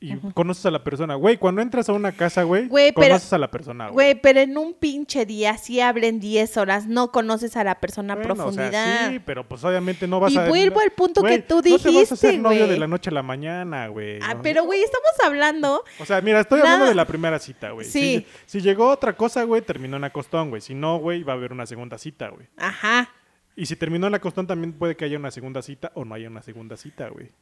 Y 0.00 0.16
conoces 0.32 0.64
a 0.64 0.70
la 0.70 0.84
persona, 0.84 1.16
güey. 1.16 1.38
Cuando 1.38 1.60
entras 1.60 1.88
a 1.88 1.92
una 1.92 2.12
casa, 2.12 2.44
güey, 2.44 2.68
Güey, 2.68 2.92
pero- 2.92 3.08
conoces 3.08 3.32
a 3.32 3.38
la 3.38 3.50
persona, 3.50 3.88
Güey, 3.88 4.14
pero 4.20 4.38
en 4.38 4.56
un 4.56 4.72
pinche 4.74 5.26
día, 5.26 5.58
si 5.58 5.80
hablen 5.80 6.20
10 6.20 6.56
horas, 6.56 6.86
no 6.86 7.10
conoces 7.10 7.56
a 7.56 7.64
la 7.64 7.80
persona 7.80 8.12
a 8.12 8.16
Bueno, 8.16 8.32
o 8.34 8.36
sea, 8.36 8.44
profundidad. 8.44 9.10
sí, 9.10 9.18
pero 9.18 9.48
pues 9.48 9.64
obviamente 9.64 10.06
no 10.06 10.20
vas 10.20 10.32
Y 10.32 10.38
a... 10.38 10.46
vuelvo 10.48 10.78
al 10.80 10.92
punto 10.92 11.20
que 11.22 11.28
Güey, 11.28 11.46
tú 11.48 11.56
No 11.56 11.62
te 11.62 11.70
vas 11.72 11.84
a 11.84 11.88
dijiste, 11.88 12.14
hacer 12.14 12.38
novio 12.38 12.58
güey. 12.60 12.70
de 12.70 12.78
la 12.78 12.86
noche 12.86 13.10
a 13.10 13.12
la 13.12 13.24
mañana, 13.24 13.88
güey. 13.88 14.20
Ah, 14.22 14.34
¿no? 14.34 14.42
pero 14.42 14.62
güey, 14.64 14.82
estamos 14.84 15.10
hablando. 15.24 15.82
O 15.98 16.04
sea, 16.04 16.20
mira, 16.20 16.38
estoy 16.40 16.60
hablando 16.60 16.78
Nada. 16.80 16.90
de 16.90 16.94
la 16.94 17.04
primera 17.04 17.38
cita, 17.40 17.70
güey. 17.72 17.84
Sí. 17.84 18.24
Si, 18.46 18.58
si 18.58 18.60
llegó 18.60 18.88
otra 18.90 19.16
cosa, 19.16 19.42
güey, 19.42 19.62
terminó 19.62 19.96
en 19.96 20.04
acostón, 20.04 20.50
güey. 20.50 20.62
Si 20.62 20.74
no, 20.76 20.98
güey, 20.98 21.24
va 21.24 21.32
a 21.32 21.36
haber 21.36 21.52
una 21.52 21.66
segunda 21.66 21.98
cita, 21.98 22.28
güey. 22.28 22.46
Ajá. 22.56 23.10
Y 23.56 23.66
si 23.66 23.74
terminó 23.74 24.06
en 24.06 24.14
acostón, 24.14 24.46
también 24.46 24.74
puede 24.74 24.94
que 24.96 25.04
haya 25.06 25.18
una 25.18 25.32
segunda 25.32 25.60
cita 25.60 25.90
o 25.94 26.04
no 26.04 26.14
haya 26.14 26.28
una 26.28 26.42
segunda 26.42 26.76
cita, 26.76 27.08
güey. 27.08 27.32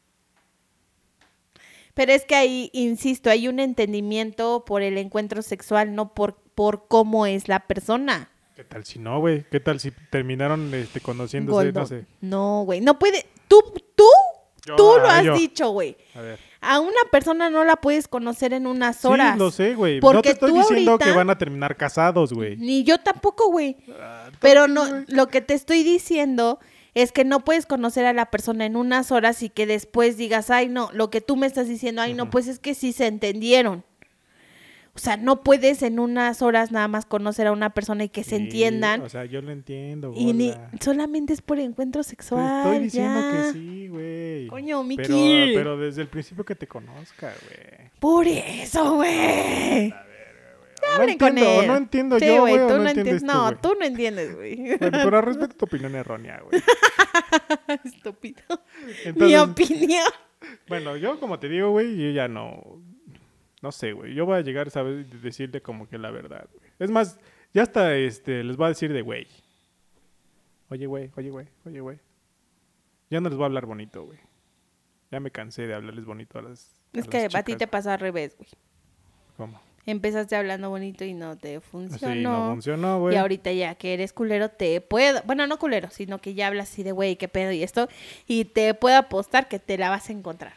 Pero 1.97 2.13
es 2.13 2.27
que 2.27 2.35
ahí, 2.35 2.69
insisto, 2.75 3.31
hay 3.31 3.49
un 3.49 3.59
entendimiento 3.59 4.67
por 4.67 4.83
el 4.83 4.99
encuentro 4.99 5.41
sexual, 5.41 5.95
no 5.95 6.13
por, 6.13 6.35
por 6.55 6.89
cómo 6.89 7.25
es 7.25 7.49
la 7.49 7.61
persona. 7.61 8.29
¿Qué 8.55 8.65
tal 8.65 8.85
si 8.85 8.99
no, 8.99 9.19
güey? 9.19 9.45
¿Qué 9.51 9.61
tal 9.61 9.81
si 9.81 9.93
terminaron 10.11 10.75
este, 10.75 11.01
conociéndose, 11.01 11.73
no 11.73 11.87
sé? 11.87 12.05
No, 12.21 12.65
güey. 12.67 12.83
No 12.83 12.99
puede. 12.99 13.25
Tú, 13.49 13.63
tú, 13.95 14.05
Yo, 14.67 14.77
tú 14.77 14.83
lo 14.99 15.07
ah, 15.09 15.19
has 15.21 15.25
yo. 15.25 15.35
dicho, 15.39 15.71
güey. 15.71 15.97
A 16.15 16.21
ver. 16.21 16.39
A 16.61 16.81
una 16.81 17.01
persona 17.11 17.49
no 17.49 17.65
la 17.65 17.77
puedes 17.77 18.09
conocer 18.09 18.53
en 18.53 18.67
unas 18.67 19.03
horas. 19.07 19.33
Sí, 19.33 19.39
lo 19.39 19.51
sé, 19.51 19.75
güey. 19.75 19.99
No 20.01 20.21
te 20.21 20.33
estoy 20.33 20.53
diciendo 20.53 20.93
ahorita- 20.93 21.05
que 21.07 21.17
van 21.17 21.31
a 21.31 21.39
terminar 21.39 21.77
casados, 21.79 22.35
güey. 22.35 22.59
Ni 22.59 22.85
yo 22.85 22.99
tampoco, 22.99 23.51
güey. 23.51 23.79
Ah, 23.99 24.29
Pero 24.41 24.69
no, 24.69 24.85
lo 25.09 25.29
que 25.29 25.41
te 25.41 25.55
estoy 25.55 25.83
diciendo 25.83 26.59
es 26.97 27.13
que 27.13 27.27
no 27.27 27.45
puedes 27.45 27.67
conocer 27.67 28.07
a 28.07 28.15
la 28.15 28.31
persona 28.31 28.65
en 28.65 28.75
unas 28.75 29.13
horas 29.13 29.43
y 29.43 29.51
que 29.51 29.67
después 29.67 30.17
digas, 30.17 30.49
ay, 30.49 30.71
no, 30.71 30.89
lo 30.95 31.11
que 31.11 31.21
tú 31.21 31.37
me 31.37 31.47
estás 31.47 31.69
diciendo, 31.69 32.01
ay, 32.01 32.15
no, 32.15 32.31
pues 32.31 32.49
es 32.49 32.59
que 32.59 32.75
sí 32.75 32.95
se 32.95 33.07
entendieron. 33.07 33.85
O 34.95 34.99
sea, 34.99 35.19
no 35.19 35.43
puedes 35.43 35.83
en 35.83 35.99
unas 35.99 36.41
horas 36.41 36.73
nada 36.73 36.89
más 36.89 37.05
conocer 37.05 37.49
a 37.49 37.53
una 37.53 37.75
persona 37.75 38.05
y 38.05 38.09
que 38.09 38.25
se 38.25 38.37
entiendan. 38.37 39.03
O 39.03 39.11
sea, 39.11 39.27
yo 39.27 39.43
lo 39.43 39.53
entiendo, 39.53 40.15
y 40.17 40.33
ni, 40.33 40.55
solamente 40.81 41.35
es 41.35 41.43
por 41.43 41.59
encuentro 41.59 42.03
Te 42.03 42.09
sexual. 42.09 42.65
estoy 42.65 42.85
diciendo 42.85 43.21
ya. 43.21 43.31
que 43.31 43.53
sí, 43.53 43.89
güey. 43.89 44.47
Coño, 44.47 44.83
Miki. 44.83 45.03
Pero, 45.03 45.53
pero 45.55 45.77
desde 45.77 46.01
el 46.01 46.09
principio 46.09 46.47
que 46.47 46.55
te 46.55 46.67
conozca, 46.67 47.31
güey. 47.45 47.91
Por 48.01 48.27
eso, 48.27 48.95
güey. 48.95 49.93
No 50.83 51.03
Hablen 51.03 51.19
con 51.19 51.29
entiendo, 51.29 51.61
él. 51.63 51.67
no 51.69 51.77
entiendo 51.77 52.19
Sí, 52.19 52.27
yo, 52.27 52.41
güey, 52.41 52.57
tú 52.57 52.69
no 52.69 52.79
no 52.79 52.89
entiendes 52.89 53.21
tú, 53.21 53.27
No, 53.27 53.57
tú 53.59 53.75
no 53.79 53.85
entiendes, 53.85 54.35
güey. 54.35 54.57
Bueno, 54.79 54.99
pero 55.05 55.21
respeto 55.21 55.57
tu 55.57 55.65
opinión 55.65 55.95
errónea, 55.95 56.41
güey. 56.41 56.63
Estúpido. 57.85 58.43
Mi 59.15 59.37
opinión. 59.37 60.07
bueno, 60.69 60.97
yo 60.97 61.19
como 61.19 61.39
te 61.39 61.49
digo, 61.49 61.71
güey, 61.71 61.97
yo 61.97 62.11
ya 62.11 62.29
no... 62.29 62.83
No 63.63 63.73
sé, 63.73 63.93
güey. 63.93 64.15
Yo 64.15 64.27
voy 64.27 64.37
a 64.39 64.43
llegar, 64.43 64.71
¿sabes? 64.71 65.07
Y 65.11 65.17
decirle 65.19 65.61
como 65.63 65.89
que 65.89 65.99
la 65.99 66.11
verdad, 66.11 66.47
güey. 66.53 66.71
Es 66.79 66.91
más, 66.91 67.19
ya 67.53 67.63
hasta 67.63 67.97
este, 67.97 68.45
les 68.45 68.57
voy 68.57 68.67
a 68.67 68.69
decir 68.69 68.93
de 68.93 69.03
güey. 69.03 69.27
Oye, 70.69 70.87
güey, 70.87 71.11
oye, 71.17 71.31
güey, 71.31 71.47
oye, 71.65 71.81
güey. 71.81 71.99
Ya 73.09 73.21
no 73.21 73.29
les 73.29 73.37
voy 73.37 73.45
a 73.45 73.47
hablar 73.47 73.67
bonito, 73.67 74.05
güey. 74.05 74.19
Ya 75.11 75.21
me 75.21 75.31
cansé 75.31 75.67
de 75.67 75.75
hablarles 75.75 76.05
bonito 76.05 76.39
a 76.39 76.43
las. 76.43 76.83
Es 76.93 77.07
las 77.07 77.09
que 77.09 77.39
a 77.39 77.43
ti 77.43 77.57
te 77.57 77.67
pasó 77.67 77.91
al 77.91 78.01
revés, 78.01 78.37
güey. 78.37 78.51
¿Cómo? 79.37 79.61
Empezaste 79.87 80.35
hablando 80.35 80.69
bonito 80.69 81.05
y 81.05 81.15
no 81.15 81.37
te 81.39 81.49
Sí, 81.49 81.55
no 81.55 81.61
funcionó. 81.61 82.51
funcionó, 82.51 82.99
güey. 83.01 83.15
y 83.15 83.19
ahorita 83.19 83.53
ya 83.53 83.77
que 83.77 83.95
eres 83.95 84.13
culero, 84.13 84.49
te 84.51 84.81
puedo. 84.81 85.23
Bueno, 85.25 85.47
no 85.47 85.59
culero, 85.59 85.91
sino 85.91 86.21
que 86.21 86.35
ya 86.35 86.49
hablas 86.49 86.71
así 86.73 86.83
de 86.83 86.91
güey, 86.93 87.15
qué 87.17 87.29
pedo 87.29 87.53
y 87.53 87.63
esto. 87.63 87.89
Y 88.27 88.47
te 88.47 88.75
puedo 88.75 88.97
apostar 88.97 89.49
que 89.49 89.59
te 89.61 89.79
la 89.79 89.89
vas 89.91 90.09
a 90.09 90.13
encontrar. 90.13 90.55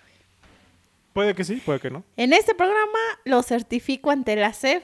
Puede 1.14 1.36
que 1.36 1.44
sí, 1.44 1.58
puede 1.58 1.80
que 1.80 1.90
no. 1.92 2.04
En 2.18 2.34
este 2.34 2.56
programa 2.56 2.98
lo 3.26 3.44
certifico 3.44 4.10
ante 4.12 4.36
la 4.36 4.52
CEF. 4.54 4.84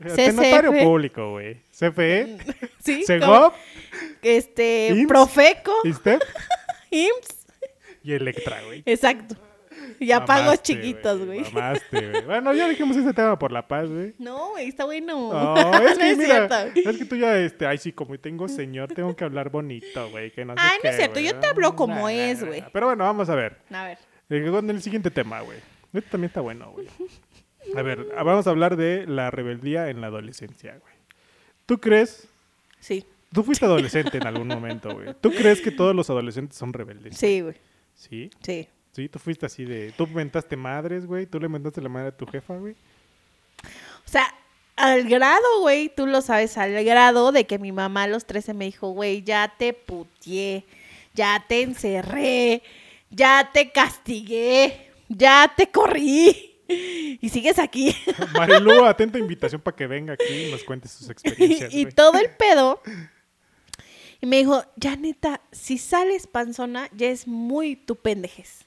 Ante 0.00 0.32
notario 0.32 0.72
CCF. 0.72 0.82
público, 0.84 1.30
güey. 1.32 1.60
CFE, 1.78 2.38
¿Sí? 2.84 3.04
Este, 4.22 4.88
IMSS. 4.88 5.06
Profeco, 5.08 5.72
ISTEP 5.84 6.20
IMSS. 6.90 7.46
y 8.02 8.12
Electra, 8.14 8.62
güey. 8.64 8.82
Exacto. 8.86 9.36
Ya 10.00 10.24
pagos 10.24 10.44
Mamaste, 10.46 10.74
chiquitos, 10.74 11.24
güey. 11.24 11.44
Bueno, 12.26 12.52
ya 12.54 12.68
dijimos 12.68 12.96
este 12.96 13.12
tema 13.12 13.38
por 13.38 13.52
la 13.52 13.66
paz, 13.66 13.88
güey. 13.88 14.14
No, 14.18 14.50
güey, 14.50 14.68
está 14.68 14.84
bueno. 14.84 15.32
No, 15.32 15.72
es 15.88 15.98
que 15.98 16.04
No 16.04 16.10
es 16.10 16.18
mira, 16.18 16.48
cierto. 16.48 16.88
es 16.90 16.98
que 16.98 17.04
tú 17.04 17.16
ya, 17.16 17.38
este, 17.38 17.66
ay, 17.66 17.78
sí, 17.78 17.92
como 17.92 18.18
tengo 18.18 18.48
señor, 18.48 18.92
tengo 18.92 19.14
que 19.14 19.24
hablar 19.24 19.50
bonito, 19.50 20.10
güey, 20.10 20.30
que 20.30 20.44
no 20.44 20.54
sé 20.54 20.60
Ay, 20.62 20.78
no 20.82 20.90
es 20.90 20.96
cierto, 20.96 21.20
yo 21.20 21.38
te 21.38 21.46
hablo 21.46 21.76
como 21.76 22.06
Nah, 22.08 22.10
es, 22.12 22.44
güey. 22.44 22.60
nah. 22.60 22.68
Pero 22.72 22.86
bueno, 22.86 23.04
vamos 23.04 23.28
a 23.28 23.34
ver. 23.34 23.58
A 23.70 23.84
ver. 23.84 23.98
Eh, 24.30 24.50
Con 24.50 24.68
el 24.70 24.82
siguiente 24.82 25.10
tema, 25.10 25.40
güey. 25.40 25.58
Este 25.92 26.10
también 26.10 26.28
está 26.28 26.40
bueno, 26.40 26.72
güey. 26.72 26.86
A 27.76 27.82
ver, 27.82 28.06
vamos 28.16 28.46
a 28.46 28.50
hablar 28.50 28.76
de 28.76 29.06
la 29.06 29.30
rebeldía 29.30 29.88
en 29.88 30.00
la 30.00 30.08
adolescencia, 30.08 30.72
güey. 30.80 30.94
¿Tú 31.66 31.78
crees? 31.80 32.28
Sí, 32.80 33.04
Tú 33.32 33.42
fuiste 33.42 33.64
adolescente 33.64 34.18
en 34.18 34.26
algún 34.26 34.48
momento, 34.48 34.92
güey. 34.94 35.14
¿Tú 35.20 35.30
crees 35.32 35.62
que 35.62 35.70
todos 35.70 35.94
los 35.94 36.10
adolescentes 36.10 36.56
son 36.58 36.72
rebeldes? 36.72 37.16
sí, 37.16 37.40
güey. 37.40 37.54
¿Sí? 37.94 38.30
Sí. 38.42 38.68
Sí, 38.92 39.08
tú 39.08 39.18
fuiste 39.18 39.46
así 39.46 39.64
de... 39.64 39.92
Tú 39.96 40.06
mentaste 40.06 40.56
madres, 40.56 41.06
güey. 41.06 41.26
Tú 41.26 41.40
le 41.40 41.48
mentaste 41.48 41.80
la 41.80 41.88
madre 41.88 42.08
a 42.08 42.16
tu 42.16 42.26
jefa, 42.26 42.56
güey. 42.56 42.74
O 44.06 44.10
sea, 44.10 44.26
al 44.76 45.04
grado, 45.04 45.60
güey, 45.60 45.88
tú 45.94 46.06
lo 46.06 46.20
sabes, 46.20 46.58
al 46.58 46.84
grado 46.84 47.32
de 47.32 47.46
que 47.46 47.58
mi 47.58 47.72
mamá 47.72 48.04
a 48.04 48.08
los 48.08 48.26
13 48.26 48.54
me 48.54 48.66
dijo, 48.66 48.90
güey, 48.90 49.22
ya 49.22 49.54
te 49.56 49.72
putié, 49.72 50.64
ya 51.14 51.44
te 51.46 51.62
encerré, 51.62 52.62
ya 53.10 53.50
te 53.52 53.70
castigué, 53.70 54.90
ya 55.08 55.52
te 55.56 55.70
corrí. 55.70 56.50
Y 56.68 57.28
sigues 57.28 57.58
aquí. 57.58 57.94
Marilu, 58.34 58.84
atenta 58.84 59.18
invitación 59.18 59.60
para 59.60 59.76
que 59.76 59.86
venga 59.86 60.14
aquí 60.14 60.48
y 60.48 60.50
nos 60.50 60.64
cuente 60.64 60.88
sus 60.88 61.08
experiencias, 61.10 61.72
y 61.72 61.86
todo 61.86 62.18
el 62.18 62.30
pedo. 62.30 62.80
Y 64.20 64.26
me 64.26 64.38
dijo, 64.38 64.64
ya 64.76 64.96
neta, 64.96 65.40
si 65.50 65.78
sales 65.78 66.26
panzona, 66.26 66.88
ya 66.94 67.08
es 67.08 67.26
muy 67.26 67.76
tu 67.76 67.96
pendejes. 67.96 68.66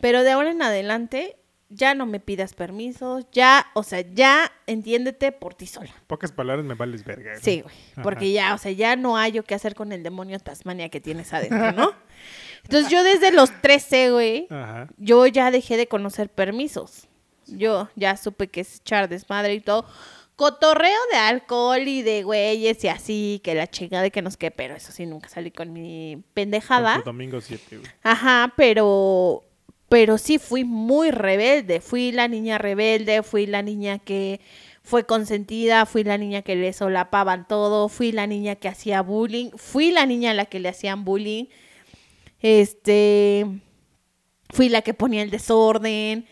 Pero 0.00 0.22
de 0.22 0.30
ahora 0.30 0.50
en 0.50 0.62
adelante, 0.62 1.36
ya 1.68 1.94
no 1.94 2.04
me 2.06 2.20
pidas 2.20 2.54
permisos, 2.54 3.26
ya, 3.32 3.66
o 3.74 3.82
sea, 3.82 4.00
ya 4.00 4.52
entiéndete 4.66 5.32
por 5.32 5.54
ti 5.54 5.66
sola. 5.66 5.90
Pocas 6.06 6.30
palabras 6.32 6.64
me 6.66 6.74
vales 6.74 7.04
verga. 7.04 7.30
güey. 7.32 7.42
Sí, 7.42 7.60
güey. 7.62 7.74
Ajá. 7.92 8.02
Porque 8.02 8.32
ya, 8.32 8.54
o 8.54 8.58
sea, 8.58 8.72
ya 8.72 8.94
no 8.96 9.16
hay 9.16 9.32
yo 9.32 9.42
qué 9.44 9.54
hacer 9.54 9.74
con 9.74 9.92
el 9.92 10.02
demonio 10.02 10.38
Tasmania 10.38 10.88
que 10.90 11.00
tienes 11.00 11.32
adentro, 11.32 11.72
¿no? 11.72 11.94
Entonces 12.64 12.90
yo 12.90 13.02
desde 13.02 13.32
los 13.32 13.50
13, 13.62 14.10
güey, 14.12 14.46
Ajá. 14.50 14.88
yo 14.98 15.26
ya 15.26 15.50
dejé 15.50 15.76
de 15.76 15.88
conocer 15.88 16.28
permisos. 16.28 17.08
Yo 17.46 17.88
ya 17.96 18.16
supe 18.16 18.48
que 18.48 18.60
es 18.60 18.76
echar 18.76 19.08
desmadre 19.08 19.54
y 19.54 19.60
todo. 19.60 19.84
Cotorreo 20.42 20.98
de 21.12 21.18
alcohol 21.18 21.86
y 21.86 22.02
de 22.02 22.24
güeyes 22.24 22.82
y 22.82 22.88
así, 22.88 23.40
que 23.44 23.54
la 23.54 23.68
chingada 23.68 24.02
de 24.02 24.10
que 24.10 24.22
nos 24.22 24.36
que, 24.36 24.50
pero 24.50 24.74
eso 24.74 24.90
sí, 24.90 25.06
nunca 25.06 25.28
salí 25.28 25.52
con 25.52 25.72
mi 25.72 26.20
pendejada. 26.34 27.00
domingo 27.04 27.40
7, 27.40 27.76
güey. 27.78 27.88
Ajá, 28.02 28.52
pero 28.56 29.44
pero 29.88 30.18
sí 30.18 30.38
fui 30.38 30.64
muy 30.64 31.12
rebelde, 31.12 31.80
fui 31.80 32.10
la 32.10 32.26
niña 32.26 32.58
rebelde, 32.58 33.22
fui 33.22 33.46
la 33.46 33.62
niña 33.62 34.00
que 34.00 34.40
fue 34.82 35.06
consentida, 35.06 35.86
fui 35.86 36.02
la 36.02 36.18
niña 36.18 36.42
que 36.42 36.56
le 36.56 36.72
solapaban 36.72 37.46
todo, 37.46 37.88
fui 37.88 38.10
la 38.10 38.26
niña 38.26 38.56
que 38.56 38.66
hacía 38.66 39.00
bullying, 39.00 39.50
fui 39.54 39.92
la 39.92 40.06
niña 40.06 40.32
a 40.32 40.34
la 40.34 40.46
que 40.46 40.58
le 40.58 40.70
hacían 40.70 41.04
bullying. 41.04 41.44
Este 42.40 43.46
fui 44.50 44.68
la 44.68 44.82
que 44.82 44.92
ponía 44.92 45.22
el 45.22 45.30
desorden, 45.30 46.26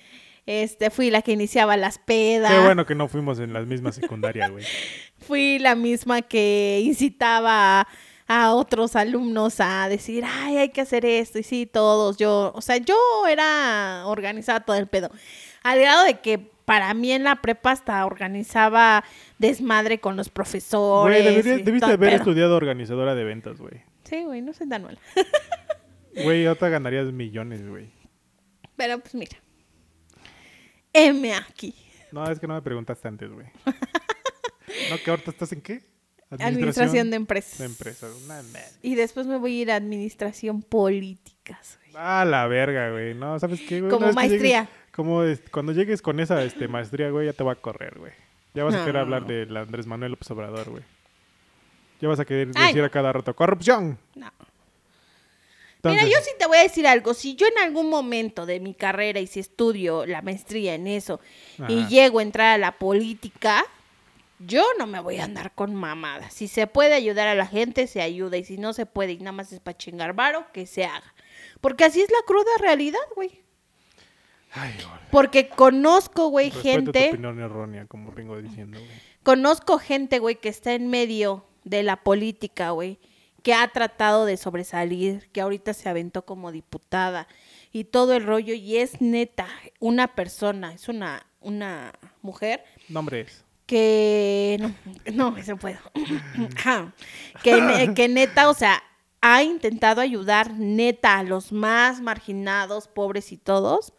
este 0.46 0.90
fui 0.90 1.10
la 1.10 1.22
que 1.22 1.32
iniciaba 1.32 1.76
las 1.76 1.98
pedas. 1.98 2.52
Qué 2.52 2.60
bueno 2.60 2.86
que 2.86 2.94
no 2.94 3.08
fuimos 3.08 3.38
en 3.38 3.52
la 3.52 3.60
misma 3.60 3.92
secundaria, 3.92 4.48
güey. 4.48 4.64
Fui 5.18 5.58
la 5.58 5.74
misma 5.74 6.22
que 6.22 6.80
incitaba 6.82 7.82
a, 7.82 7.88
a 8.26 8.54
otros 8.54 8.96
alumnos 8.96 9.60
a 9.60 9.88
decir, 9.88 10.24
ay, 10.26 10.56
hay 10.56 10.68
que 10.70 10.80
hacer 10.80 11.04
esto, 11.04 11.38
y 11.38 11.42
sí, 11.42 11.66
todos, 11.66 12.16
yo, 12.16 12.52
o 12.54 12.62
sea, 12.62 12.78
yo 12.78 12.96
era 13.28 14.04
organizada 14.06 14.60
todo 14.60 14.76
el 14.76 14.86
pedo, 14.86 15.10
al 15.62 15.78
grado 15.78 16.04
de 16.04 16.20
que 16.20 16.50
para 16.70 16.94
mí 16.94 17.10
en 17.10 17.24
la 17.24 17.42
prepa 17.42 17.72
hasta 17.72 18.06
organizaba 18.06 19.02
desmadre 19.38 19.98
con 19.98 20.16
los 20.16 20.30
profesores. 20.30 21.22
Güey, 21.42 21.62
debiste 21.64 21.90
haber 21.90 22.14
estudiado 22.14 22.54
organizadora 22.56 23.16
de 23.16 23.22
eventos, 23.22 23.58
güey. 23.58 23.82
Sí, 24.04 24.22
güey, 24.22 24.40
no 24.40 24.52
soy 24.52 24.68
tan 24.68 24.84
mala. 24.84 24.98
Güey, 26.22 26.46
ahorita 26.46 26.68
ganarías 26.68 27.06
millones, 27.12 27.68
güey. 27.68 27.90
Pero 28.76 29.00
pues 29.00 29.14
mira, 29.16 29.36
M 30.92 31.32
aquí, 31.34 31.74
No, 32.12 32.28
es 32.30 32.38
que 32.40 32.46
no 32.46 32.54
me 32.54 32.62
preguntaste 32.62 33.06
antes, 33.08 33.30
güey. 33.32 33.46
¿No 34.90 34.96
que 35.04 35.10
ahorita 35.10 35.30
estás 35.30 35.52
en 35.52 35.60
qué? 35.60 35.82
administración 36.30 37.10
de 37.10 37.16
empresas. 37.16 37.58
de 37.58 37.64
empresas. 37.66 38.12
Una 38.24 38.36
madre. 38.42 38.62
Y 38.82 38.94
después 38.94 39.26
me 39.26 39.36
voy 39.36 39.58
a 39.58 39.62
ir 39.62 39.70
a 39.72 39.76
administración 39.76 40.62
políticas. 40.62 41.78
güey. 41.82 41.92
Ah, 41.96 42.24
la 42.24 42.46
verga, 42.46 42.90
güey. 42.92 43.14
No, 43.14 43.38
¿sabes 43.40 43.60
qué, 43.62 43.80
güey? 43.80 43.90
Como 43.92 44.12
maestría. 44.12 44.62
llegues- 44.64 44.68
como 44.92 45.22
cuando 45.50 45.72
llegues 45.72 46.02
con 46.02 46.20
esa 46.20 46.42
este, 46.44 46.68
maestría, 46.68 47.10
güey, 47.10 47.26
ya 47.26 47.32
te 47.32 47.42
va 47.44 47.52
a 47.52 47.56
correr, 47.56 47.98
güey. 47.98 48.12
Ya 48.54 48.64
vas 48.64 48.74
a 48.74 48.80
querer 48.84 48.98
hablar 48.98 49.26
del 49.26 49.56
Andrés 49.56 49.86
Manuel 49.86 50.12
López 50.12 50.30
Obrador, 50.30 50.70
güey. 50.70 50.82
Ya 52.00 52.08
vas 52.08 52.18
a 52.20 52.24
querer 52.24 52.48
Ay, 52.56 52.66
decir 52.68 52.80
no. 52.80 52.86
a 52.86 52.90
cada 52.90 53.12
rato, 53.12 53.34
¡corrupción! 53.34 53.98
No. 54.14 54.30
Entonces, 55.80 56.04
Mira, 56.04 56.14
yo 56.14 56.22
sí 56.22 56.30
te 56.38 56.46
voy 56.46 56.58
a 56.58 56.62
decir 56.62 56.86
algo. 56.86 57.14
Si 57.14 57.36
yo 57.36 57.46
en 57.46 57.56
algún 57.56 57.88
momento 57.88 58.44
de 58.44 58.60
mi 58.60 58.74
carrera 58.74 59.18
y 59.18 59.26
si 59.26 59.40
estudio 59.40 60.04
la 60.04 60.20
maestría 60.20 60.74
en 60.74 60.86
eso 60.86 61.20
y 61.68 61.86
llego 61.86 62.18
a 62.18 62.22
entrar 62.22 62.48
a 62.48 62.58
la 62.58 62.78
política, 62.78 63.64
yo 64.40 64.62
no 64.78 64.86
me 64.86 65.00
voy 65.00 65.16
a 65.16 65.24
andar 65.24 65.54
con 65.54 65.74
mamadas. 65.74 66.34
Si 66.34 66.48
se 66.48 66.66
puede 66.66 66.92
ayudar 66.92 67.28
a 67.28 67.34
la 67.34 67.46
gente, 67.46 67.86
se 67.86 68.02
ayuda. 68.02 68.36
Y 68.36 68.44
si 68.44 68.58
no 68.58 68.74
se 68.74 68.84
puede 68.84 69.12
y 69.12 69.18
nada 69.20 69.32
más 69.32 69.52
es 69.52 69.60
para 69.60 69.78
chingar 69.78 70.12
varo, 70.12 70.44
que 70.52 70.66
se 70.66 70.84
haga. 70.84 71.14
Porque 71.62 71.84
así 71.84 72.02
es 72.02 72.10
la 72.10 72.26
cruda 72.26 72.50
realidad, 72.60 73.00
güey. 73.16 73.40
Ay. 74.52 74.74
Porque 75.10 75.48
conozco, 75.48 76.28
güey, 76.28 76.50
gente... 76.50 77.04
tu 77.04 77.14
opinión 77.14 77.40
errónea, 77.40 77.86
como 77.86 78.12
vengo 78.12 78.36
diciendo, 78.36 78.78
güey. 78.78 78.90
Conozco 79.22 79.78
gente, 79.78 80.18
güey, 80.18 80.36
que 80.36 80.50
está 80.50 80.74
en 80.74 80.88
medio 80.88 81.46
de 81.64 81.82
la 81.82 82.02
política, 82.02 82.70
güey, 82.70 82.98
que 83.42 83.54
ha 83.54 83.66
tratado 83.68 84.24
de 84.24 84.36
sobresalir, 84.36 85.28
que 85.32 85.40
ahorita 85.40 85.74
se 85.74 85.88
aventó 85.88 86.24
como 86.24 86.52
diputada 86.52 87.26
y 87.72 87.84
todo 87.84 88.14
el 88.14 88.24
rollo, 88.24 88.54
y 88.54 88.78
es 88.78 89.00
neta, 89.00 89.46
una 89.78 90.14
persona, 90.14 90.74
es 90.74 90.88
una, 90.88 91.26
una 91.40 91.92
mujer 92.22 92.64
Nombre 92.88 93.20
es. 93.20 93.44
que 93.66 94.58
no, 94.60 94.74
no, 95.12 95.36
eso 95.36 95.56
puedo. 95.56 95.78
Que, 97.42 97.92
que 97.94 98.08
neta, 98.08 98.50
o 98.50 98.54
sea, 98.54 98.82
ha 99.20 99.42
intentado 99.42 100.00
ayudar 100.00 100.52
neta 100.54 101.18
a 101.18 101.22
los 101.22 101.52
más 101.52 102.00
marginados, 102.00 102.88
pobres 102.88 103.32
y 103.32 103.36
todos. 103.36 103.92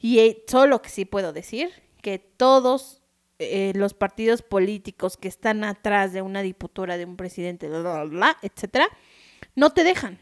Y 0.00 0.20
eh, 0.20 0.44
solo 0.46 0.66
lo 0.66 0.82
que 0.82 0.88
sí 0.88 1.04
puedo 1.04 1.32
decir, 1.32 1.70
que 2.00 2.18
todos 2.18 3.02
eh, 3.38 3.72
los 3.74 3.94
partidos 3.94 4.42
políticos 4.42 5.16
que 5.16 5.28
están 5.28 5.64
atrás 5.64 6.12
de 6.12 6.22
una 6.22 6.42
diputura, 6.42 6.96
de 6.96 7.04
un 7.04 7.16
presidente, 7.16 7.68
bla, 7.68 7.80
bla, 7.80 8.04
bla, 8.04 8.36
etcétera, 8.42 8.88
no 9.54 9.70
te 9.70 9.84
dejan. 9.84 10.18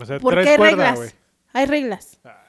O 0.00 0.04
sea, 0.06 0.18
Porque 0.20 0.48
hay 0.50 0.56
cuerda, 0.56 0.92
reglas. 0.92 1.14
Hay 1.52 1.66
reglas. 1.66 2.18
Ah. 2.24 2.44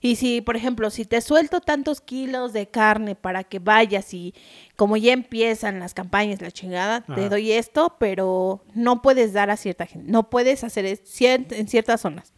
Y 0.00 0.16
si, 0.16 0.42
por 0.42 0.54
ejemplo, 0.56 0.90
si 0.90 1.06
te 1.06 1.20
suelto 1.22 1.60
tantos 1.62 2.02
kilos 2.02 2.52
de 2.52 2.68
carne 2.68 3.14
para 3.14 3.42
que 3.44 3.58
vayas 3.58 4.12
y 4.12 4.34
como 4.76 4.98
ya 4.98 5.12
empiezan 5.14 5.78
las 5.78 5.94
campañas, 5.94 6.42
la 6.42 6.50
chingada, 6.50 7.00
te 7.02 7.28
doy 7.30 7.52
esto, 7.52 7.96
pero 7.98 8.62
no 8.74 9.00
puedes 9.00 9.32
dar 9.32 9.48
a 9.50 9.56
cierta 9.56 9.86
gente. 9.86 10.10
No 10.12 10.28
puedes 10.28 10.62
hacer 10.62 10.84
cier- 11.04 11.46
en 11.52 11.68
ciertas 11.68 12.02
zonas. 12.02 12.34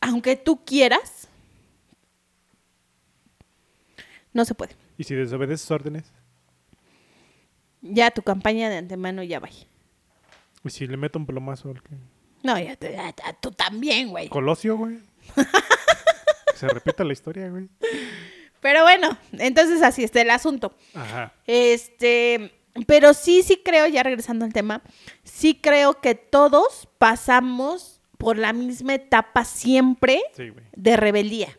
Aunque 0.00 0.36
tú 0.36 0.64
quieras, 0.64 1.17
no 4.38 4.44
se 4.46 4.54
puede. 4.54 4.74
¿Y 4.96 5.04
si 5.04 5.14
desobedeces 5.14 5.70
órdenes? 5.70 6.04
Ya 7.82 8.10
tu 8.10 8.22
campaña 8.22 8.70
de 8.70 8.76
antemano 8.78 9.22
ya 9.22 9.40
va. 9.40 9.48
¿Y 10.64 10.70
si 10.70 10.86
le 10.86 10.96
meto 10.96 11.18
un 11.18 11.26
plomazo 11.26 11.70
al 11.70 11.82
que... 11.82 11.90
No, 12.42 12.58
ya, 12.58 12.76
te- 12.76 12.92
ya- 12.92 13.14
ya 13.14 13.32
tú 13.40 13.50
también, 13.50 14.08
güey. 14.08 14.28
Colosio, 14.28 14.76
güey? 14.76 14.98
Que 16.52 16.56
Se 16.56 16.68
repita 16.68 17.04
la 17.04 17.12
historia, 17.12 17.48
güey. 17.50 17.68
Pero 18.60 18.82
bueno, 18.82 19.16
entonces 19.32 19.82
así 19.82 20.02
está 20.02 20.20
el 20.22 20.30
asunto. 20.30 20.74
Ajá. 20.94 21.32
Este, 21.46 22.52
pero 22.86 23.14
sí, 23.14 23.42
sí 23.44 23.60
creo, 23.64 23.86
ya 23.86 24.02
regresando 24.02 24.44
al 24.44 24.52
tema, 24.52 24.82
sí 25.22 25.54
creo 25.60 26.00
que 26.00 26.14
todos 26.16 26.88
pasamos 26.98 28.00
por 28.18 28.36
la 28.36 28.52
misma 28.52 28.94
etapa 28.94 29.44
siempre 29.44 30.20
Sí, 30.36 30.48
güey. 30.48 30.64
de 30.74 30.96
rebeldía. 30.96 31.56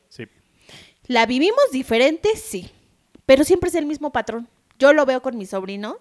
La 1.10 1.26
vivimos 1.26 1.60
diferente, 1.74 2.30
sí, 2.38 2.70
pero 3.26 3.44
siempre 3.44 3.70
es 3.70 3.76
el 3.76 3.86
mismo 3.88 4.12
patrón. 4.12 4.48
Yo 4.78 4.94
lo 4.94 5.06
veo 5.08 5.22
con 5.24 5.38
mis 5.38 5.50
sobrinos 5.50 5.98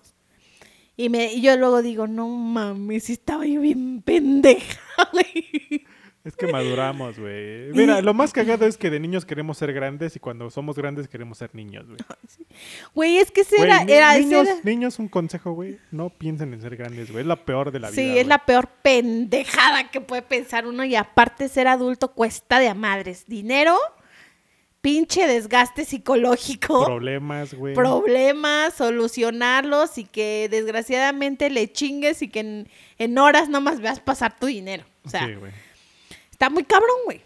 y, 0.98 1.08
me, 1.08 1.32
y 1.32 1.40
yo 1.40 1.56
luego 1.56 1.80
digo, 1.80 2.06
no 2.06 2.28
mames, 2.28 3.08
estaba 3.08 3.46
yo 3.46 3.60
bien 3.62 4.02
pendeja, 4.02 4.78
güey. 5.12 5.86
Es 6.24 6.36
que 6.36 6.46
maduramos, 6.48 7.18
güey. 7.18 7.72
Mira, 7.72 8.02
lo 8.02 8.12
más 8.12 8.34
cagado 8.34 8.66
es 8.66 8.76
que 8.76 8.90
de 8.90 9.00
niños 9.00 9.24
queremos 9.24 9.56
ser 9.56 9.72
grandes 9.72 10.14
y 10.14 10.20
cuando 10.20 10.50
somos 10.50 10.76
grandes 10.76 11.08
queremos 11.08 11.38
ser 11.38 11.54
niños, 11.54 11.86
güey. 11.86 11.98
Güey, 12.94 13.16
es 13.16 13.30
que 13.30 13.40
ese 13.40 13.56
Güey, 13.56 13.70
era, 13.70 13.82
era, 13.84 14.18
niños, 14.18 14.46
era- 14.46 14.60
niños, 14.62 14.98
un 14.98 15.08
consejo, 15.08 15.52
güey. 15.52 15.78
No 15.90 16.10
piensen 16.10 16.52
en 16.52 16.60
ser 16.60 16.76
grandes, 16.76 17.10
güey. 17.10 17.22
Es 17.22 17.26
la 17.26 17.36
peor 17.46 17.72
de 17.72 17.80
la 17.80 17.88
vida. 17.90 18.02
Sí, 18.02 18.18
es 18.18 18.26
la 18.26 18.44
peor 18.44 18.68
pendejada 18.82 19.90
que 19.90 20.02
puede 20.02 20.20
pensar 20.20 20.66
uno 20.66 20.84
y 20.84 20.96
aparte 20.96 21.48
ser 21.48 21.66
adulto 21.66 22.12
cuesta 22.12 22.58
de 22.58 22.68
a 22.68 22.74
madres. 22.74 23.24
Dinero, 23.26 23.78
pinche 24.80 25.26
desgaste 25.26 25.84
psicológico, 25.84 26.84
Problemas, 26.86 27.54
güey. 27.54 27.74
problemas, 27.74 28.74
solucionarlos 28.74 29.98
y 29.98 30.04
que 30.04 30.48
desgraciadamente 30.50 31.50
le 31.50 31.70
chingues 31.72 32.22
y 32.22 32.28
que 32.28 32.40
en, 32.40 32.68
en 32.98 33.18
horas 33.18 33.48
nomás 33.48 33.80
veas 33.80 34.00
pasar 34.00 34.38
tu 34.38 34.46
dinero. 34.46 34.84
O 35.04 35.10
sea, 35.10 35.26
Sí, 35.26 35.34
está 36.30 36.48
muy 36.50 36.64
cabrón, 36.64 36.96
güey. 37.04 37.20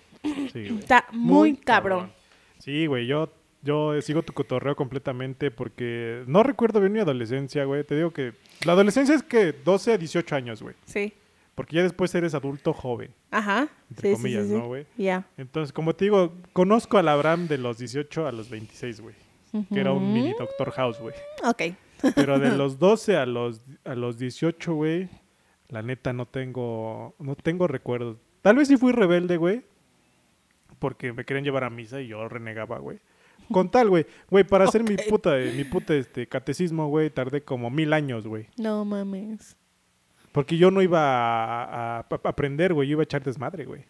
Sí. 0.52 0.78
Está 0.80 1.06
muy 1.12 1.56
cabrón. 1.56 2.12
Sí, 2.58 2.86
güey. 2.86 3.06
Yo, 3.06 3.28
yo 3.62 4.00
sigo 4.00 4.22
tu 4.22 4.32
cotorreo 4.32 4.74
completamente 4.76 5.50
porque 5.50 6.22
no 6.26 6.42
recuerdo 6.42 6.80
bien 6.80 6.92
mi 6.92 7.00
adolescencia, 7.00 7.64
güey. 7.64 7.84
Te 7.84 7.96
digo 7.96 8.12
que 8.12 8.32
la 8.64 8.72
adolescencia 8.72 9.14
es 9.14 9.22
que 9.22 9.52
12 9.52 9.92
a 9.92 9.98
18 9.98 10.34
años, 10.36 10.62
güey. 10.62 10.74
Sí. 10.86 11.12
Porque 11.54 11.76
ya 11.76 11.82
después 11.82 12.14
eres 12.14 12.34
adulto 12.34 12.72
joven. 12.72 13.14
Ajá. 13.30 13.68
Entre 13.90 14.10
Sí, 14.10 14.16
comillas, 14.16 14.44
sí, 14.44 14.52
sí. 14.52 14.58
¿no, 14.58 14.66
güey? 14.68 14.86
Ya. 14.96 15.26
Entonces, 15.36 15.72
como 15.72 15.94
te 15.94 16.06
digo, 16.06 16.32
conozco 16.52 16.96
al 16.98 17.08
Abraham 17.08 17.46
de 17.46 17.58
los 17.58 17.78
18 17.78 18.26
a 18.26 18.32
los 18.32 18.48
26, 18.48 19.00
güey. 19.00 19.14
Que 19.72 19.80
era 19.80 19.92
un 19.92 20.14
mini 20.14 20.32
Doctor 20.38 20.70
House, 20.72 20.98
güey. 20.98 21.14
Ok. 21.44 21.76
Pero 22.14 22.38
de 22.38 22.56
los 22.56 22.78
12 22.78 23.16
a 23.16 23.26
los, 23.26 23.60
a 23.84 23.94
los 23.94 24.18
18, 24.18 24.74
güey, 24.74 25.08
la 25.68 25.82
neta 25.82 26.12
no 26.14 26.26
tengo, 26.26 27.14
no 27.18 27.36
tengo 27.36 27.66
recuerdos. 27.68 28.16
Tal 28.40 28.56
vez 28.56 28.68
sí 28.68 28.76
fui 28.78 28.92
rebelde, 28.92 29.36
güey, 29.36 29.62
porque 30.78 31.12
me 31.12 31.24
querían 31.24 31.44
llevar 31.44 31.64
a 31.64 31.70
misa 31.70 32.00
y 32.00 32.08
yo 32.08 32.28
renegaba, 32.28 32.78
güey. 32.78 32.98
Con 33.52 33.70
tal, 33.70 33.90
güey, 33.90 34.06
güey, 34.30 34.44
para 34.44 34.64
hacer 34.64 34.82
mi 34.82 34.96
puta, 34.96 35.36
mi 35.54 35.64
puta 35.64 35.94
este, 35.94 36.26
catecismo, 36.26 36.88
güey, 36.88 37.10
tardé 37.10 37.42
como 37.42 37.70
mil 37.70 37.92
años, 37.92 38.26
güey. 38.26 38.46
No 38.56 38.84
mames. 38.84 39.56
Porque 40.32 40.56
yo 40.56 40.70
no 40.70 40.80
iba 40.82 40.98
a, 41.00 41.98
a- 41.98 42.00
a 42.00 42.28
aprender, 42.28 42.72
güey, 42.74 42.88
yo 42.88 42.92
iba 42.92 43.02
a 43.02 43.04
echar 43.04 43.22
desmadre, 43.22 43.64
güey. 43.64 43.84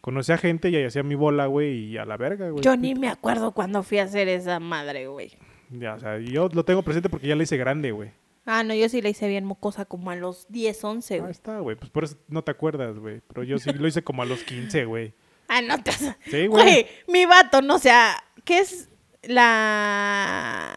Conocí 0.00 0.32
a 0.32 0.38
gente 0.38 0.70
y 0.70 0.84
hacía 0.84 1.02
mi 1.02 1.14
bola, 1.14 1.46
güey, 1.46 1.86
y 1.90 1.98
a 1.98 2.04
la 2.04 2.16
verga, 2.16 2.50
güey. 2.50 2.62
Yo 2.62 2.76
ni 2.76 2.94
me 2.94 3.08
acuerdo 3.08 3.52
cuando 3.52 3.82
fui 3.82 3.98
a 3.98 4.04
hacer 4.04 4.28
esa 4.28 4.58
madre, 4.60 5.06
güey. 5.08 5.36
Ya, 5.70 5.94
o 5.94 6.00
sea, 6.00 6.18
yo 6.18 6.48
lo 6.52 6.64
tengo 6.64 6.82
presente 6.82 7.08
porque 7.08 7.26
ya 7.26 7.36
la 7.36 7.42
hice 7.42 7.56
grande, 7.56 7.90
güey. 7.92 8.10
Ah, 8.46 8.62
no, 8.64 8.72
yo 8.74 8.88
sí 8.88 9.02
la 9.02 9.10
hice 9.10 9.28
bien 9.28 9.44
mocosa 9.44 9.84
como 9.84 10.10
a 10.10 10.16
los 10.16 10.46
10, 10.48 10.82
11, 10.82 11.14
Ahí 11.14 11.20
güey. 11.20 11.30
está, 11.30 11.58
güey. 11.60 11.76
Pues 11.76 11.90
por 11.90 12.04
eso 12.04 12.16
no 12.28 12.42
te 12.42 12.50
acuerdas, 12.50 12.98
güey. 12.98 13.20
Pero 13.28 13.42
yo 13.42 13.58
sí 13.58 13.70
lo 13.72 13.86
hice 13.86 14.02
como 14.02 14.22
a 14.22 14.24
los 14.26 14.42
15, 14.44 14.84
güey. 14.86 15.12
Ah, 15.50 15.62
no 15.62 15.82
te... 15.82 15.92
Sí, 15.92 16.46
güey. 16.46 16.48
Güey, 16.48 16.86
mi 17.08 17.24
vato, 17.24 17.62
no, 17.62 17.76
o 17.76 17.78
sea, 17.78 18.14
¿qué 18.44 18.58
es 18.58 18.90
la... 19.22 20.74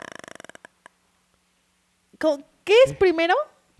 ¿Qué 2.64 2.74
es 2.86 2.94
primero? 2.94 3.34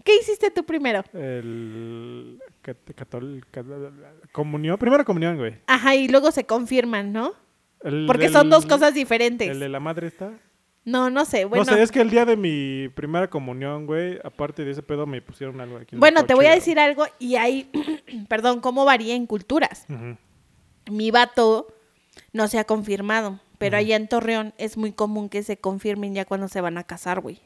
¿Qué 0.04 0.16
hiciste 0.18 0.52
tú 0.52 0.64
primero? 0.66 1.04
El. 1.14 2.40
cat- 2.62 2.78
catol- 2.96 3.44
cat- 3.52 3.66
comunión. 4.32 4.78
Primera 4.78 5.04
comunión, 5.04 5.38
güey. 5.38 5.58
Ajá, 5.68 5.96
y 5.96 6.08
luego 6.08 6.32
se 6.32 6.46
confirman, 6.46 7.12
¿no? 7.12 7.34
El 7.84 8.06
Porque 8.08 8.26
del- 8.26 8.34
son 8.34 8.50
dos 8.50 8.66
cosas 8.66 8.94
diferentes. 8.94 9.50
El 9.50 9.60
de 9.60 9.70
la 9.70 9.80
madre 9.80 10.08
está. 10.08 10.32
No, 10.84 11.10
no 11.12 11.26
sé, 11.26 11.46
bueno. 11.46 11.64
No 11.64 11.72
sé, 11.74 11.82
es 11.82 11.92
que 11.92 12.02
el 12.02 12.10
día 12.10 12.26
de 12.26 12.36
mi 12.36 12.90
primera 12.90 13.30
comunión, 13.30 13.86
güey, 13.86 14.18
aparte 14.24 14.66
de 14.66 14.72
ese 14.72 14.82
pedo, 14.82 15.06
me 15.06 15.22
pusieron 15.22 15.62
algo 15.62 15.78
aquí. 15.78 15.96
en 15.96 16.00
Bueno, 16.00 16.26
te 16.26 16.34
voy 16.34 16.48
a 16.48 16.56
decir 16.56 16.80
algo 16.80 17.06
y 17.20 17.36
ahí, 17.36 17.70
perdón, 18.30 18.62
cómo 18.62 18.84
varía 18.86 19.14
en 19.14 19.28
culturas. 19.28 19.86
Ujú. 19.90 20.18
Mi 20.92 21.12
vato 21.12 21.68
no 22.34 22.48
se 22.48 22.58
ha 22.58 22.64
confirmado, 22.64 23.40
pero 23.60 23.78
allá 23.78 23.96
en 23.96 24.08
Torreón 24.08 24.54
es 24.58 24.76
muy 24.76 24.92
común 24.92 25.30
que 25.30 25.44
se 25.44 25.58
confirmen 25.58 26.16
ya 26.16 26.26
cuando 26.26 26.48
se 26.48 26.62
van 26.62 26.80
a 26.80 26.84
casar, 26.84 27.20
güey. 27.20 27.40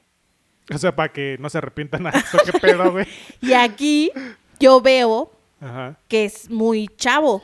O 0.73 0.77
sea, 0.77 0.95
para 0.95 1.11
que 1.13 1.37
no 1.39 1.49
se 1.49 1.57
arrepientan 1.59 2.07
a 2.07 2.09
eso, 2.09 2.37
qué 2.43 2.53
pedo, 2.59 2.91
güey. 2.91 3.07
Y 3.41 3.53
aquí 3.53 4.11
yo 4.59 4.81
veo 4.81 5.31
Ajá, 5.61 5.97
que 6.07 6.25
es 6.25 6.49
muy 6.49 6.87
chavo. 6.97 7.43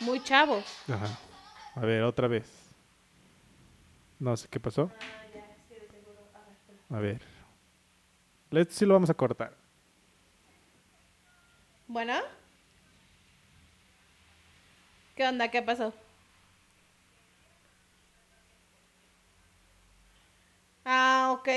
Muy 0.00 0.22
chavo. 0.22 0.62
ajá. 0.88 1.18
A 1.74 1.80
ver, 1.80 2.02
otra 2.02 2.28
vez. 2.28 2.46
No 4.18 4.36
sé 4.36 4.48
qué 4.48 4.60
pasó. 4.60 4.90
A 6.90 6.98
ver. 6.98 7.20
Let's 8.50 8.74
sí 8.74 8.84
lo 8.86 8.94
vamos 8.94 9.10
a 9.10 9.14
cortar. 9.14 9.56
Bueno. 11.86 12.14
¿Qué 15.16 15.26
onda? 15.26 15.48
¿Qué 15.50 15.62
pasó? 15.62 15.92
Ah, 20.84 21.30
ok. 21.38 21.48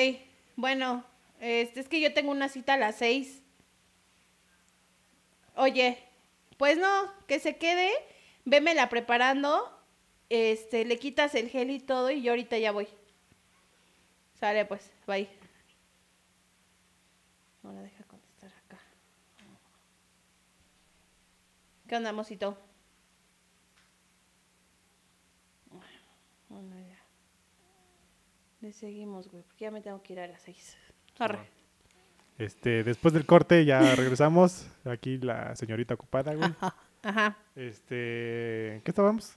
Bueno, 0.55 1.03
este, 1.39 1.79
es 1.79 1.89
que 1.89 1.99
yo 1.99 2.13
tengo 2.13 2.31
una 2.31 2.49
cita 2.49 2.75
a 2.75 2.77
las 2.77 2.95
seis. 2.95 3.41
Oye, 5.55 5.97
pues 6.57 6.77
no, 6.77 7.11
que 7.27 7.39
se 7.39 7.57
quede, 7.57 7.91
vémela 8.45 8.89
preparando, 8.89 9.69
este, 10.29 10.85
le 10.85 10.97
quitas 10.99 11.35
el 11.35 11.49
gel 11.49 11.69
y 11.71 11.79
todo 11.79 12.11
y 12.11 12.21
yo 12.21 12.31
ahorita 12.31 12.57
ya 12.57 12.71
voy. 12.71 12.87
Sale 14.39 14.65
pues, 14.65 14.91
bye. 15.07 15.29
Ahora 17.63 17.81
deja 17.81 18.03
contestar 18.03 18.51
acá. 18.65 18.79
¿Qué 21.87 21.95
onda, 21.95 22.11
mosito? 22.11 22.57
Bueno. 26.49 26.92
Le 28.63 28.71
seguimos, 28.71 29.27
güey, 29.29 29.43
porque 29.43 29.65
ya 29.65 29.71
me 29.71 29.81
tengo 29.81 30.01
que 30.01 30.13
ir 30.13 30.19
a 30.21 30.27
las 30.27 30.41
seis. 30.41 30.77
Arre. 31.19 31.39
Este, 32.37 32.83
después 32.85 33.13
del 33.13 33.25
corte 33.25 33.65
ya 33.65 33.79
regresamos. 33.95 34.67
Aquí 34.85 35.17
la 35.17 35.53
señorita 35.57 35.95
ocupada, 35.95 36.33
güey. 36.33 36.49
Ajá. 36.61 36.75
Ajá. 37.03 37.37
Este, 37.57 38.79
¿qué 38.85 38.91
estábamos? 38.91 39.33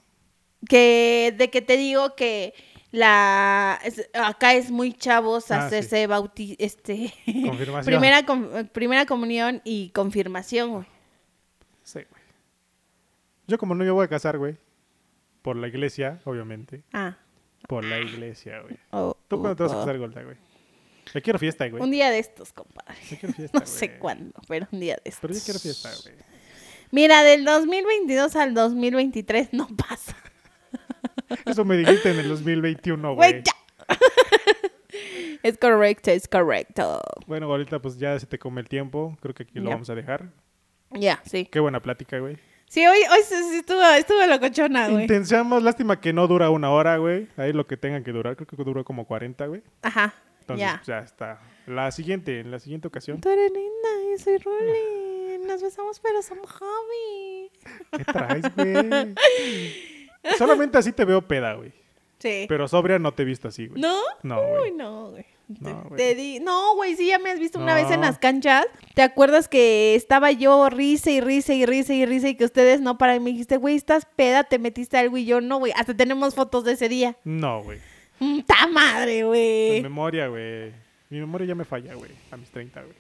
Que 0.69 1.35
de 1.37 1.51
que 1.51 1.61
te 1.61 1.77
digo 1.77 2.15
que 2.15 2.55
la 2.93 3.81
es- 3.85 4.09
acá 4.15 4.55
es 4.55 4.71
muy 4.71 4.93
chavos 4.93 5.51
Ah, 5.51 5.67
hacerse 5.67 6.07
bauti 6.07 6.55
este 6.61 7.13
Confirmación. 7.45 7.85
primera 7.85 8.25
com- 8.25 8.49
primera 8.73 9.07
comunión 9.07 9.61
y 9.65 9.91
confirmación, 9.91 10.71
güey. 10.71 10.87
Sí, 11.83 11.99
güey. 12.09 12.23
Yo 13.49 13.59
como 13.59 13.75
no 13.75 13.83
me 13.85 13.91
voy 13.91 14.05
a 14.05 14.09
casar, 14.09 14.39
güey. 14.39 14.57
Por 15.43 15.57
la 15.57 15.67
iglesia, 15.67 16.21
obviamente. 16.25 16.85
Ah. 16.93 17.17
Por 17.69 17.85
la 17.85 17.99
iglesia, 17.99 18.61
güey. 18.61 18.77
oh, 18.93 19.16
¿Tú 19.29 19.41
cuándo 19.41 19.57
te 19.57 19.63
vas 19.65 19.73
a 19.73 19.77
casar, 19.77 19.99
Golda, 19.99 20.23
güey? 20.23 20.37
Yo 21.15 21.23
quiero 21.23 21.39
fiesta, 21.39 21.69
güey. 21.69 21.83
Un 21.83 21.91
día 21.91 22.11
de 22.11 22.19
estos, 22.19 22.53
compadre. 22.53 22.95
Yo 23.11 23.17
quiero 23.19 23.35
fiesta, 23.35 23.59
No 23.61 23.67
sé 23.67 23.99
cuándo, 23.99 24.33
pero 24.49 24.67
un 24.73 24.81
día 24.81 24.95
de 24.95 25.03
estos. 25.11 25.21
Pero 25.21 25.35
yo 25.35 25.41
quiero 25.45 25.61
fiesta, 25.61 25.91
güey. 26.03 26.15
Mira, 26.91 27.23
del 27.23 27.45
2022 27.45 28.37
al 28.37 28.55
2023 28.55 29.53
no 29.53 29.69
pasa. 29.69 30.17
Eso 31.47 31.65
me 31.65 31.77
dijiste 31.77 32.11
en 32.11 32.19
el 32.21 32.29
2021, 32.29 33.15
Güey, 33.15 33.31
güey. 33.33 33.43
ya. 33.45 33.53
Es 35.43 35.59
correcto, 35.59 36.11
es 36.11 36.27
correcto. 36.27 37.01
Bueno, 37.27 37.47
ahorita 37.47 37.81
pues 37.81 37.99
ya 37.99 38.19
se 38.19 38.27
te 38.27 38.39
come 38.39 38.61
el 38.61 38.69
tiempo. 38.69 39.17
Creo 39.21 39.33
que 39.35 39.45
aquí 39.45 39.59
lo 39.61 39.65
Ya. 39.67 39.71
vamos 39.71 39.91
a 39.91 39.95
dejar. 39.95 40.31
Ya, 40.91 41.21
sí. 41.25 41.47
Qué 41.47 41.61
buena 41.61 41.81
plática, 41.81 42.19
güey. 42.19 42.37
Sí, 42.69 42.85
hoy, 42.87 42.99
hoy 43.11 43.21
sí, 43.25 43.35
estuvo, 43.59 43.83
estuvo 43.83 44.27
locochona, 44.27 44.89
güey. 44.89 45.03
Intensamos, 45.03 45.63
lástima 45.63 46.01
que 46.01 46.13
no 46.13 46.27
dura 46.27 46.51
una 46.51 46.71
hora, 46.71 46.97
güey. 46.97 47.29
Ahí 47.37 47.53
lo 47.53 47.67
que 47.67 47.77
tengan 47.77 48.03
que 48.03 48.13
durar, 48.13 48.37
creo 48.37 48.47
que 48.47 48.57
duró 48.57 48.85
como 48.85 49.07
40, 49.07 49.47
güey. 49.47 49.63
Ajá, 49.83 50.13
Entonces, 50.41 50.67
ya. 50.67 50.83
ya 50.85 50.99
está. 51.01 51.41
La 51.67 51.91
siguiente, 51.93 52.41
en 52.41 52.51
la 52.51 52.59
siguiente 52.59 52.89
ocasión. 52.89 53.21
Tú 53.21 53.29
eres 53.29 53.53
linda, 53.53 53.89
yo 54.11 54.19
soy 54.19 54.39
Rolly. 54.39 55.47
Nos 55.47 55.63
besamos, 55.63 56.01
pero 56.01 56.23
somos 56.23 56.51
hobby. 56.51 57.51
¿Qué 57.97 58.05
traes, 58.05 58.55
güey? 58.57 59.15
Solamente 60.39 60.77
así 60.79 60.93
te 60.93 61.05
veo 61.05 61.23
peda, 61.23 61.55
güey. 61.55 61.73
Sí. 62.19 62.47
Pero 62.49 62.67
sobria 62.67 62.99
no 62.99 63.13
te 63.13 63.23
he 63.23 63.27
visto 63.27 63.47
así, 63.49 63.69
güey. 63.69 63.81
¿No? 63.81 63.97
No, 64.23 64.41
Uy, 64.41 64.59
güey. 64.59 64.73
no, 64.73 65.11
güey. 65.11 65.27
Te- 65.47 65.71
No, 65.71 65.85
güey. 65.89 65.97
te 65.97 66.15
di- 66.17 66.41
No, 66.41 66.75
güey, 66.75 66.97
sí, 66.97 67.07
ya 67.07 67.19
me 67.19 67.31
has 67.31 67.39
visto 67.39 67.59
una 67.61 67.75
vez 67.75 67.91
en 67.91 68.01
las 68.01 68.19
canchas. 68.19 68.67
¿Te 68.95 69.03
acuerdas 69.03 69.47
que 69.49 69.95
estaba 69.95 70.33
yo 70.33 70.69
risa 70.71 71.11
y 71.11 71.21
risa 71.21 71.55
y 71.55 71.65
risa 71.67 71.95
y 71.95 72.05
risa 72.05 72.29
y 72.29 72.35
que 72.35 72.45
ustedes 72.45 72.81
no 72.81 72.99
para 72.99 73.15
y 73.15 73.21
me 73.21 73.31
dijiste, 73.31 73.57
güey, 73.57 73.77
estás 73.77 74.07
peda, 74.17 74.43
te 74.45 74.59
metiste 74.59 74.99
algo 74.99 75.17
y 75.17 75.25
yo 75.25 75.41
no, 75.41 75.59
güey. 75.59 75.73
Hasta 75.77 75.97
tenemos 75.97 76.35
fotos 76.35 76.65
de 76.65 76.73
ese 76.73 76.89
día. 76.89 77.17
No, 77.25 77.63
güey. 77.63 77.79
¡Ta 78.47 78.67
madre, 78.67 79.25
güey! 79.25 79.83
memoria, 79.83 80.27
güey. 80.29 80.73
Mi 81.11 81.21
memoria 81.21 81.47
ya 81.47 81.55
me 81.55 81.65
falla, 81.65 81.95
güey. 81.95 82.11
A 82.33 82.37
mis 82.37 82.51
30, 82.51 82.83
güey. 82.83 82.95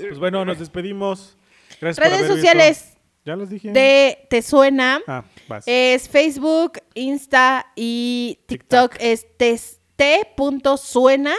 Pues 0.00 0.18
bueno, 0.18 0.44
nos 0.44 0.58
despedimos. 0.58 1.36
Gracias 1.80 1.96
por 1.96 2.04
Redes 2.12 2.24
haber 2.24 2.36
sociales 2.36 2.84
visto. 2.86 3.00
Ya 3.24 3.36
los 3.36 3.50
dije. 3.50 3.70
de 3.72 4.26
Te 4.30 4.42
Suena. 4.42 5.00
Ah, 5.06 5.24
vas. 5.48 5.64
Es 5.66 6.08
Facebook, 6.08 6.78
Insta 6.94 7.66
y 7.76 8.38
TikTok. 8.46 8.92
TikTok. 8.92 8.96
Es 9.00 9.26
tes- 9.36 9.79
t.suena. 10.00 11.34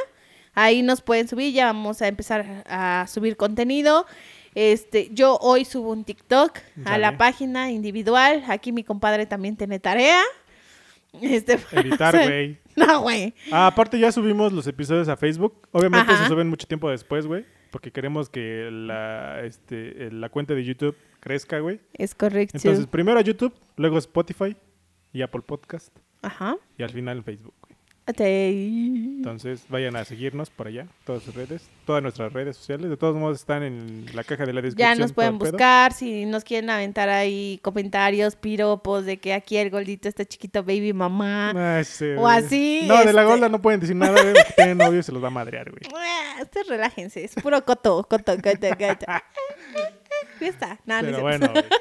Ahí 0.54 0.84
nos 0.84 1.02
pueden 1.02 1.28
subir. 1.28 1.52
Ya 1.52 1.66
vamos 1.66 2.00
a 2.04 2.08
empezar 2.08 2.64
a 2.68 3.08
subir 3.08 3.36
contenido. 3.36 4.06
Este, 4.54 5.10
yo 5.12 5.38
hoy 5.42 5.66
subo 5.66 5.92
un 5.92 6.04
TikTok 6.04 6.60
a 6.86 7.00
la 7.00 7.18
página 7.18 7.72
individual. 7.72 8.44
Aquí 8.48 8.72
mi 8.72 8.84
compadre 8.84 9.26
también 9.26 9.58
tiene 9.58 9.80
tarea. 9.80 10.22
Este, 11.22 11.58
Editar, 11.72 12.14
güey. 12.28 12.60
No, 12.76 13.02
güey. 13.02 13.34
Ah, 13.52 13.66
aparte 13.66 13.98
ya 13.98 14.12
subimos 14.12 14.54
los 14.54 14.68
episodios 14.68 15.10
a 15.10 15.18
Facebook. 15.18 15.68
Obviamente 15.72 16.12
Ajá. 16.12 16.24
se 16.24 16.30
suben 16.30 16.48
mucho 16.48 16.68
tiempo 16.68 16.88
después, 16.92 17.26
güey. 17.26 17.46
Porque 17.72 17.92
queremos 17.92 18.30
que 18.30 18.70
la, 18.72 19.42
este, 19.44 20.12
la 20.12 20.30
cuenta 20.30 20.54
de 20.54 20.64
YouTube 20.64 20.96
crezca, 21.20 21.58
güey. 21.60 21.80
Es 21.94 22.14
correcto. 22.14 22.58
Entonces, 22.58 22.86
primero 22.86 23.18
a 23.18 23.24
YouTube, 23.24 23.56
luego 23.78 23.98
Spotify 23.98 24.56
y 25.14 25.24
Apple 25.24 25.42
Podcast. 25.42 25.98
Ajá. 26.22 26.58
Y 26.78 26.84
al 26.84 26.92
final 26.92 27.24
Facebook, 27.24 27.56
Entonces, 28.20 29.64
vayan 29.70 29.96
a 29.96 30.06
seguirnos 30.06 30.50
por 30.50 30.68
allá, 30.68 30.88
todas 31.06 31.24
sus 31.24 31.34
redes, 31.36 31.64
todas 31.86 32.02
nuestras 32.02 32.32
redes 32.34 32.58
sociales. 32.58 32.90
De 32.90 32.98
todos 32.98 33.16
modos, 33.16 33.40
están 33.40 33.64
en 33.64 34.06
la 34.14 34.24
caja 34.24 34.46
de 34.46 34.54
la 34.54 34.62
descripción. 34.62 34.96
Ya 34.98 35.02
nos 35.02 35.14
pueden 35.14 35.38
buscar 35.38 35.94
si 35.94 36.26
nos 36.26 36.44
quieren 36.44 36.70
aventar 36.70 37.10
ahí 37.10 37.60
comentarios, 37.62 38.36
piropos 38.36 39.06
de 39.06 39.18
que 39.18 39.34
aquí 39.34 39.58
el 39.58 39.70
gordito 39.70 40.08
está 40.10 40.26
chiquito, 40.26 40.64
baby 40.64 40.94
mamá. 40.94 41.52
Ah, 41.56 41.82
O 41.82 42.22
güey. 42.22 42.38
así, 42.38 42.82
No, 42.88 42.98
de 43.00 43.14
la 43.14 43.22
este- 43.22 43.24
Golda 43.26 43.50
no 43.50 43.62
pueden 43.62 43.80
decir 43.80 43.96
nada, 43.96 44.22
güey, 44.22 44.34
porque 44.34 44.54
tienen 44.56 44.78
novio 44.78 45.00
y 45.00 45.04
se 45.04 45.12
los 45.12 45.24
va 45.24 45.28
a 45.28 45.32
madrear, 45.32 45.70
güey. 45.70 45.82
Ah, 45.96 46.38
Ustedes 46.42 46.68
relájense, 46.68 47.24
es 47.24 47.36
puro 47.36 47.64
coto, 47.66 48.06
coto, 48.10 48.36
coto, 48.36 48.68
coto. 48.78 49.06
Fiesta. 50.40 50.80
Pero 50.86 51.22
bueno, 51.22 51.50
güey. 51.52 51.64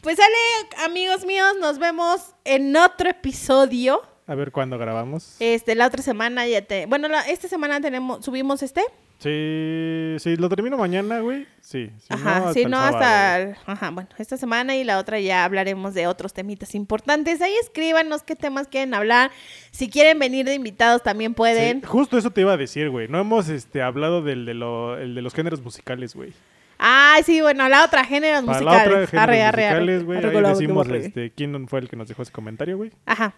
Pues 0.00 0.18
sale, 0.18 0.84
amigos 0.84 1.24
míos, 1.24 1.54
nos 1.62 1.78
vemos 1.78 2.34
en 2.44 2.76
otro 2.76 3.08
episodio. 3.08 4.02
A 4.26 4.34
ver 4.34 4.52
cuándo 4.52 4.78
grabamos. 4.78 5.36
Este, 5.40 5.74
la 5.74 5.86
otra 5.86 6.02
semana 6.02 6.46
ya 6.46 6.62
te. 6.62 6.86
Bueno, 6.86 7.08
la- 7.08 7.22
esta 7.28 7.48
semana 7.48 7.80
tenemos, 7.80 8.24
subimos 8.24 8.62
este. 8.62 8.82
Sí, 9.18 10.16
sí, 10.18 10.36
lo 10.36 10.48
termino 10.48 10.76
mañana, 10.76 11.20
güey. 11.20 11.46
Sí, 11.60 11.90
si 11.98 12.06
Ajá, 12.12 12.40
no, 12.40 12.52
si 12.52 12.64
no, 12.64 12.76
sábado, 12.76 12.96
hasta. 12.96 13.38
el- 13.40 13.56
Ajá, 13.64 13.90
bueno, 13.90 14.08
esta 14.18 14.36
semana 14.36 14.76
y 14.76 14.84
la 14.84 14.98
otra 14.98 15.18
ya 15.20 15.44
hablaremos 15.44 15.94
de 15.94 16.06
otros 16.06 16.34
temitas 16.34 16.74
importantes. 16.74 17.40
Ahí 17.40 17.54
escríbanos 17.62 18.22
qué 18.22 18.36
temas 18.36 18.68
quieren 18.68 18.92
hablar. 18.92 19.30
Si 19.70 19.88
quieren 19.88 20.18
venir 20.18 20.44
de 20.46 20.54
invitados 20.54 21.02
también 21.02 21.32
pueden. 21.34 21.80
Sí, 21.80 21.86
justo 21.86 22.18
eso 22.18 22.30
te 22.30 22.40
iba 22.42 22.52
a 22.52 22.56
decir, 22.56 22.90
güey. 22.90 23.08
No 23.08 23.18
hemos 23.20 23.48
este, 23.48 23.82
hablado 23.82 24.20
del 24.22 24.44
de, 24.46 24.54
lo, 24.54 24.98
el 24.98 25.14
de 25.14 25.22
los 25.22 25.32
géneros 25.34 25.62
musicales, 25.62 26.14
güey. 26.14 26.32
Ay, 26.76 27.22
sí, 27.22 27.40
bueno, 27.40 27.68
la 27.68 27.84
otra, 27.84 28.04
géneros 28.04 28.44
Para 28.44 28.58
musicales. 28.60 28.86
la 28.92 28.98
otra, 28.98 29.06
géneros 29.06 29.44
Arre, 29.46 29.62
musicales, 29.62 30.04
güey. 30.04 30.18
Ahí 30.24 30.42
decimos 30.54 30.88
este, 30.88 31.30
quién 31.30 31.68
fue 31.68 31.78
el 31.80 31.88
que 31.88 31.96
nos 31.96 32.08
dejó 32.08 32.22
ese 32.22 32.32
comentario, 32.32 32.76
güey. 32.76 32.90
Ajá. 33.06 33.32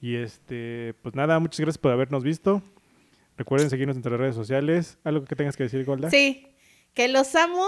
Y 0.00 0.16
este, 0.16 0.94
pues 1.02 1.14
nada, 1.14 1.38
muchas 1.38 1.60
gracias 1.60 1.78
por 1.78 1.92
habernos 1.92 2.24
visto. 2.24 2.62
Recuerden 3.36 3.70
seguirnos 3.70 3.96
en 3.96 4.02
nuestras 4.02 4.20
redes 4.20 4.34
sociales. 4.34 4.98
¿Algo 5.04 5.24
que 5.24 5.36
tengas 5.36 5.56
que 5.56 5.64
decir, 5.64 5.84
Golda? 5.84 6.10
Sí, 6.10 6.48
que 6.94 7.08
los 7.08 7.34
amo, 7.34 7.66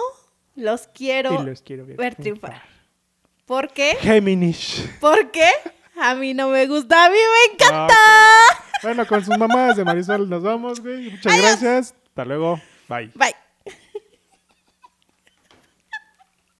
los 0.54 0.86
quiero 0.88 1.42
Y 1.42 1.46
los 1.46 1.62
quiero 1.62 1.86
ver, 1.86 1.96
ver 1.96 2.14
triunfar. 2.14 2.62
¿Por 3.46 3.68
qué? 3.72 3.96
Géminis. 4.00 4.88
Porque 5.00 5.48
a 6.00 6.14
mí 6.14 6.34
no 6.34 6.48
me 6.48 6.66
gusta, 6.66 7.06
a 7.06 7.10
mí 7.10 7.16
me 7.16 7.54
encanta. 7.54 7.94
Ah, 7.96 8.46
ok. 8.50 8.82
Bueno, 8.82 9.06
con 9.06 9.24
sus 9.24 9.36
mamás 9.38 9.76
de 9.76 9.84
Marisol 9.84 10.28
nos 10.28 10.42
vamos, 10.42 10.80
güey. 10.80 11.10
Muchas 11.10 11.32
Adiós. 11.32 11.46
gracias. 11.46 11.94
Hasta 12.08 12.24
luego. 12.24 12.60
Bye. 12.88 13.10
Bye. 13.14 13.41